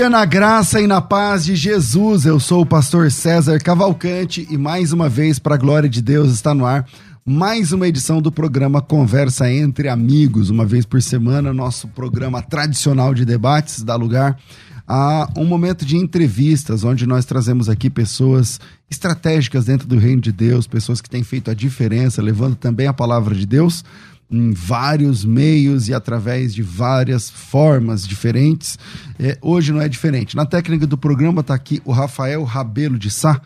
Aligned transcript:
Dia 0.00 0.08
na 0.08 0.24
graça 0.24 0.80
e 0.80 0.86
na 0.86 1.02
paz 1.02 1.44
de 1.44 1.54
Jesus. 1.54 2.24
Eu 2.24 2.40
sou 2.40 2.62
o 2.62 2.66
pastor 2.66 3.10
César 3.10 3.58
Cavalcante 3.58 4.48
e 4.48 4.56
mais 4.56 4.94
uma 4.94 5.10
vez, 5.10 5.38
para 5.38 5.56
a 5.56 5.58
glória 5.58 5.90
de 5.90 6.00
Deus, 6.00 6.32
está 6.32 6.54
no 6.54 6.64
ar 6.64 6.86
mais 7.22 7.70
uma 7.70 7.86
edição 7.86 8.22
do 8.22 8.32
programa 8.32 8.80
Conversa 8.80 9.52
entre 9.52 9.90
Amigos. 9.90 10.48
Uma 10.48 10.64
vez 10.64 10.86
por 10.86 11.02
semana, 11.02 11.52
nosso 11.52 11.86
programa 11.86 12.40
tradicional 12.40 13.12
de 13.12 13.26
debates 13.26 13.82
dá 13.82 13.94
lugar 13.94 14.38
a 14.88 15.28
um 15.36 15.44
momento 15.44 15.84
de 15.84 15.98
entrevistas, 15.98 16.82
onde 16.82 17.06
nós 17.06 17.26
trazemos 17.26 17.68
aqui 17.68 17.90
pessoas 17.90 18.58
estratégicas 18.90 19.66
dentro 19.66 19.86
do 19.86 19.98
reino 19.98 20.22
de 20.22 20.32
Deus, 20.32 20.66
pessoas 20.66 21.02
que 21.02 21.10
têm 21.10 21.22
feito 21.22 21.50
a 21.50 21.54
diferença, 21.54 22.22
levando 22.22 22.56
também 22.56 22.86
a 22.86 22.94
palavra 22.94 23.34
de 23.34 23.44
Deus 23.44 23.84
em 24.30 24.52
vários 24.52 25.24
meios 25.24 25.88
e 25.88 25.94
através 25.94 26.54
de 26.54 26.62
várias 26.62 27.28
formas 27.28 28.06
diferentes. 28.06 28.78
É, 29.18 29.36
hoje 29.42 29.72
não 29.72 29.80
é 29.80 29.88
diferente. 29.88 30.36
Na 30.36 30.46
técnica 30.46 30.86
do 30.86 30.96
programa 30.96 31.40
está 31.40 31.54
aqui 31.54 31.82
o 31.84 31.92
Rafael 31.92 32.44
Rabelo 32.44 32.98
de 32.98 33.10
Sá. 33.10 33.40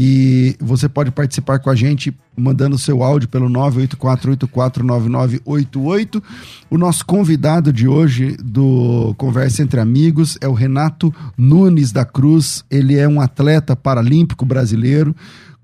E 0.00 0.54
você 0.60 0.88
pode 0.88 1.10
participar 1.10 1.58
com 1.58 1.70
a 1.70 1.74
gente 1.74 2.16
mandando 2.36 2.78
seu 2.78 3.02
áudio 3.02 3.28
pelo 3.28 3.48
984849988. 3.48 6.22
O 6.70 6.78
nosso 6.78 7.04
convidado 7.04 7.72
de 7.72 7.88
hoje 7.88 8.36
do 8.40 9.12
Conversa 9.18 9.60
entre 9.60 9.80
Amigos 9.80 10.38
é 10.40 10.46
o 10.46 10.52
Renato 10.52 11.12
Nunes 11.36 11.90
da 11.90 12.04
Cruz. 12.04 12.64
Ele 12.70 12.96
é 12.96 13.08
um 13.08 13.20
atleta 13.20 13.74
paralímpico 13.74 14.46
brasileiro 14.46 15.16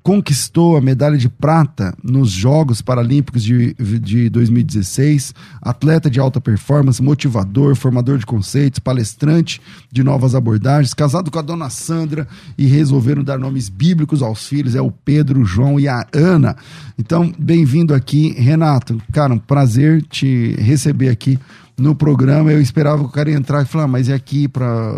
conquistou 0.04 0.76
a 0.76 0.82
medalha 0.82 1.16
de 1.16 1.30
prata 1.30 1.96
nos 2.04 2.30
Jogos 2.30 2.82
Paralímpicos 2.82 3.42
de, 3.42 3.72
de 3.72 4.28
2016, 4.28 5.34
atleta 5.62 6.10
de 6.10 6.20
alta 6.20 6.38
performance, 6.42 7.02
motivador, 7.02 7.74
formador 7.74 8.18
de 8.18 8.26
conceitos, 8.26 8.78
palestrante 8.78 9.62
de 9.90 10.04
novas 10.04 10.34
abordagens, 10.34 10.92
casado 10.92 11.30
com 11.30 11.38
a 11.38 11.42
dona 11.42 11.70
Sandra 11.70 12.28
e 12.58 12.66
resolveram 12.66 13.24
dar 13.24 13.38
nomes 13.38 13.70
bíblicos 13.70 14.20
aos 14.22 14.46
filhos, 14.46 14.74
é 14.74 14.80
o 14.82 14.90
Pedro, 14.90 15.40
o 15.40 15.46
João 15.46 15.80
e 15.80 15.88
a 15.88 16.06
Ana. 16.12 16.54
Então, 16.98 17.32
bem-vindo 17.38 17.94
aqui, 17.94 18.34
Renato. 18.38 19.00
Cara, 19.10 19.32
um 19.32 19.38
prazer 19.38 20.02
te 20.02 20.54
receber 20.58 21.08
aqui 21.08 21.38
no 21.76 21.94
programa, 21.94 22.52
eu 22.52 22.60
esperava 22.60 22.98
que 22.98 23.08
o 23.08 23.12
cara 23.12 23.30
entrar 23.32 23.62
e 23.62 23.64
falar, 23.64 23.84
ah, 23.84 23.88
mas 23.88 24.08
e 24.08 24.12
aqui 24.12 24.46
para 24.46 24.92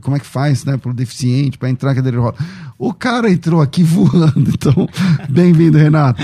como 0.00 0.16
é 0.16 0.20
que 0.20 0.26
faz, 0.26 0.64
né, 0.64 0.76
para 0.76 0.90
o 0.90 0.94
deficiente, 0.94 1.58
para 1.58 1.68
entrar 1.68 1.94
cadeira 1.94 2.16
de 2.16 2.22
roda. 2.22 2.38
O 2.78 2.94
cara 2.94 3.30
entrou 3.30 3.60
aqui 3.60 3.82
voando, 3.84 4.50
então, 4.50 4.88
bem-vindo, 5.28 5.76
Renato. 5.76 6.22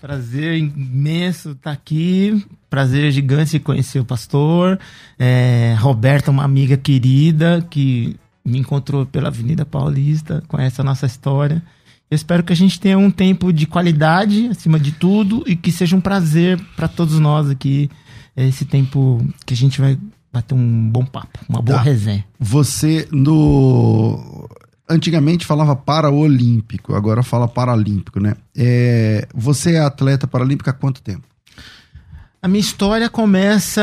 Prazer 0.00 0.58
imenso 0.58 1.50
estar 1.50 1.70
tá 1.70 1.72
aqui, 1.72 2.44
prazer 2.68 3.10
gigante 3.12 3.58
conhecer 3.58 4.00
o 4.00 4.04
pastor, 4.04 4.78
é, 5.18 5.74
Roberta, 5.78 6.30
uma 6.30 6.44
amiga 6.44 6.76
querida 6.76 7.64
que 7.70 8.16
me 8.44 8.58
encontrou 8.58 9.06
pela 9.06 9.28
Avenida 9.28 9.64
Paulista, 9.64 10.42
conhece 10.48 10.80
a 10.80 10.84
nossa 10.84 11.06
história. 11.06 11.62
Eu 12.10 12.16
espero 12.16 12.42
que 12.42 12.52
a 12.52 12.56
gente 12.56 12.78
tenha 12.78 12.98
um 12.98 13.10
tempo 13.10 13.50
de 13.50 13.66
qualidade, 13.66 14.48
acima 14.48 14.78
de 14.78 14.92
tudo, 14.92 15.42
e 15.46 15.56
que 15.56 15.72
seja 15.72 15.96
um 15.96 16.00
prazer 16.00 16.60
para 16.76 16.86
todos 16.86 17.18
nós 17.18 17.48
aqui 17.48 17.88
é 18.36 18.46
esse 18.46 18.64
tempo 18.64 19.24
que 19.46 19.54
a 19.54 19.56
gente 19.56 19.80
vai 19.80 19.98
bater 20.32 20.54
um 20.54 20.90
bom 20.90 21.04
papo, 21.04 21.38
uma 21.48 21.62
boa 21.62 21.78
tá. 21.78 21.84
resenha. 21.84 22.24
Você 22.40 23.08
no 23.12 24.48
antigamente 24.88 25.46
falava 25.46 25.74
paraolímpico, 25.74 26.94
agora 26.94 27.22
fala 27.22 27.48
paralímpico, 27.48 28.20
né? 28.20 28.34
É, 28.54 29.26
você 29.34 29.74
é 29.74 29.80
atleta 29.80 30.26
paralímpico 30.26 30.68
há 30.68 30.72
quanto 30.72 31.00
tempo? 31.00 31.22
A 32.42 32.48
minha 32.48 32.60
história 32.60 33.08
começa 33.08 33.82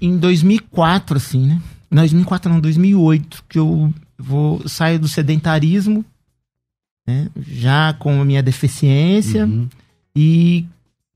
em 0.00 0.18
2004, 0.18 1.16
assim, 1.16 1.46
né? 1.46 1.62
Não, 1.90 2.02
2004 2.02 2.52
não, 2.52 2.60
2008, 2.60 3.44
que 3.48 3.58
eu 3.58 3.94
vou 4.18 4.68
saio 4.68 4.98
do 4.98 5.08
sedentarismo, 5.08 6.04
né? 7.06 7.28
Já 7.48 7.94
com 7.94 8.20
a 8.20 8.24
minha 8.24 8.42
deficiência 8.42 9.46
uhum. 9.46 9.68
e 10.14 10.66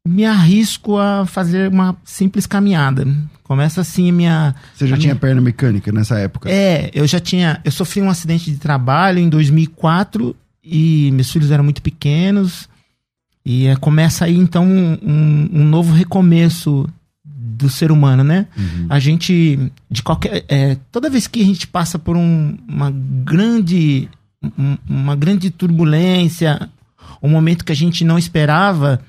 me 0.09 0.25
arrisco 0.25 0.97
a 0.97 1.27
fazer 1.27 1.69
uma 1.69 1.95
simples 2.03 2.47
caminhada. 2.47 3.07
Começa 3.43 3.83
assim 3.83 4.09
a 4.09 4.13
minha. 4.13 4.55
Você 4.75 4.87
já 4.87 4.97
tinha 4.97 5.13
minha... 5.13 5.21
perna 5.21 5.41
mecânica 5.41 5.93
nessa 5.93 6.19
época? 6.19 6.51
É, 6.51 6.91
eu 6.95 7.07
já 7.07 7.21
tinha. 7.21 7.61
Eu 7.65 7.71
sofri 7.71 8.01
um 8.01 8.11
acidente 8.11 8.51
de 8.51 8.57
trabalho 8.57 9.19
em 9.19 9.29
2004 9.29 10.35
e 10.65 11.11
meus 11.13 11.31
filhos 11.31 11.51
eram 11.51 11.65
muito 11.65 11.83
pequenos. 11.83 12.69
E 13.45 13.67
é, 13.67 13.77
começa 13.77 14.25
aí 14.25 14.37
então 14.37 14.67
um, 14.67 14.99
um, 15.03 15.65
novo 15.65 15.95
recomeço 15.95 16.89
do 17.25 17.69
ser 17.69 17.91
humano, 17.91 18.23
né? 18.23 18.47
Uhum. 18.57 18.87
A 18.89 18.99
gente, 18.99 19.71
de 19.91 20.03
qualquer. 20.03 20.45
É, 20.49 20.77
toda 20.91 21.11
vez 21.11 21.27
que 21.27 21.41
a 21.41 21.45
gente 21.45 21.67
passa 21.67 21.99
por 21.99 22.17
um, 22.17 22.57
uma 22.67 22.91
grande. 22.91 24.09
uma 24.89 25.17
grande 25.17 25.51
turbulência, 25.51 26.69
um 27.23 27.29
momento 27.29 27.65
que 27.65 27.73
a 27.73 27.77
gente 27.77 28.05
não 28.05 28.19
esperava 28.19 29.01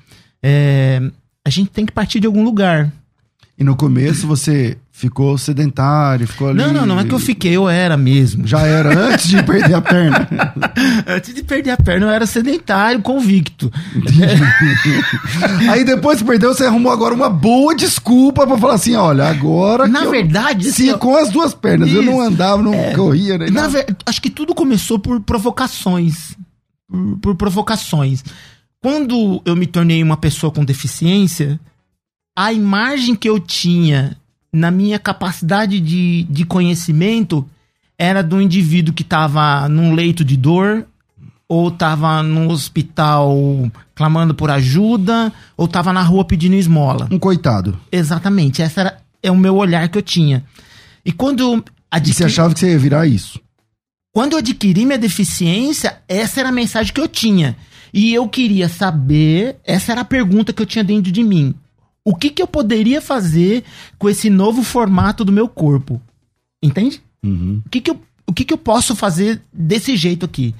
é, 0.42 1.00
a 1.44 1.50
gente 1.50 1.70
tem 1.70 1.86
que 1.86 1.92
partir 1.92 2.20
de 2.20 2.26
algum 2.26 2.42
lugar. 2.42 2.92
E 3.60 3.64
no 3.64 3.76
começo 3.76 4.26
você 4.26 4.78
ficou 4.90 5.36
sedentário, 5.36 6.26
ficou 6.26 6.48
ali. 6.48 6.58
Não, 6.58 6.72
não, 6.72 6.86
não 6.86 6.98
é 6.98 7.04
que 7.04 7.12
eu 7.12 7.18
fiquei, 7.18 7.56
eu 7.56 7.68
era 7.68 7.94
mesmo. 7.94 8.46
Já 8.46 8.60
era 8.60 8.88
antes 9.08 9.28
de 9.28 9.42
perder 9.42 9.74
a 9.74 9.82
perna. 9.82 10.28
antes 11.06 11.34
de 11.34 11.42
perder 11.42 11.70
a 11.72 11.76
perna, 11.76 12.06
eu 12.06 12.10
era 12.10 12.24
sedentário, 12.24 13.02
convicto. 13.02 13.70
Aí 15.70 15.84
depois 15.84 16.20
que 16.20 16.24
perdeu, 16.24 16.54
você 16.54 16.64
arrumou 16.64 16.90
agora 16.90 17.14
uma 17.14 17.28
boa 17.28 17.74
desculpa 17.74 18.46
para 18.46 18.56
falar 18.56 18.74
assim: 18.74 18.94
olha, 18.94 19.26
agora. 19.26 19.86
Na 19.86 20.06
verdade, 20.06 20.72
sim, 20.72 20.96
com 20.96 21.14
as 21.14 21.28
duas 21.28 21.52
pernas. 21.52 21.88
Isso. 21.88 21.98
Eu 21.98 22.02
não 22.02 22.18
andava, 22.18 22.62
não 22.62 22.72
é, 22.72 22.94
corria, 22.94 23.36
né? 23.36 23.50
Na 23.50 23.68
ver... 23.68 23.94
Acho 24.06 24.22
que 24.22 24.30
tudo 24.30 24.54
começou 24.54 24.98
por 24.98 25.20
provocações. 25.20 26.34
Por, 26.90 27.18
por 27.18 27.34
provocações. 27.36 28.24
Quando 28.82 29.42
eu 29.44 29.54
me 29.54 29.66
tornei 29.66 30.02
uma 30.02 30.16
pessoa 30.16 30.50
com 30.50 30.64
deficiência, 30.64 31.60
a 32.36 32.52
imagem 32.52 33.14
que 33.14 33.28
eu 33.28 33.38
tinha 33.38 34.16
na 34.52 34.70
minha 34.70 34.98
capacidade 34.98 35.78
de, 35.78 36.24
de 36.24 36.44
conhecimento 36.44 37.46
era 37.98 38.22
do 38.22 38.40
indivíduo 38.40 38.94
que 38.94 39.02
estava 39.02 39.68
num 39.68 39.94
leito 39.94 40.24
de 40.24 40.36
dor, 40.36 40.86
ou 41.46 41.68
estava 41.68 42.22
no 42.22 42.50
hospital 42.50 43.36
clamando 43.94 44.34
por 44.34 44.50
ajuda, 44.50 45.30
ou 45.56 45.66
estava 45.66 45.92
na 45.92 46.00
rua 46.00 46.24
pedindo 46.24 46.54
esmola. 46.54 47.06
Um 47.10 47.18
coitado. 47.18 47.78
Exatamente, 47.92 48.62
essa 48.62 48.80
era 48.80 49.02
é 49.22 49.30
o 49.30 49.36
meu 49.36 49.56
olhar 49.56 49.86
que 49.90 49.98
eu 49.98 50.02
tinha. 50.02 50.42
E 51.04 51.12
quando 51.12 51.62
adquiri... 51.90 52.12
E 52.12 52.14
você 52.14 52.24
achava 52.24 52.54
que 52.54 52.60
você 52.60 52.70
ia 52.70 52.78
virar 52.78 53.06
isso? 53.06 53.38
Quando 54.14 54.32
eu 54.32 54.38
adquiri 54.38 54.86
minha 54.86 54.98
deficiência, 54.98 55.98
essa 56.08 56.40
era 56.40 56.48
a 56.48 56.52
mensagem 56.52 56.92
que 56.92 57.00
eu 57.00 57.08
tinha. 57.08 57.56
E 57.92 58.14
eu 58.14 58.28
queria 58.28 58.68
saber, 58.68 59.56
essa 59.64 59.92
era 59.92 60.02
a 60.02 60.04
pergunta 60.04 60.52
que 60.52 60.62
eu 60.62 60.66
tinha 60.66 60.84
dentro 60.84 61.10
de 61.10 61.22
mim. 61.22 61.54
O 62.04 62.14
que, 62.14 62.30
que 62.30 62.42
eu 62.42 62.46
poderia 62.46 63.00
fazer 63.00 63.64
com 63.98 64.08
esse 64.08 64.30
novo 64.30 64.62
formato 64.62 65.24
do 65.24 65.32
meu 65.32 65.48
corpo? 65.48 66.00
Entende? 66.62 67.02
Uhum. 67.22 67.62
O, 67.64 67.68
que, 67.68 67.80
que, 67.80 67.90
eu, 67.90 68.00
o 68.26 68.32
que, 68.32 68.44
que 68.44 68.54
eu 68.54 68.58
posso 68.58 68.96
fazer 68.96 69.42
desse 69.52 69.96
jeito 69.96 70.24
aqui? 70.24 70.54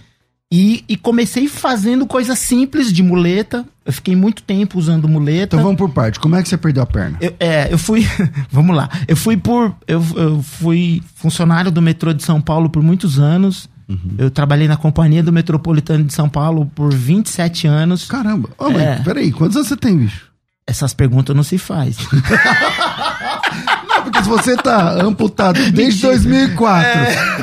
E, 0.53 0.85
e, 0.89 0.97
comecei 0.97 1.47
fazendo 1.47 2.05
coisas 2.05 2.37
simples 2.41 2.93
de 2.93 3.05
muleta. 3.05 3.65
Eu 3.87 3.93
fiquei 3.93 4.17
muito 4.17 4.43
tempo 4.43 4.81
usando 4.81 5.09
muleta. 5.09 5.55
Então 5.55 5.63
vamos 5.63 5.79
por 5.79 5.91
parte. 5.91 6.19
Como 6.19 6.35
é 6.35 6.43
que 6.43 6.49
você 6.49 6.57
perdeu 6.57 6.83
a 6.83 6.87
perna? 6.87 7.17
Eu, 7.21 7.33
é, 7.39 7.73
eu 7.73 7.79
fui. 7.79 8.05
vamos 8.51 8.75
lá. 8.75 8.91
Eu 9.07 9.17
fui 9.17 9.37
por. 9.37 9.73
Eu, 9.87 10.05
eu 10.17 10.43
fui 10.43 11.05
funcionário 11.15 11.71
do 11.71 11.81
metrô 11.81 12.13
de 12.13 12.25
São 12.25 12.41
Paulo 12.41 12.69
por 12.69 12.83
muitos 12.83 13.21
anos. 13.21 13.69
Uhum. 13.91 14.15
Eu 14.19 14.31
trabalhei 14.31 14.69
na 14.69 14.77
companhia 14.77 15.21
do 15.23 15.33
Metropolitano 15.33 16.05
de 16.05 16.15
São 16.15 16.29
Paulo 16.29 16.71
por 16.75 16.95
27 16.95 17.67
anos. 17.67 18.07
Caramba. 18.07 18.49
Oh, 18.57 18.71
mas 18.71 18.81
é. 18.83 18.97
peraí, 19.03 19.33
quantos 19.33 19.57
anos 19.57 19.69
você 19.69 19.77
tem, 19.77 19.97
bicho? 19.97 20.31
Essas 20.67 20.95
perguntas 20.95 21.35
não 21.35 21.43
se 21.43 21.59
faz. 21.59 21.97
Porque 24.05 24.23
se 24.23 24.29
você 24.29 24.57
tá 24.57 25.03
amputado 25.03 25.59
desde 25.73 26.03
2004 26.03 26.91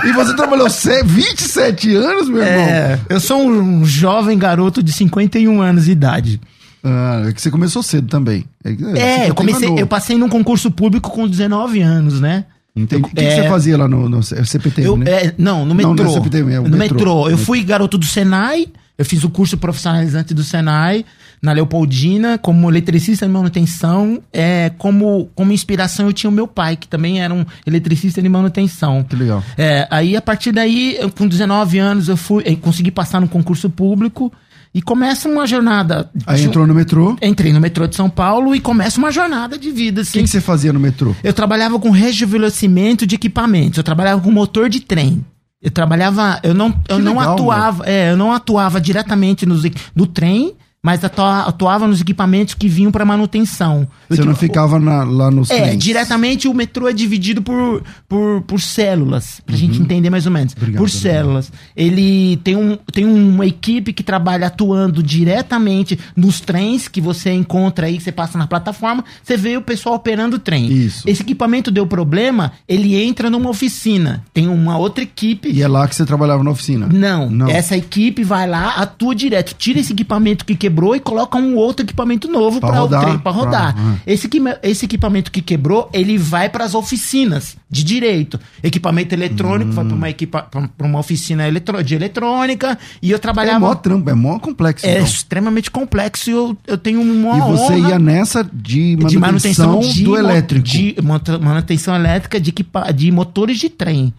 e 0.08 0.12
você 0.14 0.36
trabalhou 0.36 0.70
se- 0.70 1.04
27 1.04 1.94
anos, 1.96 2.30
meu 2.30 2.42
irmão. 2.42 2.66
É, 2.66 3.00
eu 3.10 3.20
sou 3.20 3.46
um 3.46 3.86
jovem 3.86 4.38
garoto 4.38 4.82
de 4.82 4.92
51 4.92 5.62
anos 5.62 5.86
de 5.86 5.92
idade. 5.92 6.42
Ah, 6.84 7.26
é 7.28 7.34
que 7.34 7.42
você 7.42 7.52
começou 7.52 7.84
cedo 7.84 8.08
também. 8.08 8.46
É, 8.64 8.72
você 8.74 8.98
É, 9.00 9.30
eu 9.30 9.36
comecei, 9.36 9.70
eu 9.78 9.88
passei 9.88 10.18
num 10.18 10.30
concurso 10.30 10.72
público 10.72 11.12
com 11.12 11.28
19 11.28 11.82
anos, 11.82 12.20
né? 12.22 12.46
Entendi. 12.78 13.04
O 13.04 13.08
que, 13.08 13.16
que 13.16 13.24
é- 13.24 13.44
você 13.44 13.50
fazia 13.50 13.78
lá 13.78 13.88
no, 13.88 14.08
no 14.08 14.22
CPT, 14.24 14.82
Eu, 14.86 14.96
né? 14.98 15.10
é, 15.12 15.34
não, 15.38 15.60
no 15.66 15.74
Não, 15.74 15.76
metrô. 15.76 15.94
não 15.96 16.06
é 16.06 16.14
CPTM, 16.14 16.54
é 16.54 16.60
no 16.60 16.70
metrô. 16.78 16.96
metrô. 16.98 17.30
Eu 17.30 17.38
fui 17.38 17.64
garoto 17.64 17.98
do 17.98 18.06
Senai, 18.06 18.68
eu 18.98 19.04
fiz 19.06 19.24
o 19.24 19.30
curso 19.30 19.58
profissionalizante 19.58 20.34
do 20.34 20.44
Senai, 20.44 21.04
na 21.40 21.52
Leopoldina, 21.54 22.38
como 22.40 22.68
eletricista 22.70 23.26
de 23.28 23.32
manutenção. 23.32 24.20
É, 24.34 24.72
como, 24.78 25.30
como 25.36 25.52
inspiração 25.52 26.08
eu 26.08 26.14
tinha 26.14 26.30
o 26.30 26.34
meu 26.34 26.48
pai, 26.48 26.76
que 26.76 26.88
também 26.88 27.22
era 27.22 27.32
um 27.34 27.46
eletricista 27.66 28.22
de 28.22 28.28
manutenção. 28.30 29.04
Que 29.04 29.16
legal. 29.16 29.44
É, 29.58 29.88
aí 29.92 30.16
a 30.18 30.22
partir 30.22 30.52
daí, 30.52 30.98
eu, 31.00 31.12
com 31.12 31.28
19 31.28 31.78
anos, 31.78 32.08
eu 32.10 32.18
fui, 32.18 32.42
eu 32.46 32.58
consegui 32.58 32.90
passar 32.90 33.22
no 33.22 33.28
concurso 33.28 33.70
público 33.70 34.32
e 34.78 34.82
começa 34.84 35.28
uma 35.28 35.48
jornada. 35.48 36.08
Aí 36.28 36.38
de- 36.40 36.46
um 36.46 36.50
entrou 36.50 36.68
no 36.68 36.74
metrô. 36.76 37.14
O 37.14 37.26
Entrei 37.26 37.52
no 37.52 37.60
metrô 37.60 37.88
de 37.88 37.96
São 37.96 38.08
Paulo 38.10 38.54
e 38.56 38.60
começa 38.60 39.00
uma 39.00 39.12
jornada 39.12 39.58
de 39.58 39.72
vida, 39.72 40.02
assim. 40.02 40.22
que 40.22 40.28
você 40.28 40.40
fazia 40.40 40.72
no 40.72 40.80
metrô? 40.80 41.16
Eu 41.24 41.34
trabalhava 41.34 41.80
com 41.80 41.90
rejuvenescimento 41.90 43.08
de 43.08 43.16
equipamentos, 43.16 43.78
eu 43.78 43.84
trabalhava 43.84 44.22
com 44.22 44.30
motor 44.32 44.70
de 44.70 44.80
trem. 44.82 45.26
Eu 45.60 45.72
trabalhava, 45.72 46.40
eu 46.44 46.54
não, 46.54 46.68
eu 46.88 46.98
Que 46.98 47.02
não 47.02 47.18
legal, 47.18 47.34
atuava, 47.34 47.84
é, 47.90 48.12
eu 48.12 48.18
não 48.18 48.32
atuava 48.32 48.80
diretamente 48.80 49.44
nos, 49.46 49.64
no 49.96 50.06
trem, 50.06 50.54
mas 50.84 51.04
atua- 51.04 51.42
atuava 51.42 51.88
nos 51.88 52.00
equipamentos 52.02 52.54
que 52.54 52.68
vinham 52.70 52.92
para 52.92 53.04
manutenção. 53.04 53.88
Você 54.10 54.24
não 54.24 54.36
ficava 54.36 54.80
na- 54.80 55.04
lá 55.04 55.30
nos 55.32 55.50
é, 55.50 55.62
trens? 55.62 55.84
diretamente 55.84 56.48
o 56.48 56.54
metrô 56.54 56.88
é 56.88 56.94
dividido 56.94 57.42
por, 57.42 57.84
por, 58.08 58.42
por 58.44 58.62
células, 58.62 59.42
pra 59.46 59.56
gente 59.56 59.82
entender 59.82 60.10
mais 60.10 60.26
ou 60.26 60.32
menos. 60.32 60.54
Uhum. 60.54 60.60
Obrigado, 60.62 60.80
por 60.82 60.90
células. 60.90 61.52
Ele 61.76 62.38
tem, 62.38 62.56
um, 62.56 62.78
tem 62.94 63.06
uma 63.06 63.46
equipe 63.46 63.92
que 63.92 64.04
trabalha 64.04 64.48
atuando 64.48 65.04
diretamente 65.04 66.00
nos 66.16 66.40
trens 66.40 66.88
que 66.88 67.02
você 67.02 67.32
encontra 67.32 67.88
aí, 67.88 67.98
que 67.98 68.04
você 68.04 68.12
passa 68.12 68.38
na 68.38 68.48
plataforma, 68.48 69.04
você 69.22 69.36
vê 69.36 69.58
o 69.58 69.62
pessoal 69.62 69.96
operando 69.96 70.38
o 70.38 70.40
trem. 70.40 70.72
Isso. 70.72 71.04
Esse 71.08 71.22
equipamento 71.22 71.70
deu 71.70 71.86
problema, 71.86 72.54
ele 72.68 72.96
entra 72.96 73.30
numa 73.30 73.50
oficina. 73.50 74.24
Tem 74.34 74.48
uma 74.48 74.78
outra 74.78 75.04
equipe. 75.04 75.50
E 75.52 75.62
é 75.62 75.68
lá 75.68 75.88
que 75.88 75.96
você 75.96 76.06
trabalhava 76.06 76.44
na 76.44 76.52
oficina? 76.52 76.88
Não, 76.88 77.30
Não. 77.30 77.48
essa 77.50 77.76
equipe 77.76 78.24
vai 78.24 78.48
lá, 78.48 78.70
atua 78.76 79.14
direto, 79.14 79.54
tira 79.58 79.80
esse 79.80 79.92
equipamento 79.94 80.46
que 80.46 80.56
quebrou 80.56 80.77
e 80.96 81.00
coloca 81.00 81.38
um 81.38 81.56
outro 81.56 81.86
equipamento 81.86 82.28
novo 82.28 82.60
Pra 82.60 82.70
para 82.70 82.78
o 82.80 82.82
rodar, 82.84 83.02
trem, 83.06 83.18
pra- 83.20 83.32
rodar. 83.32 83.76
ah. 83.78 83.96
Esse, 84.06 84.28
equi- 84.28 84.42
esse 84.64 84.86
equipamento 84.86 85.32
que 85.32 85.42
quebrou, 85.42 85.90
ele 85.94 86.18
vai 86.18 86.50
para 86.50 86.64
as 86.66 86.74
oficinas 86.76 87.56
de 87.70 87.84
direito. 87.84 88.40
Equipamento 88.64 89.14
eletrônico 89.14 89.72
vai 89.72 89.86
para 89.86 89.96
uma, 89.96 90.10
equipa, 90.10 90.42
pra 90.44 90.68
pra 90.68 90.88
uma 90.88 91.00
oficina 91.00 91.48
eletrô- 91.48 91.82
de 91.82 91.96
eletrônica 91.96 92.78
e 93.02 93.12
eu 93.12 93.16
É 93.16 93.20
trabalhava. 93.20 93.60
mó 93.60 93.76
trampo, 93.76 94.10
é 94.10 94.14
mó 94.14 94.40
complexo. 94.40 94.86
É 94.86 94.94
então. 94.96 95.06
extremamente 95.06 95.70
complexo 95.72 96.30
e 96.30 96.34
eu, 96.34 96.58
eu 96.68 96.78
tenho 96.78 97.02
uma 97.02 97.38
E 97.38 97.42
você 97.42 97.78
ia 97.80 98.00
nessa 98.00 98.44
de 98.44 98.96
manutenção, 98.98 99.10
de 99.10 99.18
manutenção 99.20 99.80
de 99.80 100.04
do 100.04 100.18
elétrico. 100.18 100.66
de 100.68 100.96
manu- 101.04 101.40
manutenção 101.42 101.96
elétrica 101.96 102.40
de, 102.40 102.50
equipa, 102.50 102.92
de 102.94 103.12
motores 103.12 103.58
de 103.60 103.70
trem. 103.70 104.14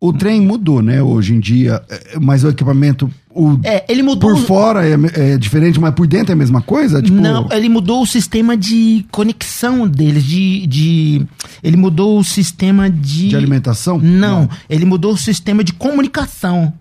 O 0.00 0.12
trem 0.12 0.40
mudou, 0.40 0.80
né, 0.80 1.02
hoje 1.02 1.34
em 1.34 1.40
dia, 1.40 1.82
é, 1.90 2.18
mas 2.20 2.44
o 2.44 2.48
equipamento, 2.48 3.10
o, 3.34 3.58
É, 3.64 3.84
ele 3.88 4.00
mudou 4.00 4.30
por 4.30 4.38
fora 4.38 4.86
é, 4.86 4.96
é 5.32 5.36
diferente, 5.36 5.80
mas 5.80 5.92
por 5.92 6.06
dentro 6.06 6.30
é 6.30 6.34
a 6.34 6.36
mesma 6.36 6.62
coisa? 6.62 7.02
Tipo, 7.02 7.16
Não, 7.16 7.48
ele 7.50 7.68
mudou 7.68 8.02
o 8.02 8.06
sistema 8.06 8.56
de 8.56 9.04
conexão 9.10 9.88
deles, 9.88 10.22
de, 10.22 10.66
de 10.68 11.26
ele 11.64 11.76
mudou 11.76 12.20
o 12.20 12.22
sistema 12.22 12.88
de 12.88 13.28
de 13.28 13.36
alimentação? 13.36 13.98
Não, 13.98 14.48
ele 14.70 14.84
mudou 14.84 15.14
o 15.14 15.16
sistema 15.16 15.64
de 15.64 15.72
comunicação. 15.72 16.72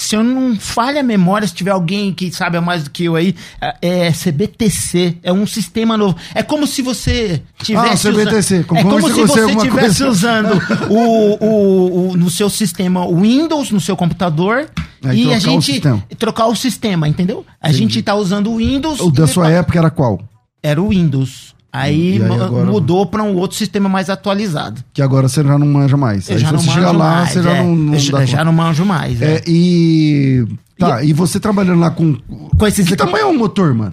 Se 0.00 0.14
eu 0.14 0.22
não 0.22 0.56
falha 0.56 1.00
a 1.00 1.02
memória, 1.02 1.46
se 1.48 1.52
tiver 1.52 1.72
alguém 1.72 2.14
que 2.14 2.30
sabe 2.32 2.58
mais 2.60 2.84
do 2.84 2.90
que 2.90 3.04
eu 3.06 3.16
aí, 3.16 3.34
é 3.60 4.06
é 4.06 4.12
CBTC, 4.12 5.18
é 5.24 5.32
um 5.32 5.44
sistema 5.44 5.96
novo. 5.96 6.16
É 6.34 6.42
como 6.42 6.68
se 6.68 6.82
você 6.82 7.42
tivesse 7.62 8.06
Ah, 8.08 8.12
CBTC, 8.12 8.54
usando, 8.54 8.64
como 8.66 8.80
é 8.80 8.82
como 8.84 9.08
se 9.08 9.20
você 9.26 9.44
estivesse 9.50 10.04
usando 10.04 10.52
o, 10.88 11.44
o, 11.44 12.10
o- 12.12 12.16
no 12.16 12.30
seu 12.30 12.48
sistema 12.48 13.06
Windows, 13.08 13.72
no 13.72 13.80
seu 13.80 13.96
computador, 13.96 14.70
Aí 15.04 15.24
e 15.24 15.34
a 15.34 15.36
o 15.36 15.40
gente 15.40 15.72
sistema. 15.72 16.02
trocar 16.16 16.46
o 16.46 16.54
sistema, 16.54 17.08
entendeu? 17.08 17.44
A 17.60 17.72
gente 17.72 18.00
tá 18.00 18.14
usando 18.14 18.50
o 18.52 18.56
Windows. 18.58 19.00
O 19.00 19.10
da 19.10 19.26
sua 19.26 19.50
época 19.50 19.78
era 19.78 19.90
qual? 19.90 20.20
era 20.62 20.80
o 20.80 20.88
Windows. 20.88 21.54
Aí, 21.72 22.16
E 22.18 22.22
aí 22.22 22.40
agora- 22.40 22.64
mudou 22.64 23.04
para 23.06 23.22
um 23.22 23.34
outro 23.36 23.56
sistema 23.56 23.88
mais 23.88 24.08
atualizado. 24.08 24.82
Que 24.92 25.02
agora 25.02 25.28
você 25.28 25.42
já 25.44 25.58
não 25.58 25.66
manja 25.66 25.96
mais. 25.96 26.28
Eu 26.28 26.36
Aí 26.36 26.42
já 26.42 26.50
não 26.52 26.58
você 26.58 26.70
chegar 26.70 26.92
lá, 26.92 27.14
mais. 27.16 27.30
você 27.30 27.42
já 27.42 27.52
é. 27.52 27.62
não, 27.62 27.76
não 27.76 27.92
Eu 27.94 27.98
já, 28.00 28.24
já 28.24 28.44
não 28.44 28.52
manjo 28.52 28.84
mais. 28.86 29.20
é. 29.20 29.34
É, 29.36 29.42
e. 29.46 30.46
Tá, 30.78 31.02
e 31.02 31.12
você 31.12 31.38
trabalhando 31.40 31.80
lá 31.80 31.90
com. 31.90 32.14
Com 32.56 32.66
esses 32.66 32.86
Que 32.88 32.96
tamanho 32.96 33.24
é 33.24 33.26
o 33.26 33.36
motor, 33.36 33.74
mano? 33.74 33.92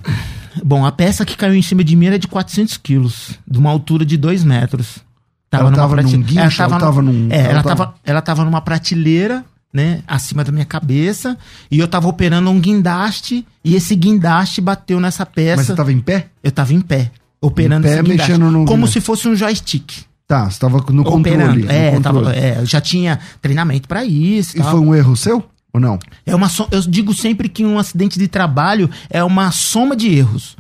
Bom, 0.63 0.85
a 0.85 0.91
peça 0.91 1.25
que 1.25 1.35
caiu 1.35 1.53
em 1.55 1.61
cima 1.61 1.83
de 1.83 1.95
mim 1.95 2.05
era 2.05 2.17
de 2.19 2.27
400 2.29 2.77
quilos, 2.77 3.31
de 3.45 3.59
uma 3.59 3.69
altura 3.69 4.05
de 4.05 4.15
2 4.17 4.43
metros. 4.43 4.99
Ela 5.51 5.71
tava 5.71 5.95
prate- 5.95 6.15
num 6.17 6.23
guincho, 6.23 6.39
ela 6.39 6.51
tava, 6.51 6.71
ela 6.75 6.79
tava 6.79 7.01
no- 7.01 7.13
num- 7.13 7.31
É, 7.31 7.39
ela 7.39 7.49
ela, 7.51 7.63
tava- 7.63 7.85
tava... 7.85 7.95
ela 8.05 8.21
tava 8.21 8.45
numa 8.45 8.61
prateleira, 8.61 9.43
né, 9.73 10.01
acima 10.07 10.43
da 10.43 10.51
minha 10.51 10.65
cabeça, 10.65 11.37
e 11.71 11.79
eu 11.79 11.87
tava 11.87 12.07
operando 12.07 12.49
um 12.49 12.59
guindaste, 12.59 13.45
e 13.63 13.73
esse 13.75 13.95
guindaste 13.95 14.59
bateu 14.61 14.99
nessa 14.99 15.25
peça. 15.25 15.57
Mas 15.57 15.65
você 15.67 15.75
tava 15.75 15.91
em 15.93 15.99
pé? 15.99 16.27
Eu 16.43 16.51
tava 16.51 16.73
em 16.73 16.81
pé, 16.81 17.09
operando 17.45 17.87
Em 17.87 17.91
pé, 17.91 18.01
mexendo 18.03 18.49
no 18.51 18.65
como 18.65 18.87
se 18.87 18.99
fosse 19.01 19.27
um 19.27 19.35
joystick. 19.35 20.03
Tá, 20.27 20.49
você 20.49 20.59
tava 20.59 20.77
no 20.91 21.03
controle. 21.03 21.19
operando. 21.19 21.59
no 21.65 21.71
É, 21.71 21.91
controle. 21.91 22.25
tava- 22.25 22.35
é, 22.35 22.57
eu 22.59 22.65
já 22.65 22.81
tinha 22.81 23.19
treinamento 23.41 23.87
pra 23.87 24.03
isso. 24.03 24.57
E 24.57 24.61
tal. 24.61 24.71
foi 24.71 24.79
um 24.79 24.95
erro 24.95 25.15
seu? 25.15 25.43
Ou 25.73 25.79
não? 25.79 25.99
É 26.25 26.33
uma 26.33 26.49
so- 26.49 26.67
eu 26.71 26.81
digo 26.81 27.13
sempre 27.13 27.47
que 27.49 27.63
um 27.65 27.77
acidente 27.77 28.17
de 28.17 28.27
trabalho 28.27 28.89
é 29.09 29.23
uma 29.23 29.51
soma 29.51 29.95
de 29.95 30.07
erros. 30.09 30.55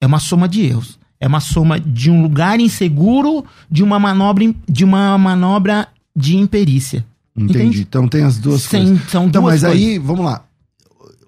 É 0.00 0.06
uma 0.06 0.18
soma 0.18 0.48
de 0.48 0.62
erros. 0.66 0.98
É 1.20 1.26
uma 1.28 1.40
soma 1.40 1.78
de 1.78 2.10
um 2.10 2.20
lugar 2.20 2.58
inseguro, 2.60 3.44
de 3.70 3.82
uma 3.82 3.98
manobra, 3.98 4.52
de 4.68 4.84
uma 4.84 5.16
manobra 5.16 5.86
de 6.14 6.36
imperícia. 6.36 7.04
Entendi. 7.34 7.58
Entende? 7.58 7.80
Então 7.82 8.06
tem 8.08 8.24
as 8.24 8.36
duas 8.36 8.62
Sim, 8.62 8.68
coisas. 8.88 9.10
são 9.10 9.26
Então, 9.26 9.42
duas 9.42 9.62
mas 9.62 9.70
coisas. 9.72 9.88
aí, 9.88 9.98
vamos 9.98 10.24
lá. 10.26 10.42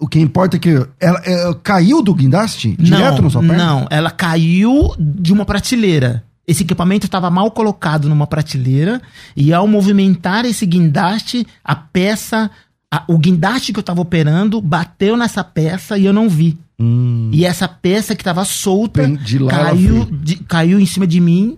O 0.00 0.06
que 0.08 0.18
importa 0.20 0.56
é 0.56 0.58
que 0.60 0.70
ela, 1.00 1.20
é, 1.24 1.54
caiu 1.62 2.02
do 2.02 2.14
guindaste? 2.14 2.76
Direto 2.78 3.16
não, 3.16 3.22
na 3.22 3.30
sua 3.30 3.40
perna? 3.42 3.56
Não, 3.56 3.86
ela 3.90 4.10
caiu 4.10 4.94
de 4.98 5.32
uma 5.32 5.44
prateleira. 5.44 6.24
Esse 6.46 6.62
equipamento 6.62 7.06
estava 7.06 7.30
mal 7.30 7.50
colocado 7.50 8.08
numa 8.08 8.26
prateleira 8.26 9.00
e 9.34 9.52
ao 9.52 9.66
movimentar 9.66 10.44
esse 10.44 10.66
guindaste, 10.66 11.46
a 11.64 11.74
peça, 11.74 12.50
a- 12.92 13.04
o 13.08 13.16
guindaste 13.16 13.72
que 13.72 13.78
eu 13.78 13.82
estava 13.82 14.00
operando 14.02 14.60
bateu 14.60 15.16
nessa 15.16 15.42
peça 15.42 15.96
e 15.96 16.04
eu 16.04 16.12
não 16.12 16.28
vi. 16.28 16.58
Hum, 16.78 17.30
E 17.32 17.44
essa 17.46 17.66
peça 17.68 18.14
que 18.16 18.20
estava 18.20 18.44
solta 18.44 19.02
ela 19.04 19.48
caiu, 19.48 20.04
de- 20.06 20.36
caiu 20.36 20.78
em 20.80 20.84
cima 20.86 21.06
de 21.06 21.20
mim 21.20 21.56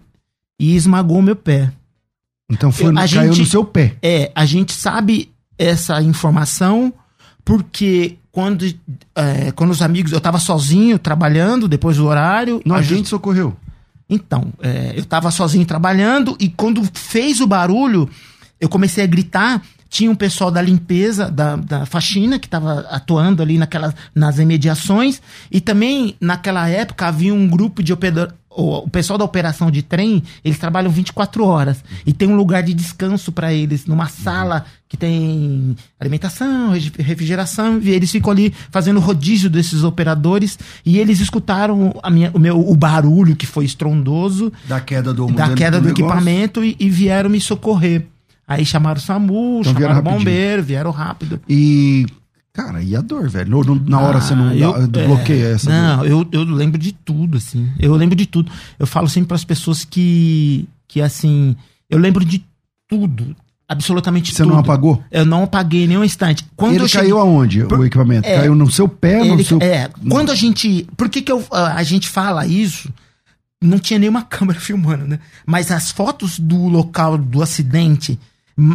e 0.61 0.77
esmagou 0.77 1.21
meu 1.23 1.35
pé. 1.35 1.73
então 2.49 2.71
foi, 2.71 2.91
a 2.91 3.09
caiu 3.09 3.09
gente- 3.33 3.41
no 3.41 3.47
seu 3.47 3.65
pé. 3.65 3.97
É, 4.01 4.31
a 4.35 4.45
gente 4.45 4.73
sabe 4.73 5.31
essa 5.59 6.01
informação 6.03 6.93
porque 7.45 8.19
quando, 8.37 8.67
é, 9.15 9.51
quando 9.53 9.71
os 9.71 9.81
amigos. 9.81 10.13
Eu 10.13 10.21
tava 10.21 10.39
sozinho 10.39 10.99
trabalhando 10.99 11.67
depois 11.67 11.97
do 11.97 12.05
horário. 12.05 12.61
Não, 12.67 12.77
a 12.77 12.83
gente- 12.83 12.97
gente 12.99 13.09
socorreu. 13.09 13.57
Então, 14.11 14.53
é, 14.61 14.93
eu 14.95 15.07
tava 15.07 15.31
sozinho 15.31 15.65
trabalhando 15.65 16.37
e 16.39 16.51
quando 16.51 16.87
fez 16.93 17.41
o 17.41 17.47
barulho, 17.47 18.07
eu 18.61 18.69
comecei 18.69 19.03
a 19.03 19.07
gritar. 19.07 19.63
Tinha 19.89 20.11
um 20.11 20.15
pessoal 20.15 20.51
da 20.51 20.61
limpeza, 20.61 21.31
da, 21.31 21.57
da 21.57 21.87
faxina, 21.87 22.39
que 22.39 22.47
estava 22.47 22.81
atuando 22.91 23.41
ali 23.41 23.57
naquelas, 23.57 23.95
nas 24.15 24.39
imediações. 24.39 25.23
E 25.51 25.59
também, 25.59 26.15
naquela 26.21 26.69
época, 26.69 27.07
havia 27.07 27.33
um 27.33 27.49
grupo 27.49 27.83
de. 27.83 27.95
O, 28.59 28.89
pessoal 28.89 29.19
da 29.19 29.25
operação 29.25 29.71
de 29.71 29.83
trem, 29.83 30.23
eles 30.43 30.59
trabalham 30.59 30.91
24 30.91 31.45
horas. 31.45 31.85
E 32.07 32.13
tem 32.13 32.27
um 32.27 32.37
lugar 32.37 32.63
de 32.63 32.73
descanso 32.73 33.31
para 33.31 33.53
eles, 33.53 33.85
numa 33.85 34.09
sala 34.09 34.65
que 34.89 34.97
tem 34.97 35.77
alimentação, 36.01 36.73
refrigeração. 36.99 37.79
E 37.83 37.91
eles 37.91 38.11
ficam 38.11 38.33
ali 38.33 38.55
fazendo 38.71 38.99
rodízio 38.99 39.51
desses 39.51 39.85
operadores. 39.85 40.59
E 40.87 40.99
eles 40.99 41.21
escutaram 41.21 41.95
a 42.03 42.11
minha, 42.11 42.31
o, 42.33 42.39
meu, 42.39 42.59
o 42.59 42.75
barulho 42.75 43.37
que 43.37 43.47
foi 43.47 43.67
estrondoso 43.67 44.51
Da 44.67 44.81
queda 44.81 45.13
do 45.13 45.31
da 45.33 45.53
queda 45.53 45.79
do, 45.79 45.89
negócio. 45.89 46.05
equipamento 46.05 46.65
e, 46.65 46.77
e 46.81 46.89
vieram 46.89 47.29
me 47.29 47.41
socorrer. 47.41 48.07
Aí 48.49 48.65
chamaram 48.65 48.99
o 48.99 49.03
SAMU, 49.03 49.61
Então 49.61 49.75
chamaram 49.75 50.01
o 50.01 50.03
bombeiro, 50.03 50.63
vieram 50.63 50.91
rápido. 50.91 51.41
E. 51.49 52.07
Cara, 52.57 52.83
e 52.83 52.97
a 52.97 53.03
dor, 53.03 53.29
velho? 53.29 53.51
Não- 53.65 53.75
Na 53.87 54.01
hora 54.01 54.19
você 54.21 54.35
não 54.35 54.49
Ah, 54.49 54.57
eu- 54.57 54.87
dá- 54.89 55.01
é, 55.03 55.07
bloqueia 55.07 55.47
essa 55.49 55.67
dor? 55.71 55.75
Não, 55.77 56.05
eu, 56.07 56.27
eu 56.33 56.43
lembro 56.45 56.79
de 56.79 56.91
tudo, 56.93 57.37
assim. 57.37 57.71
Eu 57.79 57.95
lembro 57.95 58.17
de 58.17 58.25
tudo. 58.25 58.51
Eu 58.79 58.87
falo 58.87 59.09
sempre 59.09 59.29
para 59.29 59.35
as 59.37 59.45
pessoas 59.45 59.85
que, 59.85 60.67
que, 60.89 61.03
assim, 61.03 61.55
eu 61.91 61.99
lembro 61.99 62.25
de 62.25 62.43
tudo. 62.89 63.37
Absolutamente 63.69 64.33
Você 64.33 64.43
tudo. 64.43 64.53
não 64.53 64.61
apagou? 64.61 65.03
Eu 65.11 65.27
não 65.27 65.43
apaguei 65.43 65.87
nenhum 65.87 66.03
instante. 66.05 66.47
Quando 66.57 66.77
Ele 66.77 66.89
cheguei- 66.89 67.09
caiu 67.11 67.19
aonde, 67.19 67.65
Por- 67.65 67.81
o 67.81 67.85
equipamento? 67.85 68.27
é, 68.27 68.37
caiu 68.39 68.55
no 68.55 68.71
seu 68.71 68.89
pé, 68.89 69.19
no 69.25 69.35
Ele- 69.35 69.45
seu... 69.45 69.59
É, 69.61 69.91
quando 70.09 70.31
a 70.31 70.35
gente. 70.37 70.87
Por 70.97 71.09
que, 71.09 71.21
que 71.21 71.31
eu- 71.33 71.45
a 71.51 71.75
a 71.75 71.83
gente 71.83 72.09
fala 72.09 72.47
isso? 72.47 72.89
não 73.63 73.79
tinha 73.79 73.99
nenhuma 73.99 74.23
câmera 74.25 74.61
filmando, 74.61 75.07
né? 75.09 75.19
Mas 75.45 75.71
as 75.73 75.91
fotos 75.91 76.39
do 76.39 76.69
local 76.69 77.19
do 77.19 77.43
acidente 77.43 78.19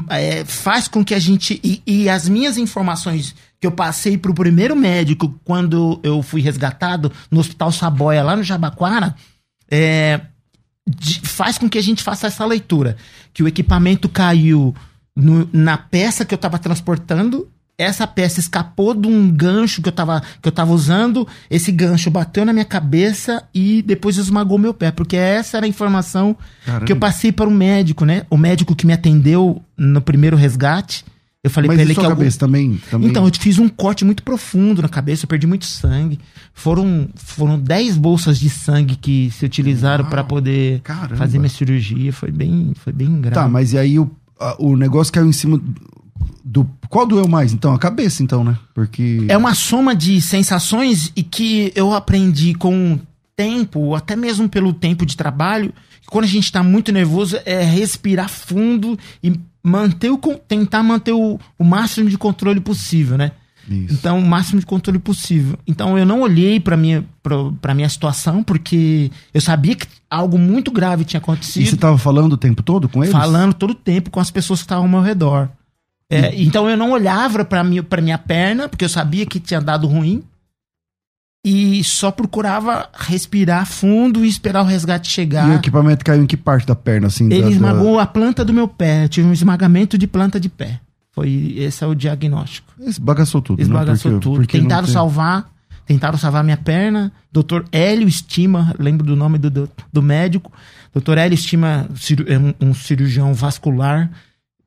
é, 0.10 0.46
faz 0.46 0.88
com 0.88 1.04
que 1.04 1.14
a 1.14 1.20
gente. 1.20 1.60
E, 1.64 1.82
e 1.86 2.10
as 2.10 2.28
minhas 2.30 2.58
informações 2.58 3.36
que 3.60 3.66
eu 3.68 3.72
passei 3.72 4.18
pro 4.18 4.34
primeiro 4.34 4.76
médico 4.76 5.40
quando 5.44 6.00
eu 6.04 6.22
fui 6.22 6.42
resgatado 6.42 7.12
no 7.30 7.40
Hospital 7.40 7.72
Saboia, 7.72 8.24
lá 8.24 8.36
no 8.36 8.44
Jabaquara, 8.44 9.16
é, 9.70 10.22
de- 10.88 11.22
faz 11.22 11.58
com 11.58 11.70
que 11.70 11.78
a 11.78 11.84
gente 11.84 12.04
faça 12.04 12.28
essa 12.28 12.46
leitura. 12.46 12.98
Que 13.34 13.44
o 13.44 13.48
equipamento 13.48 14.10
caiu 14.10 14.74
no- 15.16 15.48
na 15.54 15.78
peça 15.78 16.26
que 16.26 16.34
eu 16.34 16.38
tava 16.40 16.58
transportando. 16.60 17.48
Essa 17.82 18.06
peça 18.06 18.40
escapou 18.40 18.94
de 18.94 19.08
um 19.08 19.30
gancho 19.32 19.82
que 19.82 19.90
eu, 19.90 19.94
tava, 19.94 20.22
que 20.42 20.48
eu 20.48 20.52
tava 20.52 20.72
usando. 20.72 21.28
Esse 21.50 21.72
gancho 21.72 22.12
bateu 22.12 22.46
na 22.46 22.54
minha 22.54 22.66
cabeça 22.66 23.44
e 23.54 23.82
depois 23.82 24.18
esmagou 24.18 24.58
meu 24.58 24.74
pé. 24.74 24.92
Porque 24.92 25.16
essa 25.18 25.58
era 25.58 25.66
a 25.66 25.70
informação 25.70 26.36
Caramba. 26.66 26.86
que 26.86 26.92
eu 26.92 26.96
passei 26.98 27.32
para 27.32 27.48
o 27.48 27.52
médico, 27.52 28.06
né? 28.06 28.24
O 28.30 28.38
médico 28.38 28.76
que 28.76 28.86
me 28.86 28.94
atendeu 28.94 29.62
no 29.78 30.02
primeiro 30.02 30.38
resgate. 30.38 31.04
Eu 31.44 31.50
falei 31.50 31.70
Mas 31.70 31.78
pra 31.78 31.82
ele 31.84 31.96
que 31.96 32.00
sua 32.00 32.04
algum- 32.10 32.18
cabeça 32.18 32.38
também, 32.38 32.80
também? 32.92 33.10
então, 33.10 33.26
eu 33.26 33.32
fiz 33.40 33.58
um 33.58 33.68
corte 33.68 34.06
muito 34.06 34.22
profundo 34.22 34.80
na 34.80 34.88
cabeça, 34.88 35.24
eu 35.26 35.28
perdi 35.28 35.48
muito 35.48 35.66
sangue. 35.66 36.20
Foram, 36.54 37.10
foram 37.16 37.58
10 37.60 37.98
bolsas 37.98 38.38
de 38.40 38.48
sangue 38.48 38.96
que 38.96 39.32
se 39.32 39.44
utilizaram 39.44 40.06
para 40.06 40.24
poder 40.24 40.82
caramba. 40.82 41.16
fazer 41.16 41.40
minha 41.40 41.50
cirurgia. 41.50 42.14
Foi 42.14 42.30
bem, 42.30 42.74
foi 42.76 42.94
bem 42.94 43.20
grave. 43.20 43.34
Tá, 43.34 43.48
mas 43.50 43.74
e 43.74 43.78
aí 43.80 43.98
o, 43.98 44.12
a- 44.40 44.56
o 44.60 44.76
negócio 44.78 45.12
caiu 45.12 45.26
em 45.28 45.32
cima 45.32 45.60
do. 46.44 46.68
Qual 46.90 47.06
doeu 47.06 47.28
mais? 47.28 47.54
Então, 47.54 47.74
a 47.74 47.80
cabeça, 47.80 48.24
então, 48.24 48.44
né? 48.44 48.58
Porque. 48.74 49.26
É 49.28 49.38
uma 49.38 49.54
soma 49.54 49.96
de 49.96 50.22
sensações 50.22 51.12
e 51.16 51.24
que 51.24 51.72
eu 51.76 51.94
aprendi 51.94 52.54
com 52.54 52.94
o 52.94 53.00
tempo, 53.36 53.96
até 53.96 54.16
mesmo 54.16 54.48
pelo 54.50 54.74
tempo 54.74 55.06
de 55.06 55.18
trabalho, 55.18 55.74
que 56.02 56.08
quando 56.08 56.26
a 56.26 56.28
gente 56.28 56.52
tá 56.52 56.62
muito 56.62 56.92
nervoso 56.92 57.38
é 57.46 57.64
respirar 57.64 58.30
fundo 58.30 58.98
e 59.24 59.40
manter 59.64 60.12
o, 60.12 60.18
tentar 60.18 60.84
manter 60.84 61.14
o, 61.14 61.40
o 61.58 61.64
máximo 61.64 62.10
de 62.10 62.18
controle 62.18 62.60
possível, 62.60 63.18
né? 63.18 63.32
Isso. 63.70 63.94
Então, 63.94 64.20
o 64.20 64.26
máximo 64.26 64.60
de 64.60 64.66
controle 64.66 65.00
possível. 65.00 65.58
Então, 65.68 65.98
eu 65.98 66.06
não 66.06 66.22
olhei 66.22 66.60
pra 66.60 66.76
minha, 66.76 67.06
pra 67.62 67.74
minha 67.74 67.88
situação, 67.88 68.44
porque 68.44 69.12
eu 69.34 69.40
sabia 69.40 69.76
que 69.76 69.88
algo 70.10 70.38
muito 70.38 70.72
grave 70.72 71.06
tinha 71.06 71.20
E 71.20 71.22
você 71.22 71.32
acontecido, 71.32 71.78
tava 71.78 71.98
falando 71.98 72.34
o 72.34 72.38
tempo 72.38 72.64
todo 72.64 72.90
com 72.90 73.04
eles? 73.04 73.14
falando 73.14 73.54
todo 73.54 73.72
o 73.72 73.76
tempo 73.76 74.10
com 74.10 74.20
as 74.20 74.32
pessoas 74.32 74.60
que 74.60 74.66
estavam 74.66 74.86
ao 74.86 74.90
meu 74.90 75.02
redor. 75.02 75.50
É, 76.12 76.42
Então, 76.42 76.70
eu 76.70 76.76
não 76.78 76.92
olhava 76.92 77.44
pra 77.46 77.64
minha, 77.64 77.82
pra 77.84 78.02
minha 78.02 78.18
perna, 78.18 78.68
porque 78.68 78.84
eu 78.86 78.90
sabia 78.90 79.26
que 79.26 79.40
tinha 79.40 79.62
dado 79.62 79.88
ruim, 79.88 80.24
e 81.46 81.84
só 81.84 82.12
procurava 82.12 82.88
respirar 82.94 83.66
fundo 83.66 84.24
e 84.24 84.28
esperar 84.28 84.62
o 84.62 84.66
resgate 84.66 85.08
E 85.08 85.12
o 85.12 85.14
chegar. 85.14 85.56
equipamento 85.56 86.06
caiu 86.06 86.22
em 86.24 86.28
que 86.28 86.38
parte 86.38 86.68
da 86.68 86.76
perna, 86.76 87.08
assim? 87.08 87.28
da- 87.28 87.36
Ele 87.36 87.46
da- 87.46 87.50
esmagou 87.52 88.00
a 88.00 88.06
planta 88.06 88.46
do 88.46 88.54
meu 88.54 88.68
pé, 88.68 89.06
eu 89.06 89.10
tive 89.10 89.28
um 89.28 89.34
esmagamento 89.34 89.98
de 89.98 90.06
planta 90.06 90.40
de 90.40 90.50
pé. 90.50 90.80
Foi, 91.14 91.56
esse 91.58 91.84
é 91.84 91.88
o 91.88 91.96
diagnóstico. 91.96 92.72
Esbagaçou 92.80 93.42
tudo, 93.42 93.62
Esbagaçou 93.62 94.12
né? 94.12 94.18
Porque- 94.18 94.30
tudo. 94.30 94.36
porque 94.42 94.60
Tentaram 94.60 94.86
tem- 94.86 94.94
salvar, 94.94 95.50
tentaram 95.86 96.18
salvar 96.18 96.44
minha 96.44 96.58
perna. 96.58 97.12
Doutor 97.32 97.66
Hélio 97.72 98.08
Estima, 98.08 98.74
lembro 98.80 99.06
do 99.06 99.16
nome 99.16 99.38
do, 99.38 99.50
do, 99.50 99.70
do 99.92 100.02
médico. 100.02 100.52
Doutor 100.94 101.18
Hélio 101.18 101.34
Estima 101.36 101.88
é 102.28 102.38
um, 102.38 102.70
um 102.70 102.74
cirurgião 102.74 103.34
vascular, 103.34 104.10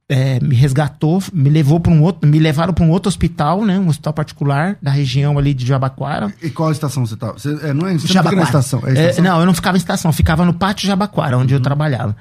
é, 0.08 0.38
me 0.40 0.54
resgatou, 0.54 1.23
me 1.32 1.49
levou 1.49 1.80
para 1.80 1.92
um 1.92 2.02
outro, 2.02 2.28
me 2.28 2.38
levaram 2.38 2.75
para 2.75 2.84
um 2.84 2.90
outro 2.90 3.08
hospital, 3.08 3.64
né, 3.64 3.78
um 3.78 3.88
hospital 3.88 4.12
particular 4.12 4.76
da 4.80 4.90
região 4.90 5.38
ali 5.38 5.54
de 5.54 5.66
Jabaquara. 5.66 6.32
E 6.42 6.50
qual 6.50 6.70
estação 6.70 7.06
você 7.06 7.16
tava? 7.16 7.34
Você, 7.34 7.50
é, 7.62 7.73
não 7.73 7.87
é, 7.87 7.94
você 7.94 8.06
não 8.06 8.14
Jabaquara. 8.14 8.37
na 8.37 8.42
estação? 8.42 8.82
É 8.84 8.90
É, 8.90 9.11
estação 9.11 9.25
não, 9.25 9.40
eu 9.40 9.46
não 9.46 9.54
ficava 9.54 9.76
em 9.76 9.78
estação, 9.78 10.11
eu 10.11 10.14
ficava 10.14 10.44
no 10.44 10.54
pátio 10.54 10.87
Jabaquara, 10.87 11.38
onde 11.38 11.54
eu 11.54 11.61
trabalhava. 11.61 12.16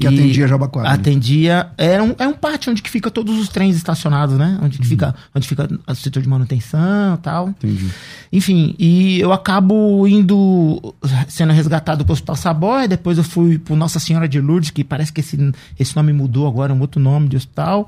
Que 0.00 0.06
atendia 0.06 0.48
Jabaquara. 0.48 0.88
Atendia. 0.88 1.70
Era 1.76 2.02
um, 2.02 2.14
é 2.18 2.26
um 2.26 2.32
pátio 2.32 2.72
onde 2.72 2.82
que 2.82 2.90
fica 2.90 3.10
todos 3.10 3.38
os 3.38 3.48
trens 3.48 3.76
estacionados, 3.76 4.38
né? 4.38 4.58
Onde 4.62 4.78
que 4.78 4.86
fica, 4.86 5.14
onde 5.34 5.46
fica 5.46 5.68
o 5.86 5.94
setor 5.94 6.22
de 6.22 6.28
manutenção 6.28 7.14
e 7.14 7.18
tal. 7.18 7.48
Entendi. 7.50 7.90
Enfim, 8.32 8.74
e 8.78 9.20
eu 9.20 9.32
acabo 9.32 10.06
indo, 10.08 10.94
sendo 11.28 11.52
resgatado 11.52 12.04
pro 12.04 12.14
Hospital 12.14 12.36
Saboia, 12.36 12.88
depois 12.88 13.18
eu 13.18 13.24
fui 13.24 13.58
pro 13.58 13.76
Nossa 13.76 14.00
Senhora 14.00 14.28
de 14.28 14.40
Lourdes, 14.40 14.70
que 14.70 14.82
parece 14.82 15.12
que 15.12 15.20
esse, 15.20 15.36
esse 15.78 15.94
nome 15.94 16.12
mudou 16.12 16.46
agora, 16.46 16.72
é 16.72 16.74
um 16.74 16.80
outro 16.80 17.00
nome 17.00 17.28
de 17.28 17.36
hospital. 17.36 17.86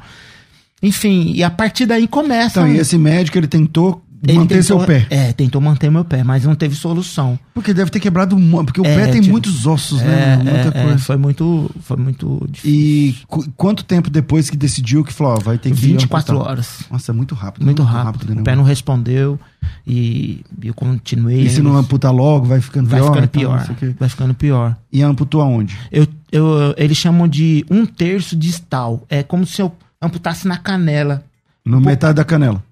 Enfim, 0.82 1.32
e 1.34 1.42
a 1.44 1.50
partir 1.50 1.86
daí 1.86 2.06
começa... 2.08 2.60
Então, 2.60 2.72
e 2.72 2.78
esse 2.78 2.98
médico, 2.98 3.38
ele 3.38 3.46
tentou 3.46 4.04
ele 4.22 4.38
manter 4.38 4.62
tentou- 4.62 4.78
seu 4.78 4.86
pé. 4.86 5.06
É, 5.10 5.32
tentou 5.32 5.60
manter 5.60 5.90
meu 5.90 6.04
pé, 6.04 6.22
mas 6.22 6.44
não 6.44 6.54
teve 6.54 6.74
solução. 6.76 7.38
Porque 7.54 7.74
deve 7.74 7.90
ter 7.90 7.98
quebrado 8.00 8.38
muito. 8.38 8.66
Porque 8.66 8.80
o 8.80 8.86
É, 8.86 8.94
pé 8.96 9.06
tem 9.12 9.20
tipo, 9.20 9.32
muitos 9.32 9.66
ossos, 9.66 10.00
É, 10.00 10.04
né? 10.06 10.36
Muita 10.36 10.78
é, 10.78 10.80
é, 10.80 10.84
coisa. 10.84 10.98
foi 11.00 11.16
muito, 11.16 11.70
foi 11.82 11.96
muito 11.96 12.46
difícil. 12.50 12.70
E 12.78 13.14
qu- 13.26 13.50
quanto 13.56 13.84
tempo 13.84 14.08
depois 14.10 14.48
que 14.48 14.56
decidiu 14.56 15.02
que 15.04 15.12
falou, 15.12 15.34
ó, 15.34 15.40
vai 15.40 15.58
ter 15.58 15.70
que 15.70 15.74
24 15.76 16.34
amputar? 16.34 16.52
horas. 16.52 16.84
Nossa, 16.90 17.10
é 17.10 17.14
muito 17.14 17.34
rápido. 17.34 17.64
Muito 17.64 17.82
rápido. 17.82 18.34
né? 18.34 18.40
o 18.40 18.44
pé 18.44 18.54
não 18.54 18.62
respondeu 18.64 19.38
e 19.86 20.44
eu 20.62 20.74
continuei. 20.74 21.42
E 21.42 21.50
se 21.50 21.60
não 21.60 21.76
amputar 21.76 22.12
logo, 22.12 22.46
vai 22.46 22.60
ficando 22.60 22.88
vai 22.88 23.00
pior. 23.00 23.08
ficando 23.10 23.24
então, 23.24 23.40
pior. 23.40 23.58
não 23.58 23.64
sei 23.66 23.74
o 23.74 23.78
quê. 23.78 23.94
Vai 23.98 24.08
ficando 24.08 24.34
pior. 24.34 24.76
E 24.92 25.02
amputou 25.02 25.40
aonde? 25.40 25.76
Eu, 25.90 26.06
eu, 26.30 26.74
eles 26.76 26.96
chamam 26.96 27.26
de 27.28 27.64
um 27.70 27.84
terço 27.84 28.36
distal. 28.36 29.04
É 29.08 29.22
como 29.22 29.44
se 29.46 29.60
eu 29.60 29.72
amputasse 30.00 30.46
na 30.46 30.56
canela, 30.56 31.22
No 31.64 31.80
metade 31.80 32.14
da 32.14 32.24
canela. 32.24 32.62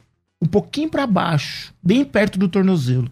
Um 0.40 0.46
pouquinho 0.46 0.88
pra 0.88 1.06
baixo, 1.06 1.72
bem 1.82 2.04
perto 2.04 2.38
do 2.38 2.48
tornozelo. 2.48 3.10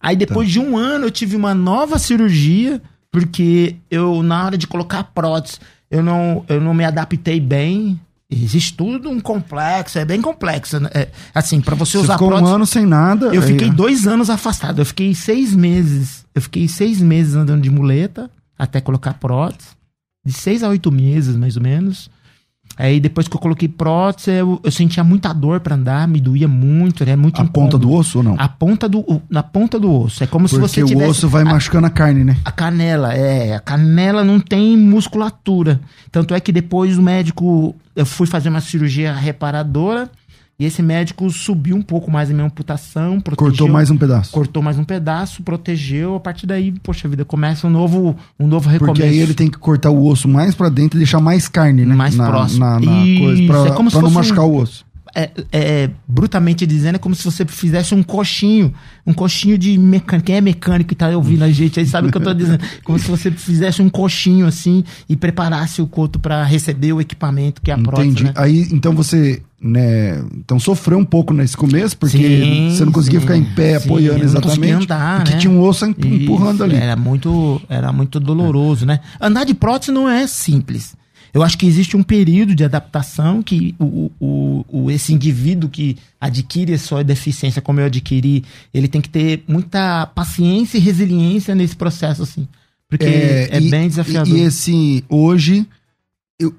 Aí 0.00 0.14
Tá. 0.16 0.20
depois 0.26 0.50
de 0.50 0.60
um 0.60 0.76
ano 0.76 1.06
eu 1.06 1.10
tive 1.10 1.34
uma 1.36 1.54
nova 1.54 1.98
cirurgia, 1.98 2.80
porque 3.10 3.76
eu, 3.90 4.22
na 4.22 4.44
hora 4.44 4.58
de 4.58 4.66
colocar 4.66 5.00
a 5.00 5.04
prótese, 5.04 5.58
eu 5.90 6.02
não, 6.02 6.44
eu 6.48 6.60
não 6.60 6.74
me 6.74 6.84
adaptei 6.84 7.40
bem. 7.40 7.98
Existe 8.28 8.74
tudo 8.74 9.08
um 9.08 9.20
complexo, 9.20 9.98
é 9.98 10.04
bem 10.04 10.20
complexo. 10.20 10.80
né? 10.80 10.90
É, 10.92 11.08
assim, 11.34 11.60
pra 11.60 11.74
você 11.76 11.92
Você 11.92 11.98
usar 12.04 12.14
ficou 12.14 12.28
prótese. 12.28 12.50
um 12.50 12.54
ano 12.56 12.66
sem 12.66 12.84
nada. 12.84 13.26
Eu 13.26 13.40
aí- 13.40 13.48
fiquei 13.52 13.70
dois 13.70 14.06
anos 14.06 14.28
afastado. 14.28 14.80
Eu 14.80 14.84
fiquei 14.84 15.14
seis 15.14 15.54
meses. 15.54 16.26
Eu 16.34 16.42
fiquei 16.42 16.66
seis 16.68 17.00
meses 17.00 17.34
andando 17.34 17.62
de 17.62 17.70
muleta 17.70 18.28
até 18.58 18.80
colocar 18.80 19.14
prótese. 19.14 19.70
De 20.24 20.32
seis 20.32 20.64
a 20.64 20.68
oito 20.68 20.90
meses, 20.90 21.36
mais 21.36 21.56
ou 21.56 21.62
menos. 21.62 22.10
Aí 22.78 23.00
depois 23.00 23.26
que 23.26 23.34
eu 23.34 23.40
coloquei 23.40 23.68
prótese, 23.68 24.30
eu, 24.32 24.60
eu 24.62 24.70
sentia 24.70 25.02
muita 25.02 25.32
dor 25.32 25.60
pra 25.60 25.74
andar, 25.76 26.06
me 26.06 26.20
doía 26.20 26.46
muito, 26.46 27.02
era 27.02 27.16
muito 27.16 27.40
A 27.40 27.44
ponta 27.46 27.78
do 27.78 27.90
osso 27.92 28.18
ou 28.18 28.24
não? 28.24 28.34
A 28.38 28.48
ponta 28.48 28.86
do, 28.88 28.98
o- 29.00 29.22
na 29.30 29.42
ponta 29.42 29.78
do 29.80 29.90
osso. 29.92 30.22
É 30.22 30.26
como 30.26 30.46
se 30.46 30.54
Porque 30.56 30.68
você 30.68 30.82
o 30.82 30.86
tivesse 30.86 31.10
osso 31.10 31.28
vai 31.28 31.42
a, 31.42 31.46
machucando 31.46 31.86
a 31.86 31.90
carne, 31.90 32.22
né? 32.22 32.36
a 32.44 32.52
canela, 32.52 33.14
é, 33.14 33.54
a 33.54 33.60
canela 33.60 34.22
não 34.22 34.38
tem 34.38 34.76
musculatura. 34.76 35.80
Tanto 36.12 36.34
é 36.34 36.40
que 36.40 36.52
depois 36.52 36.98
o 36.98 37.02
médico, 37.02 37.74
eu 37.94 38.04
fui 38.04 38.26
fazer 38.26 38.48
uma 38.50 38.60
cirurgia 38.60 39.14
reparadora 39.14 40.10
e 40.58 40.64
esse 40.64 40.82
médico 40.82 41.28
subiu 41.30 41.76
um 41.76 41.82
pouco 41.82 42.10
mais 42.10 42.30
a 42.30 42.32
minha 42.32 42.46
amputação, 42.46 43.20
protegeu, 43.20 43.36
Cortou 43.50 43.68
mais 43.68 43.90
um 43.90 43.96
pedaço. 43.96 44.30
cortou 44.32 44.62
mais 44.62 44.78
um 44.78 44.84
pedaço, 44.84 45.42
protegeu. 45.42 46.14
A 46.16 46.20
partir 46.20 46.46
daí, 46.46 46.72
poxa 46.82 47.06
vida, 47.08 47.24
começa 47.24 47.66
um 47.66 47.70
novo, 47.70 48.16
um 48.40 48.46
novo 48.46 48.68
recomeço. 48.68 48.94
Porque 48.94 49.02
aí 49.08 49.18
ele 49.18 49.34
tem 49.34 49.50
que 49.50 49.58
cortar 49.58 49.90
o 49.90 50.06
osso 50.06 50.26
mais 50.28 50.54
pra 50.54 50.68
dentro 50.68 50.96
e 50.96 51.00
deixar 51.00 51.20
mais 51.20 51.46
carne, 51.48 51.84
né? 51.84 51.94
Mais 51.94 52.16
na, 52.16 52.26
próximo. 52.26 52.60
Na, 52.60 52.80
na 52.80 53.18
coisa, 53.20 53.46
pra, 53.46 53.66
é 53.66 53.70
como 53.72 53.90
pra 53.90 54.00
não 54.02 54.10
machucar 54.10 54.44
um- 54.44 54.48
o 54.48 54.56
osso. 54.62 54.86
é, 55.14 55.30
é, 55.52 55.90
brutamente 56.06 56.66
dizendo, 56.66 56.96
é 56.96 56.98
como 56.98 57.14
se 57.14 57.24
você 57.24 57.44
fizesse 57.46 57.94
um 57.94 58.02
coxinho, 58.02 58.72
um 59.06 59.12
coxinho 59.14 59.56
de 59.56 59.76
mecânico. 59.78 60.26
Quem 60.26 60.36
é 60.36 60.40
mecânico 60.40 60.92
e 60.92 60.96
tá 60.96 61.08
ouvindo 61.10 61.42
a 61.42 61.50
gente 61.50 61.78
aí 61.80 61.86
sabe 61.86 62.08
o 62.08 62.10
que 62.10 62.18
eu 62.18 62.22
tô 62.22 62.34
dizendo. 62.34 62.62
Como 62.84 62.98
se 62.98 63.10
você 63.10 63.30
fizesse 63.30 63.80
um 63.82 63.88
coxinho 63.88 64.46
assim 64.46 64.84
e 65.08 65.16
preparasse 65.16 65.80
o 65.82 65.86
coto 65.86 66.18
para 66.18 66.44
receber 66.44 66.92
o 66.92 67.00
equipamento 67.00 67.62
que 67.62 67.70
é 67.70 67.74
a 67.74 67.78
prótese, 67.78 68.08
Entendi. 68.08 68.24
né? 68.24 68.32
Aí, 68.36 68.68
então 68.72 68.92
você, 68.94 69.42
né, 69.60 70.22
então 70.36 70.58
sofreu 70.60 70.98
um 70.98 71.04
pouco 71.04 71.32
nesse 71.32 71.56
começo, 71.56 71.96
porque 71.96 72.18
Sim, 72.18 72.70
você 72.70 72.84
não 72.84 72.92
conseguia 72.92 73.20
sim, 73.20 73.26
ficar 73.26 73.36
em 73.38 73.44
pé 73.54 73.78
sim, 73.78 73.86
apoiando 73.86 74.22
exatamente, 74.22 74.84
andar, 74.84 75.18
porque 75.20 75.32
né? 75.32 75.38
tinha 75.38 75.50
um 75.52 75.60
osso 75.62 75.86
emp- 75.86 76.04
empurrando 76.04 76.54
Isso, 76.56 76.64
ali. 76.64 76.76
Era 76.76 76.94
muito, 76.96 77.60
era 77.68 77.92
muito 77.92 78.20
doloroso, 78.20 78.84
né? 78.84 79.00
Andar 79.20 79.44
de 79.44 79.54
prótese 79.54 79.92
não 79.92 80.08
é 80.08 80.26
simples. 80.26 80.94
Eu 81.34 81.42
acho 81.42 81.58
que 81.58 81.66
existe 81.66 81.96
um 81.96 82.02
período 82.02 82.54
de 82.54 82.64
adaptação 82.64 83.42
que 83.42 83.74
o, 83.78 84.10
o, 84.18 84.64
o- 84.68 84.90
esse 84.90 85.12
indivíduo 85.12 85.68
que 85.68 85.96
adquire 86.20 86.72
a 86.72 86.78
sua 86.78 87.02
deficiência, 87.04 87.60
como 87.60 87.80
eu 87.80 87.86
adquiri, 87.86 88.42
ele 88.72 88.88
tem 88.88 89.00
que 89.00 89.08
ter 89.10 89.42
muita 89.48 90.06
paciência 90.06 90.78
e 90.78 90.80
resiliência 90.80 91.54
nesse 91.54 91.76
processo, 91.76 92.22
assim. 92.22 92.46
Porque 92.88 93.04
é, 93.04 93.58
e- 93.60 93.68
bem 93.70 93.88
desafiador. 93.88 94.34
E, 94.34 94.40
e 94.40 94.44
esse, 94.44 95.04
hoje, 95.08 95.66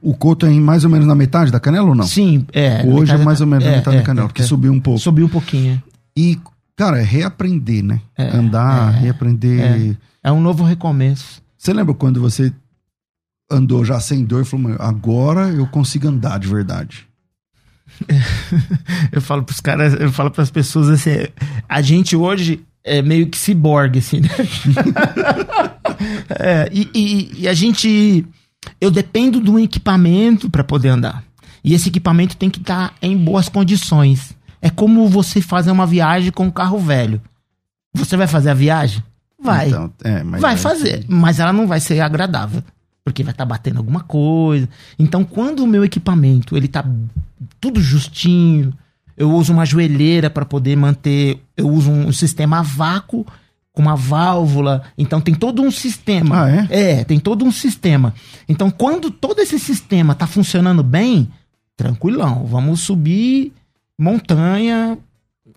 o 0.01 0.13
coto 0.15 0.45
é 0.45 0.51
em 0.51 0.59
mais 0.59 0.83
ou 0.83 0.89
menos 0.89 1.05
na 1.05 1.13
metade 1.13 1.51
da 1.51 1.59
canela 1.59 1.87
ou 1.89 1.95
não? 1.95 2.05
Sim, 2.05 2.45
é. 2.51 2.83
hoje 2.85 3.11
é 3.13 3.17
mais 3.17 3.41
ou 3.41 3.47
menos 3.47 3.63
na 3.65 3.71
é, 3.71 3.75
metade 3.77 3.97
é, 3.97 3.99
da 3.99 4.05
canela, 4.05 4.25
é, 4.25 4.29
porque 4.29 4.41
é. 4.41 4.45
subiu 4.45 4.71
um 4.71 4.79
pouco. 4.79 4.99
Subiu 4.99 5.25
um 5.27 5.29
pouquinho. 5.29 5.81
E, 6.17 6.39
cara, 6.75 6.99
é 6.99 7.03
reaprender, 7.03 7.83
né? 7.83 8.01
É, 8.17 8.35
Andar, 8.35 8.95
é, 8.95 8.99
reaprender. 9.01 9.97
É 10.23 10.31
um 10.31 10.41
novo 10.41 10.63
recomeço. 10.63 11.41
Você 11.57 11.73
lembra 11.73 11.93
quando 11.93 12.19
você 12.19 12.51
andou 13.51 13.85
já 13.85 13.99
sem 13.99 14.25
dor 14.25 14.41
e 14.41 14.45
falou, 14.45 14.69
"Meu, 14.69 14.81
agora 14.81 15.49
eu 15.49 15.67
consigo 15.67 16.07
andar 16.07 16.39
de 16.39 16.47
verdade? 16.47 17.07
Eu 19.11 19.21
falo 19.21 19.43
pros 19.43 19.61
caras, 19.61 19.93
eu 19.99 20.11
falo 20.11 20.29
pras 20.29 20.51
pessoas 20.51 20.89
assim, 20.89 21.11
a 21.69 21.81
gente 21.81 22.17
hoje 22.17 22.61
é 22.83 23.01
meio 23.01 23.27
que 23.27 23.37
ciborgue, 23.37 23.99
assim, 23.99 24.19
né? 24.19 24.29
É, 26.29 26.69
e, 26.71 26.89
e- 26.93 27.41
e 27.41 27.47
a 27.47 27.53
gente. 27.53 28.25
Eu 28.79 28.91
dependo 28.91 29.41
de 29.41 29.49
um 29.49 29.59
equipamento 29.59 30.49
para 30.49 30.63
poder 30.63 30.89
andar. 30.89 31.23
E 31.63 31.73
esse 31.73 31.89
equipamento 31.89 32.37
tem 32.37 32.49
que 32.49 32.59
estar 32.59 32.93
em 33.01 33.17
boas 33.17 33.49
condições. 33.49 34.35
É 34.61 34.69
como 34.69 35.07
você 35.07 35.41
fazer 35.41 35.71
uma 35.71 35.85
viagem 35.85 36.31
com 36.31 36.45
um 36.45 36.51
carro 36.51 36.79
velho. 36.79 37.21
Você 37.93 38.15
vai 38.15 38.27
fazer 38.27 38.49
a 38.49 38.53
viagem? 38.53 39.03
Vai. 39.41 39.67
Então, 39.67 39.91
é, 40.03 40.23
vai 40.23 40.53
é- 40.53 40.57
fazer, 40.57 41.05
mas 41.07 41.39
ela 41.39 41.53
não 41.53 41.67
vai 41.67 41.79
ser 41.79 41.99
agradável, 41.99 42.63
porque 43.03 43.23
vai 43.23 43.31
estar 43.31 43.45
batendo 43.45 43.77
alguma 43.77 44.01
coisa. 44.01 44.67
Então, 44.97 45.23
quando 45.23 45.63
o 45.63 45.67
meu 45.67 45.83
equipamento 45.83 46.57
ele 46.57 46.67
tá 46.67 46.83
tudo 47.59 47.81
justinho, 47.81 48.73
eu 49.15 49.31
uso 49.31 49.53
uma 49.53 49.65
joelheira 49.65 50.29
para 50.29 50.45
poder 50.45 50.75
manter, 50.75 51.41
eu 51.55 51.69
uso 51.69 51.91
um 51.91 52.11
sistema 52.11 52.59
a 52.59 52.61
vácuo 52.61 53.25
com 53.77 53.81
uma 53.83 53.95
válvula, 53.95 54.81
então 54.97 55.21
tem 55.21 55.35
todo 55.35 55.61
um 55.61 55.69
sistema. 55.69 56.45
Ah, 56.45 56.49
é? 56.49 56.67
É, 56.71 57.03
tem 57.03 57.19
todo 57.19 57.45
um 57.45 57.51
sistema. 57.51 58.11
Então, 58.49 58.71
quando 58.71 59.11
todo 59.11 59.39
esse 59.39 59.59
sistema 59.59 60.15
tá 60.15 60.25
funcionando 60.25 60.81
bem, 60.81 61.29
tranquilão, 61.75 62.43
vamos 62.47 62.79
subir 62.79 63.53
montanha, 63.95 64.97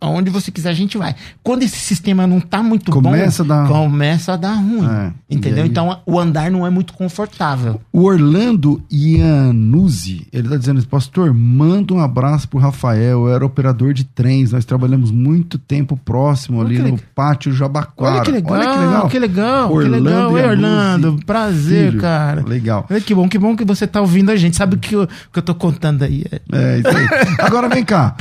aonde 0.00 0.30
você 0.30 0.50
quiser 0.50 0.71
a 0.71 0.75
gente 0.75 0.97
vai. 0.97 1.14
Quando 1.42 1.62
esse 1.62 1.76
sistema 1.78 2.26
não 2.26 2.40
tá 2.40 2.62
muito 2.62 2.90
Começa 2.90 3.42
a 3.42 3.45
bom, 3.45 3.49
dar- 3.49 3.69
começa 3.69 4.33
a 4.33 4.37
dar 4.37 4.54
ruim. 4.54 4.87
É, 4.87 5.12
entendeu? 5.30 5.64
aí- 5.64 5.69
Então 5.69 6.00
o 6.07 6.19
andar 6.19 6.50
não 6.50 6.66
é 6.66 6.71
muito 6.71 6.92
confortável. 6.95 7.80
O 7.92 8.04
Orlando 8.04 8.83
Iannuzzi, 8.90 10.26
ele 10.33 10.49
tá 10.49 10.57
dizendo, 10.57 10.85
pastor, 10.87 11.33
manda 11.35 11.92
um 11.95 12.00
abraço 12.00 12.49
pro 12.49 12.59
Rafael, 12.59 13.26
eu 13.26 13.35
era 13.35 13.45
operador 13.45 13.92
de 13.92 14.04
trens, 14.04 14.52
nós 14.52 14.64
trabalhamos 14.64 15.11
muito 15.11 15.59
tempo 15.59 15.97
próximo 15.97 16.61
ali 16.61 16.76
que 16.76 16.83
no 16.83 16.99
pátio 17.14 17.52
Jabaquara. 17.52 18.14
Olha 18.16 18.23
que 18.25 18.30
legal, 18.30 18.52
Olha 18.52 18.62
que 18.71 18.78
legal. 18.78 19.09
que 19.09 19.19
legal, 19.19 19.69
que 19.69 19.75
Orlando 19.75 20.04
legal. 20.04 20.33
Oi, 20.33 20.40
Iannuzzi, 20.40 20.64
Orlando, 20.64 21.21
prazer, 21.26 21.88
filho. 21.90 22.00
cara. 22.00 22.42
Legal. 22.47 22.87
Olha 22.90 23.00
que 23.00 23.14
bom, 23.14 23.28
que 23.28 23.38
bom 23.38 23.57
que 23.57 23.64
você 23.64 23.87
tá 23.87 24.00
ouvindo 24.00 24.30
a 24.30 24.37
gente. 24.37 24.57
Sabe 24.57 24.76
o 24.76 24.78
que 24.78 24.95
eu, 24.95 25.07
que 25.07 25.38
eu 25.38 25.42
tô 25.42 25.54
contando 25.54 26.02
aí? 26.02 26.25
É, 26.52 26.78
isso 26.78 26.88
aí. 26.88 27.09
Agora 27.40 27.69
vem 27.69 27.85
cá. 27.85 28.14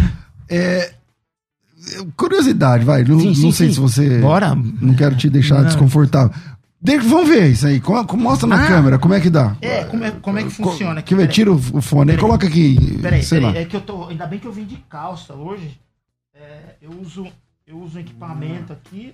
É, 0.49 0.91
curiosidade, 2.15 2.83
vai. 2.85 3.03
Não, 3.03 3.19
Sim, 3.19 3.27
não 3.27 3.35
sim, 3.35 3.51
sei 3.51 3.67
sim. 3.67 3.73
se 3.73 3.79
você. 3.79 4.19
Bora. 4.19 4.55
Não 4.55 4.93
quero 4.93 5.15
te 5.15 5.29
deixar 5.29 5.59
Não. 5.59 5.65
desconfortável. 5.65 6.31
De- 6.81 6.97
vamos 6.99 7.27
ver 7.27 7.47
isso 7.51 7.67
aí. 7.67 7.81
Mostra 8.17 8.47
na 8.47 8.63
Ah. 8.63 8.67
câmera 8.67 8.97
como 8.99 9.13
é 9.13 9.19
que 9.19 9.29
dá. 9.29 9.55
É, 9.61 9.83
como 9.83 10.03
é, 10.03 10.11
como 10.11 10.37
é 10.39 10.43
que 10.43 10.49
funciona? 10.49 11.01
Que, 11.01 11.27
tira 11.27 11.51
o, 11.51 11.81
fone 11.81 12.11
aí, 12.11 12.17
coloca 12.17 12.47
aqui. 12.47 12.97
Peraí, 13.01 13.21
sei 13.23 13.39
peraí, 13.39 13.53
lá. 13.55 13.59
é 13.61 13.65
que 13.65 13.75
eu 13.75 13.81
tô. 13.81 14.07
Ainda 14.07 14.25
bem 14.25 14.39
que 14.39 14.47
eu 14.47 14.51
vim 14.53 14.63
de 14.65 14.77
calça 14.89 15.33
hoje. 15.33 15.77
É, 16.33 16.75
eu 16.81 16.91
uso 17.01 17.27
eu 17.67 17.77
uso 17.77 17.97
um 17.97 18.01
equipamento 18.01 18.73
aqui. 18.73 19.13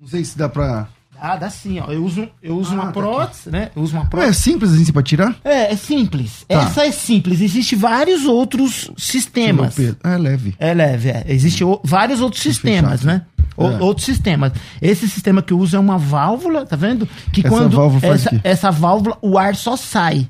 Não 0.00 0.08
sei 0.08 0.24
se 0.24 0.36
dá 0.38 0.48
pra. 0.48 0.88
Ah, 1.20 1.34
dá 1.36 1.50
sim, 1.50 1.80
ó. 1.80 1.90
Eu 1.90 2.04
uso, 2.04 2.28
eu 2.40 2.56
uso 2.56 2.70
Ah, 2.70 2.74
uma 2.74 2.86
tá 2.86 2.92
prótese, 2.92 3.50
né? 3.50 3.70
Eu 3.74 3.82
uso 3.82 3.96
uma 3.96 4.04
é 4.04 4.08
prótese. 4.08 4.40
simples 4.40 4.72
assim 4.72 4.92
pra 4.92 5.02
tirar? 5.02 5.36
É, 5.44 5.72
é 5.72 5.76
simples. 5.76 6.44
Tá. 6.46 6.54
Essa 6.62 6.86
é 6.86 6.92
simples. 6.92 7.40
Existem 7.40 7.76
vários 7.76 8.24
outros 8.24 8.88
sistemas. 8.96 9.76
Ah, 10.04 10.12
é 10.12 10.16
leve. 10.18 10.54
É 10.60 10.72
leve, 10.74 11.08
é. 11.08 11.24
Existem 11.26 11.66
o- 11.66 11.80
vários 11.82 12.20
outros 12.20 12.40
sistemas, 12.42 13.02
né? 13.02 13.22
O- 13.56 13.66
É. 13.66 13.80
Outros 13.80 14.06
sistemas. 14.06 14.52
Esse 14.80 15.08
sistema 15.08 15.42
que 15.42 15.52
eu 15.52 15.58
uso 15.58 15.74
é 15.76 15.80
uma 15.80 15.98
válvula, 15.98 16.64
tá 16.64 16.76
vendo? 16.76 17.08
Que 17.32 17.40
Essa 17.40 17.48
quando 17.48 17.76
válvula 17.76 18.14
essa, 18.14 18.40
essa 18.44 18.70
válvula, 18.70 19.18
o 19.20 19.36
ar 19.36 19.56
só 19.56 19.74
sai, 19.76 20.28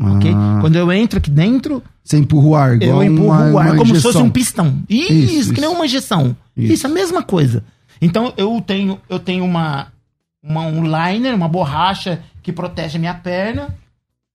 ok? 0.00 0.32
Ah, 0.34 0.58
Quando 0.62 0.76
eu 0.76 0.90
entro 0.90 1.18
aqui 1.18 1.30
dentro, 1.30 1.82
Você 2.02 2.16
empurra 2.16 2.46
o 2.46 2.56
ar, 2.56 2.76
igual 2.82 3.02
eu 3.04 3.12
empurro 3.12 3.28
uma, 3.28 3.50
o 3.50 3.58
ar 3.58 3.66
uma 3.66 3.76
como 3.76 3.84
se 3.86 3.90
injeção. 3.92 4.12
fosse 4.12 4.24
um 4.24 4.30
pistão. 4.30 4.82
Isso, 4.88 5.12
Isso, 5.12 5.52
que 5.52 5.60
nem 5.60 5.68
isso. 5.68 5.78
uma 5.78 5.84
injeção. 5.84 6.34
Isso. 6.56 6.72
Isso. 6.72 6.86
a 6.86 6.90
mesma 6.90 7.22
coisa. 7.22 7.62
Então 8.00 8.32
eu 8.36 8.60
tenho, 8.60 9.00
eu 9.08 9.18
tenho 9.18 9.44
uma, 9.44 9.88
uma 10.42 10.62
um 10.62 10.82
liner, 10.84 11.34
uma 11.34 11.48
borracha 11.48 12.20
que 12.42 12.52
protege 12.52 12.96
a 12.96 13.00
minha 13.00 13.14
perna. 13.14 13.68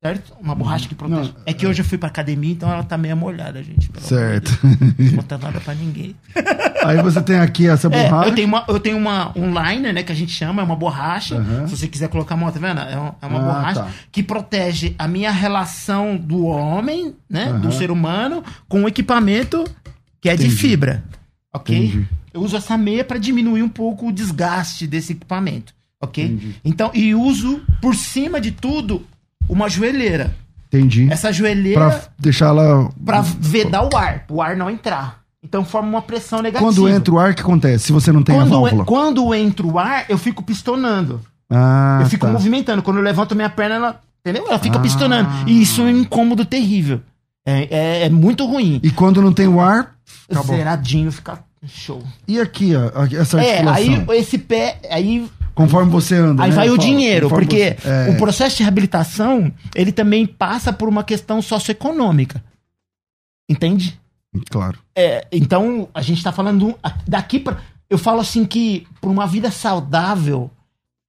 Certo? 0.03 0.33
Uma 0.37 0.53
borracha 0.53 0.85
que 0.89 0.93
protege. 0.95 1.29
Não, 1.33 1.41
é 1.45 1.53
que 1.53 1.65
hoje 1.65 1.79
eu 1.81 1.85
fui 1.85 1.97
pra 1.97 2.09
academia, 2.09 2.51
então 2.51 2.69
ela 2.69 2.83
tá 2.83 2.97
meio 2.97 3.15
molhada, 3.15 3.63
gente. 3.63 3.89
de 3.89 4.01
Certo. 4.01 4.51
Não 4.99 5.15
conta 5.15 5.37
nada 5.37 5.61
pra 5.61 5.73
ninguém. 5.73 6.13
Aí 6.83 7.01
você 7.01 7.21
tem 7.21 7.39
aqui 7.39 7.69
essa 7.69 7.87
É, 7.87 7.89
borracha. 8.09 8.27
eu 8.29 8.35
tenho, 8.35 8.47
uma, 8.49 8.65
eu 8.67 8.79
tenho 8.81 8.97
uma, 8.97 9.31
um 9.33 9.47
liner, 9.53 9.93
né, 9.93 10.03
que 10.03 10.11
a 10.11 10.15
gente 10.15 10.33
chama, 10.33 10.61
é 10.61 10.65
uma 10.65 10.75
borracha. 10.75 11.37
Aham. 11.37 11.67
Se 11.69 11.77
você 11.77 11.87
quiser 11.87 12.09
colocar 12.09 12.35
a 12.35 12.37
mão, 12.37 12.51
tá 12.51 12.59
vendo? 12.59 12.81
É 12.81 12.97
uma, 12.97 13.15
é 13.21 13.25
uma 13.25 13.39
Ah, 13.39 13.43
borracha 13.43 13.79
tá. 13.83 13.89
que 14.11 14.21
protege 14.21 14.93
a 14.99 15.07
minha 15.07 15.31
relação 15.31 16.17
do 16.17 16.47
homem, 16.47 17.15
né, 17.29 17.45
Aham. 17.45 17.59
do 17.61 17.71
ser 17.71 17.89
humano, 17.89 18.43
com 18.67 18.83
o 18.83 18.87
equipamento 18.89 19.63
que 20.19 20.27
é 20.27 20.35
de 20.35 20.47
Entendi. 20.47 20.57
fibra. 20.61 21.01
Ok? 21.53 21.77
Entendi. 21.77 22.09
Eu 22.33 22.41
uso 22.41 22.55
essa 22.57 22.77
meia 22.77 23.03
para 23.03 23.17
diminuir 23.19 23.61
um 23.63 23.69
pouco 23.69 24.07
o 24.07 24.11
desgaste 24.11 24.87
desse 24.87 25.11
equipamento. 25.13 25.73
Ok? 26.01 26.23
Entendi. 26.25 26.55
Então, 26.65 26.91
e 26.93 27.13
uso 27.15 27.61
por 27.81 27.95
cima 27.95 28.41
de 28.41 28.51
tudo 28.51 29.05
uma 29.47 29.69
joelheira. 29.69 30.35
Entendi. 30.67 31.07
Essa 31.11 31.31
joelheira 31.31 31.79
Pra 31.89 32.01
deixar 32.17 32.47
ela. 32.47 32.89
para 33.05 33.21
vedar 33.21 33.83
o 33.83 33.95
ar, 33.95 34.25
o 34.29 34.41
ar 34.41 34.55
não 34.57 34.69
entrar. 34.69 35.21
Então 35.43 35.63
forma 35.63 35.87
uma 35.89 36.01
pressão 36.01 36.41
negativa. 36.41 36.65
Quando 36.71 36.89
entra 36.89 37.13
o 37.13 37.19
ar, 37.19 37.31
o 37.31 37.35
que 37.35 37.41
acontece? 37.41 37.85
Se 37.85 37.91
você 37.91 38.11
não 38.11 38.23
tem 38.23 38.35
a 38.35 38.39
quando, 38.39 38.49
válvula. 38.49 38.81
en- 38.81 38.85
quando 38.85 39.35
entra 39.35 39.67
o 39.67 39.77
ar, 39.77 40.05
eu 40.09 40.17
fico 40.17 40.41
pistonando. 40.41 41.21
Ah, 41.49 41.99
eu 42.01 42.07
fico 42.07 42.25
tá. 42.25 42.31
movimentando. 42.31 42.81
Quando 42.81 42.97
eu 42.97 43.03
levanto 43.03 43.35
minha 43.35 43.49
perna, 43.49 43.75
ela, 43.75 44.01
entendeu? 44.25 44.47
Ela 44.47 44.57
fica 44.57 44.77
Ah. 44.77 44.81
pistonando. 44.81 45.29
E 45.47 45.61
isso 45.61 45.81
é 45.81 45.83
um 45.85 45.89
incômodo 45.99 46.43
terrível. 46.45 47.01
É, 47.45 47.67
é- 47.69 48.05
é 48.05 48.09
muito 48.09 48.45
ruim. 48.45 48.79
E 48.81 48.89
quando 48.89 49.21
não 49.21 49.33
tem 49.33 49.47
o 49.47 49.59
ar, 49.61 49.93
acabou. 50.31 50.55
Zeradinho 50.55 51.11
fica 51.11 51.37
show. 51.67 52.01
E 52.27 52.39
aqui, 52.39 52.73
ó, 52.75 53.03
essa 53.05 53.41
É, 53.41 53.59
articulação? 53.59 54.05
aí 54.11 54.19
esse 54.19 54.37
pé, 54.37 54.79
aí, 54.89 55.29
Conforme 55.55 55.91
você 55.91 56.15
anda. 56.15 56.43
aí 56.43 56.49
né? 56.49 56.55
vai 56.55 56.69
o 56.69 56.77
dinheiro, 56.77 57.27
conforme 57.29 57.45
porque 57.45 57.77
você- 57.79 57.89
é, 57.89 58.09
o 58.09 58.17
processo 58.17 58.57
de 58.57 58.63
reabilitação, 58.63 59.51
ele 59.75 59.91
também 59.91 60.25
passa 60.25 60.73
por 60.73 60.89
uma 60.89 61.03
questão 61.03 61.41
socioeconômica. 61.41 62.43
Entende? 63.49 63.99
Claro. 64.49 64.79
É, 64.95 65.27
então, 65.31 65.87
a 65.93 66.01
gente 66.01 66.23
tá 66.23 66.31
falando 66.31 66.77
daqui 67.07 67.39
para 67.39 67.57
Eu 67.89 67.97
falo 67.99 68.21
assim 68.21 68.43
que, 68.43 68.87
para 68.99 69.09
uma 69.11 69.27
vida 69.27 69.51
saudável, 69.51 70.49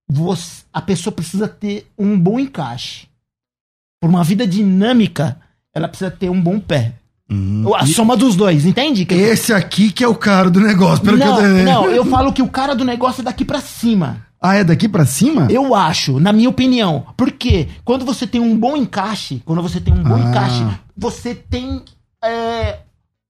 você- 0.07 0.64
a 0.71 0.83
pessoa 0.83 1.14
precisa 1.14 1.49
ter 1.49 1.87
um 1.97 2.19
bom 2.19 2.38
encaixe. 2.38 3.07
Por 3.99 4.11
uma 4.11 4.23
vida 4.23 4.47
dinâmica, 4.47 5.40
ela 5.73 5.88
precisa 5.88 6.11
ter 6.11 6.29
um 6.29 6.38
bom 6.38 6.61
pé. 6.61 6.93
Uhum. 7.31 7.75
A 7.75 7.87
soma 7.87 8.17
dos 8.17 8.37
dois, 8.37 8.67
entende? 8.67 9.05
Que- 9.07 9.15
Esse 9.15 9.53
aqui 9.53 9.91
que 9.91 10.05
é 10.05 10.09
o 10.09 10.15
cara 10.15 10.51
do 10.51 10.61
negócio, 10.61 11.03
pelo 11.05 11.17
não, 11.17 11.37
que 11.37 11.43
eu 11.43 11.65
não, 11.65 11.87
eu 11.91 12.05
falo 12.05 12.33
que 12.33 12.43
o 12.43 12.49
cara 12.49 12.75
do 12.75 12.85
negócio 12.85 13.23
é 13.23 13.25
daqui 13.25 13.45
pra 13.45 13.61
cima. 13.61 14.19
Ah, 14.41 14.57
é 14.57 14.63
daqui 14.65 14.87
pra 14.87 15.07
cima? 15.07 15.47
Eu 15.51 15.75
acho, 15.75 16.21
na 16.21 16.31
minha 16.33 16.51
opinião. 16.51 17.07
Porque 17.17 17.69
quando 17.83 18.05
você 18.05 18.27
tem 18.27 18.43
um 18.43 18.55
bom 18.59 18.77
encaixe, 18.77 19.41
quando 19.47 19.63
você 19.63 19.81
tem 19.81 19.95
um 19.95 20.03
bom 20.03 20.17
Ah. 20.17 20.21
encaixe, 20.29 20.67
você 20.95 21.35
tem. 21.35 21.81
é, 22.23 22.79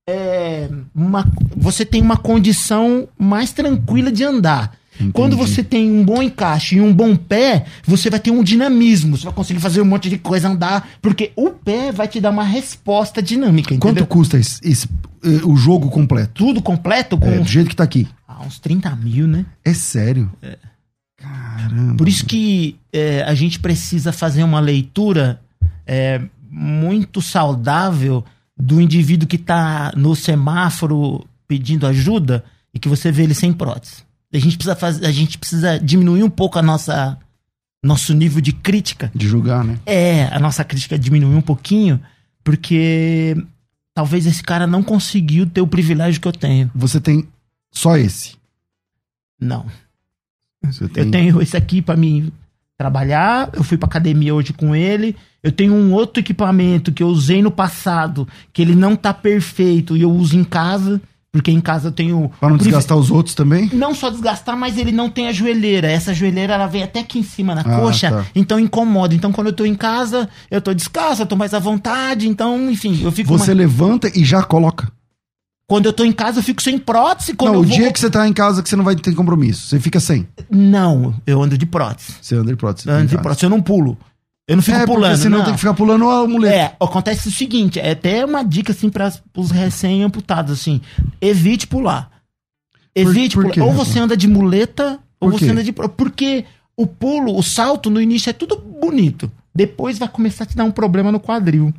é, 0.09 0.68
uma, 0.94 1.24
você 1.57 1.85
tem 1.85 2.02
uma 2.02 2.16
condição 2.16 3.09
mais 3.18 3.52
tranquila 3.52 4.11
de 4.12 4.24
andar. 4.24 4.72
Quando 5.12 5.37
você 5.37 5.62
tem 5.64 5.90
um 5.90 6.04
bom 6.04 6.22
encaixe 6.22 6.76
e 6.76 6.80
um 6.80 6.92
bom 6.92 7.16
pé, 7.16 7.64
você 7.85 8.09
vai 8.09 8.20
ter 8.20 8.30
um 8.30 8.42
dinamismo. 8.44 9.16
Você 9.16 9.24
vai 9.24 9.33
conseguir 9.35 9.59
fazer 9.61 9.80
um 9.80 9.85
monte 9.85 10.09
de 10.09 10.18
coisa 10.18 10.48
andar. 10.48 10.88
Porque 11.02 11.33
o 11.35 11.50
pé 11.50 11.90
vai 11.90 12.07
te 12.07 12.20
dar 12.20 12.30
uma 12.30 12.44
resposta 12.44 13.20
dinâmica. 13.22 13.70
Quanto 13.78 13.87
Entendeu? 13.98 14.07
custa 14.07 14.38
esse- 14.38 14.61
esse- 14.62 14.88
eh, 15.24 15.40
o 15.44 15.57
jogo 15.57 15.90
completo? 15.90 16.33
Tudo 16.35 16.62
completo 16.62 17.18
com 17.18 17.28
É, 17.28 17.38
do 17.38 17.48
jeito 17.48 17.68
que 17.70 17.76
tá 17.76 17.83
aqui. 17.85 18.07
ah, 18.28 18.42
uns 18.46 18.59
30 18.61 18.94
mil, 18.94 19.26
né? 19.26 19.44
É 19.64 19.74
sério? 19.74 20.30
Caramba. 21.16 21.96
Por 21.96 22.09
isso 22.09 22.24
que 22.26 22.76
é, 22.92 23.22
a 23.22 23.35
gente 23.35 23.59
precisa 23.59 24.12
fazer 24.12 24.42
uma 24.44 24.61
leitura 24.61 25.40
é, 25.87 26.20
muito 26.50 27.20
saudável 27.20 28.24
do 28.57 28.80
indivíduo 28.80 29.26
que 29.26 29.37
está 29.37 29.92
no 29.96 30.14
semáforo 30.14 31.26
pedindo 31.48 31.87
ajuda 31.87 32.44
e 32.72 32.78
que 32.78 32.88
você 32.88 33.11
vê 33.11 33.24
ele 33.24 33.35
sem 33.35 33.52
prótese. 33.52 34.03
A 34.34 34.38
gente 34.38 34.56
precisa, 34.56 34.74
fazer, 34.74 35.06
a 35.06 35.12
gente 35.12 35.38
precisa 35.38 35.78
diminuir 35.78 36.24
um 36.24 36.30
pouco 36.30 36.58
a 36.58 36.62
nossa 36.62 37.16
nosso 37.82 38.14
nível 38.14 38.40
de 38.40 38.52
crítica. 38.52 39.12
De 39.14 39.28
julgar, 39.28 39.62
né? 39.62 39.78
É, 39.86 40.24
a 40.24 40.40
nossa 40.40 40.64
crítica 40.64 40.98
diminuir 40.98 41.36
um 41.36 41.42
pouquinho, 41.42 42.00
porque 42.42 43.36
talvez 43.94 44.26
esse 44.26 44.42
cara 44.42 44.66
não 44.66 44.82
conseguiu 44.82 45.46
ter 45.46 45.60
o 45.60 45.66
privilégio 45.66 46.20
que 46.20 46.26
eu 46.26 46.32
tenho. 46.32 46.70
Você 46.74 46.98
tem 46.98 47.28
só 47.70 47.96
esse. 47.96 48.36
Não. 49.38 49.66
Você 50.62 50.88
tem... 50.88 51.04
Eu 51.04 51.10
tenho 51.10 51.42
esse 51.42 51.56
aqui 51.56 51.82
pra 51.82 51.94
mim 51.94 52.32
trabalhar. 52.76 53.50
Eu 53.52 53.62
fui 53.62 53.76
pra 53.76 53.86
academia 53.86 54.34
hoje 54.34 54.52
com 54.52 54.74
ele. 54.74 55.14
Eu 55.42 55.52
tenho 55.52 55.74
um 55.74 55.92
outro 55.92 56.20
equipamento 56.20 56.90
que 56.90 57.02
eu 57.02 57.08
usei 57.08 57.42
no 57.42 57.50
passado, 57.50 58.26
que 58.52 58.62
ele 58.62 58.74
não 58.74 58.96
tá 58.96 59.12
perfeito 59.12 59.96
e 59.96 60.02
eu 60.02 60.10
uso 60.10 60.36
em 60.36 60.44
casa, 60.44 61.00
porque 61.34 61.50
em 61.50 61.60
casa 61.60 61.88
eu 61.88 61.92
tenho. 61.92 62.30
Pra 62.38 62.48
não 62.48 62.56
desgastar 62.56 62.96
os 62.96 63.10
outros 63.10 63.34
também? 63.34 63.68
Não 63.72 63.92
só 63.92 64.08
desgastar, 64.08 64.56
mas 64.56 64.78
ele 64.78 64.92
não 64.92 65.10
tem 65.10 65.26
a 65.26 65.32
joelheira. 65.32 65.90
Essa 65.90 66.14
joelheira 66.14 66.54
ela 66.54 66.68
vem 66.68 66.84
até 66.84 67.00
aqui 67.00 67.18
em 67.18 67.24
cima 67.24 67.56
na 67.56 67.62
Ah, 67.62 67.80
coxa, 67.80 68.08
tá. 68.08 68.26
então 68.36 68.60
incomoda. 68.60 69.16
Então 69.16 69.32
quando 69.32 69.48
eu 69.48 69.52
tô 69.52 69.64
em 69.66 69.74
casa, 69.74 70.28
eu 70.48 70.60
tô 70.60 70.72
descalço, 70.72 71.22
eu 71.22 71.26
tô 71.26 71.34
mais 71.34 71.52
à 71.52 71.58
vontade. 71.58 72.28
Então, 72.28 72.70
enfim, 72.70 73.00
eu 73.02 73.10
fico 73.10 73.36
Você 73.36 73.48
mais... 73.48 73.58
levanta 73.58 74.08
e 74.16 74.24
já 74.24 74.44
coloca. 74.44 74.88
Quando 75.66 75.86
eu 75.86 75.92
tô 75.92 76.04
em 76.04 76.12
casa, 76.12 76.38
eu 76.38 76.42
fico 76.44 76.62
sem 76.62 76.78
prótese. 76.78 77.34
Quando 77.34 77.54
não, 77.54 77.60
o 77.62 77.64
vou... 77.64 77.76
dia 77.76 77.92
que 77.92 77.98
você 77.98 78.08
tá 78.08 78.28
em 78.28 78.32
casa 78.32 78.62
que 78.62 78.68
você 78.68 78.76
não 78.76 78.84
vai 78.84 78.94
ter 78.94 79.12
compromisso, 79.12 79.66
você 79.66 79.80
fica 79.80 79.98
sem. 79.98 80.28
Não, 80.48 81.14
eu 81.26 81.42
ando 81.42 81.58
de 81.58 81.66
prótese. 81.66 82.14
Você 82.22 82.36
anda 82.36 82.52
de 82.52 82.56
prótese. 82.56 82.88
Eu 82.88 82.94
ando 82.94 83.08
de 83.08 83.18
prótese, 83.18 83.44
eu 83.44 83.50
não 83.50 83.60
pulo. 83.60 83.98
Eu 84.46 84.57
não 84.57 84.62
fico 84.62 84.76
É, 84.76 84.85
pulando. 84.87 85.16
senão 85.16 85.38
não. 85.38 85.44
tem 85.44 85.54
que 85.54 85.61
ficar 85.61 85.72
pulando 85.74 86.09
a 86.11 86.26
mulher. 86.28 86.54
É, 86.54 86.76
acontece 86.85 87.28
o 87.28 87.30
seguinte, 87.30 87.78
é 87.80 87.92
até 87.92 88.24
uma 88.24 88.42
dica 88.44 88.72
assim 88.72 88.90
para 88.90 89.11
os 89.37 89.50
recém-amputados 89.50 90.52
assim, 90.61 90.80
evite 91.20 91.66
pular. 91.66 92.11
Evite 92.94 93.35
por 93.37 93.42
pular. 93.44 93.54
quê, 93.54 93.61
Ou 93.61 93.72
você 93.72 93.98
anda 93.98 94.16
de 94.16 94.28
muleta, 94.28 94.98
ou 95.18 95.30
Por 95.30 95.38
você 95.38 95.46
quê? 95.46 95.50
anda 95.52 95.64
de 95.64 95.72
porque 95.72 96.44
o 96.76 96.87
pulo, 96.87 97.37
o 97.37 97.42
salto 97.42 97.88
no 97.88 98.00
início 98.00 98.28
é 98.30 98.33
tudo 98.35 98.57
bonito. 98.57 99.30
Depois 99.54 99.98
vai 99.98 100.09
começar 100.09 100.44
a 100.44 100.46
te 100.46 100.57
dar 100.57 100.64
um 100.64 100.70
problema 100.70 101.11
no 101.11 101.18
quadril, 101.20 101.72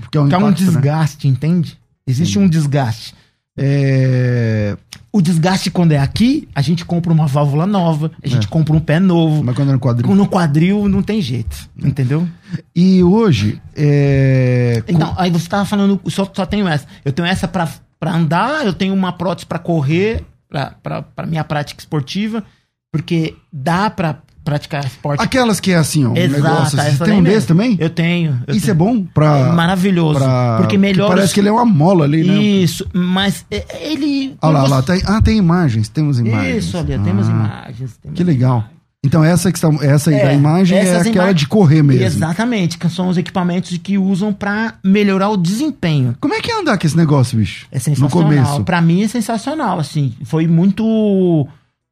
Porque 0.00 0.18
é 0.18 0.20
um 0.20 0.28
que 0.28 0.34
é 0.34 0.38
um 0.38 0.40
impacto, 0.42 0.60
né? 0.62 0.66
desgaste, 0.66 1.26
entende? 1.28 1.78
Existe 2.06 2.38
um 2.38 2.48
desgaste. 2.48 3.14
É... 3.56 4.76
O 5.12 5.20
desgaste 5.20 5.70
quando 5.72 5.90
é 5.92 5.98
aqui, 5.98 6.48
a 6.54 6.62
gente 6.62 6.84
compra 6.84 7.12
uma 7.12 7.26
válvula 7.26 7.66
nova, 7.66 8.12
a 8.22 8.28
gente 8.28 8.46
É. 8.46 8.48
compra 8.48 8.74
um 8.74 8.80
pé 8.80 9.00
novo. 9.00 9.42
Mas 9.42 9.56
quando 9.56 9.70
é 9.70 9.72
no 9.72 9.80
quadril. 9.80 10.14
No 10.14 10.28
quadril 10.28 10.88
não 10.88 11.02
tem 11.02 11.20
jeito, 11.20 11.68
entendeu? 11.76 12.28
E 12.76 13.02
hoje, 13.02 13.60
é... 13.76 14.82
Então, 14.86 15.12
aí 15.18 15.30
você 15.30 15.48
tava 15.48 15.64
falando, 15.64 16.00
só, 16.08 16.30
só 16.32 16.46
tenho 16.46 16.68
essa. 16.68 16.86
Eu 17.04 17.12
tenho 17.12 17.26
essa 17.26 17.48
pra, 17.48 17.68
pra 17.98 18.14
andar, 18.14 18.64
eu 18.64 18.72
tenho 18.72 18.94
uma 18.94 19.12
prótese 19.12 19.46
pra 19.46 19.58
correr, 19.58 20.24
pra, 20.48 20.74
pra, 20.82 21.02
pra 21.02 21.26
minha 21.26 21.42
prática 21.42 21.80
esportiva, 21.80 22.44
porque 22.92 23.34
dá 23.52 23.90
pra 23.90 24.18
praticar 24.50 24.84
esporte. 24.84 25.22
Aquelas 25.22 25.60
que 25.60 25.70
é 25.70 25.76
assim, 25.76 26.04
ó, 26.04 26.10
um 26.10 26.16
Exato, 26.16 26.42
negócio. 26.42 26.80
Assim. 26.80 26.90
Você 26.90 26.98
tem 27.04 27.06
daí 27.08 27.18
um 27.18 27.22
desse 27.22 27.46
também? 27.46 27.76
Eu 27.78 27.88
tenho. 27.90 28.42
eu 28.46 28.54
Isso 28.56 28.66
tenho. 28.66 28.72
é 28.72 28.74
bom 28.74 29.04
pra... 29.14 29.38
É 29.38 29.52
maravilhoso. 29.52 30.18
pra- 30.18 30.56
Porque 30.58 30.76
melhora. 30.76 31.14
Parece 31.14 31.32
que 31.32 31.40
ele 31.40 31.48
é 31.48 31.52
uma 31.52 31.64
mola 31.64 32.04
ali, 32.04 32.24
né? 32.24 32.34
Isso, 32.34 32.86
mas 32.92 33.44
é- 33.50 33.64
ele. 33.92 34.34
Olha 34.42 34.52
lá, 34.52 34.60
você- 34.62 34.70
lá, 34.74 34.82
tem... 34.82 35.02
Ah, 35.06 35.22
tem 35.22 35.38
imagens, 35.38 35.88
temos 35.88 36.18
imagens. 36.18 36.64
Isso, 36.64 36.76
ali, 36.76 36.98
temos 36.98 37.28
Ah, 37.28 37.30
imagens. 37.30 37.96
temos 38.02 38.16
Que 38.16 38.24
legal. 38.24 38.50
imagens. 38.58 38.80
Então 39.02 39.24
essa, 39.24 39.50
que 39.50 39.56
está, 39.56 39.68
essa 39.80 40.10
aí 40.10 40.16
É, 40.16 40.24
da 40.26 40.34
imagem 40.34 40.76
é 40.76 40.94
aquela 40.98 41.32
de 41.32 41.46
correr 41.48 41.82
mesmo. 41.82 42.04
Exatamente, 42.04 42.76
que 42.76 42.86
são 42.90 43.08
os 43.08 43.16
equipamentos 43.16 43.74
que 43.78 43.96
usam 43.96 44.30
pra 44.30 44.74
melhorar 44.84 45.30
o 45.30 45.38
desempenho. 45.38 46.14
Como 46.20 46.34
é 46.34 46.40
que 46.42 46.50
é 46.52 46.60
andar 46.60 46.76
com 46.76 46.86
esse 46.86 46.94
negócio, 46.98 47.38
bicho? 47.38 47.66
É 47.72 47.78
sensacional. 47.78 48.10
No 48.10 48.28
começo. 48.28 48.62
Pra 48.62 48.82
mim 48.82 49.02
é 49.02 49.08
sensacional, 49.08 49.78
assim. 49.80 50.12
Foi 50.24 50.46
muito. 50.46 51.48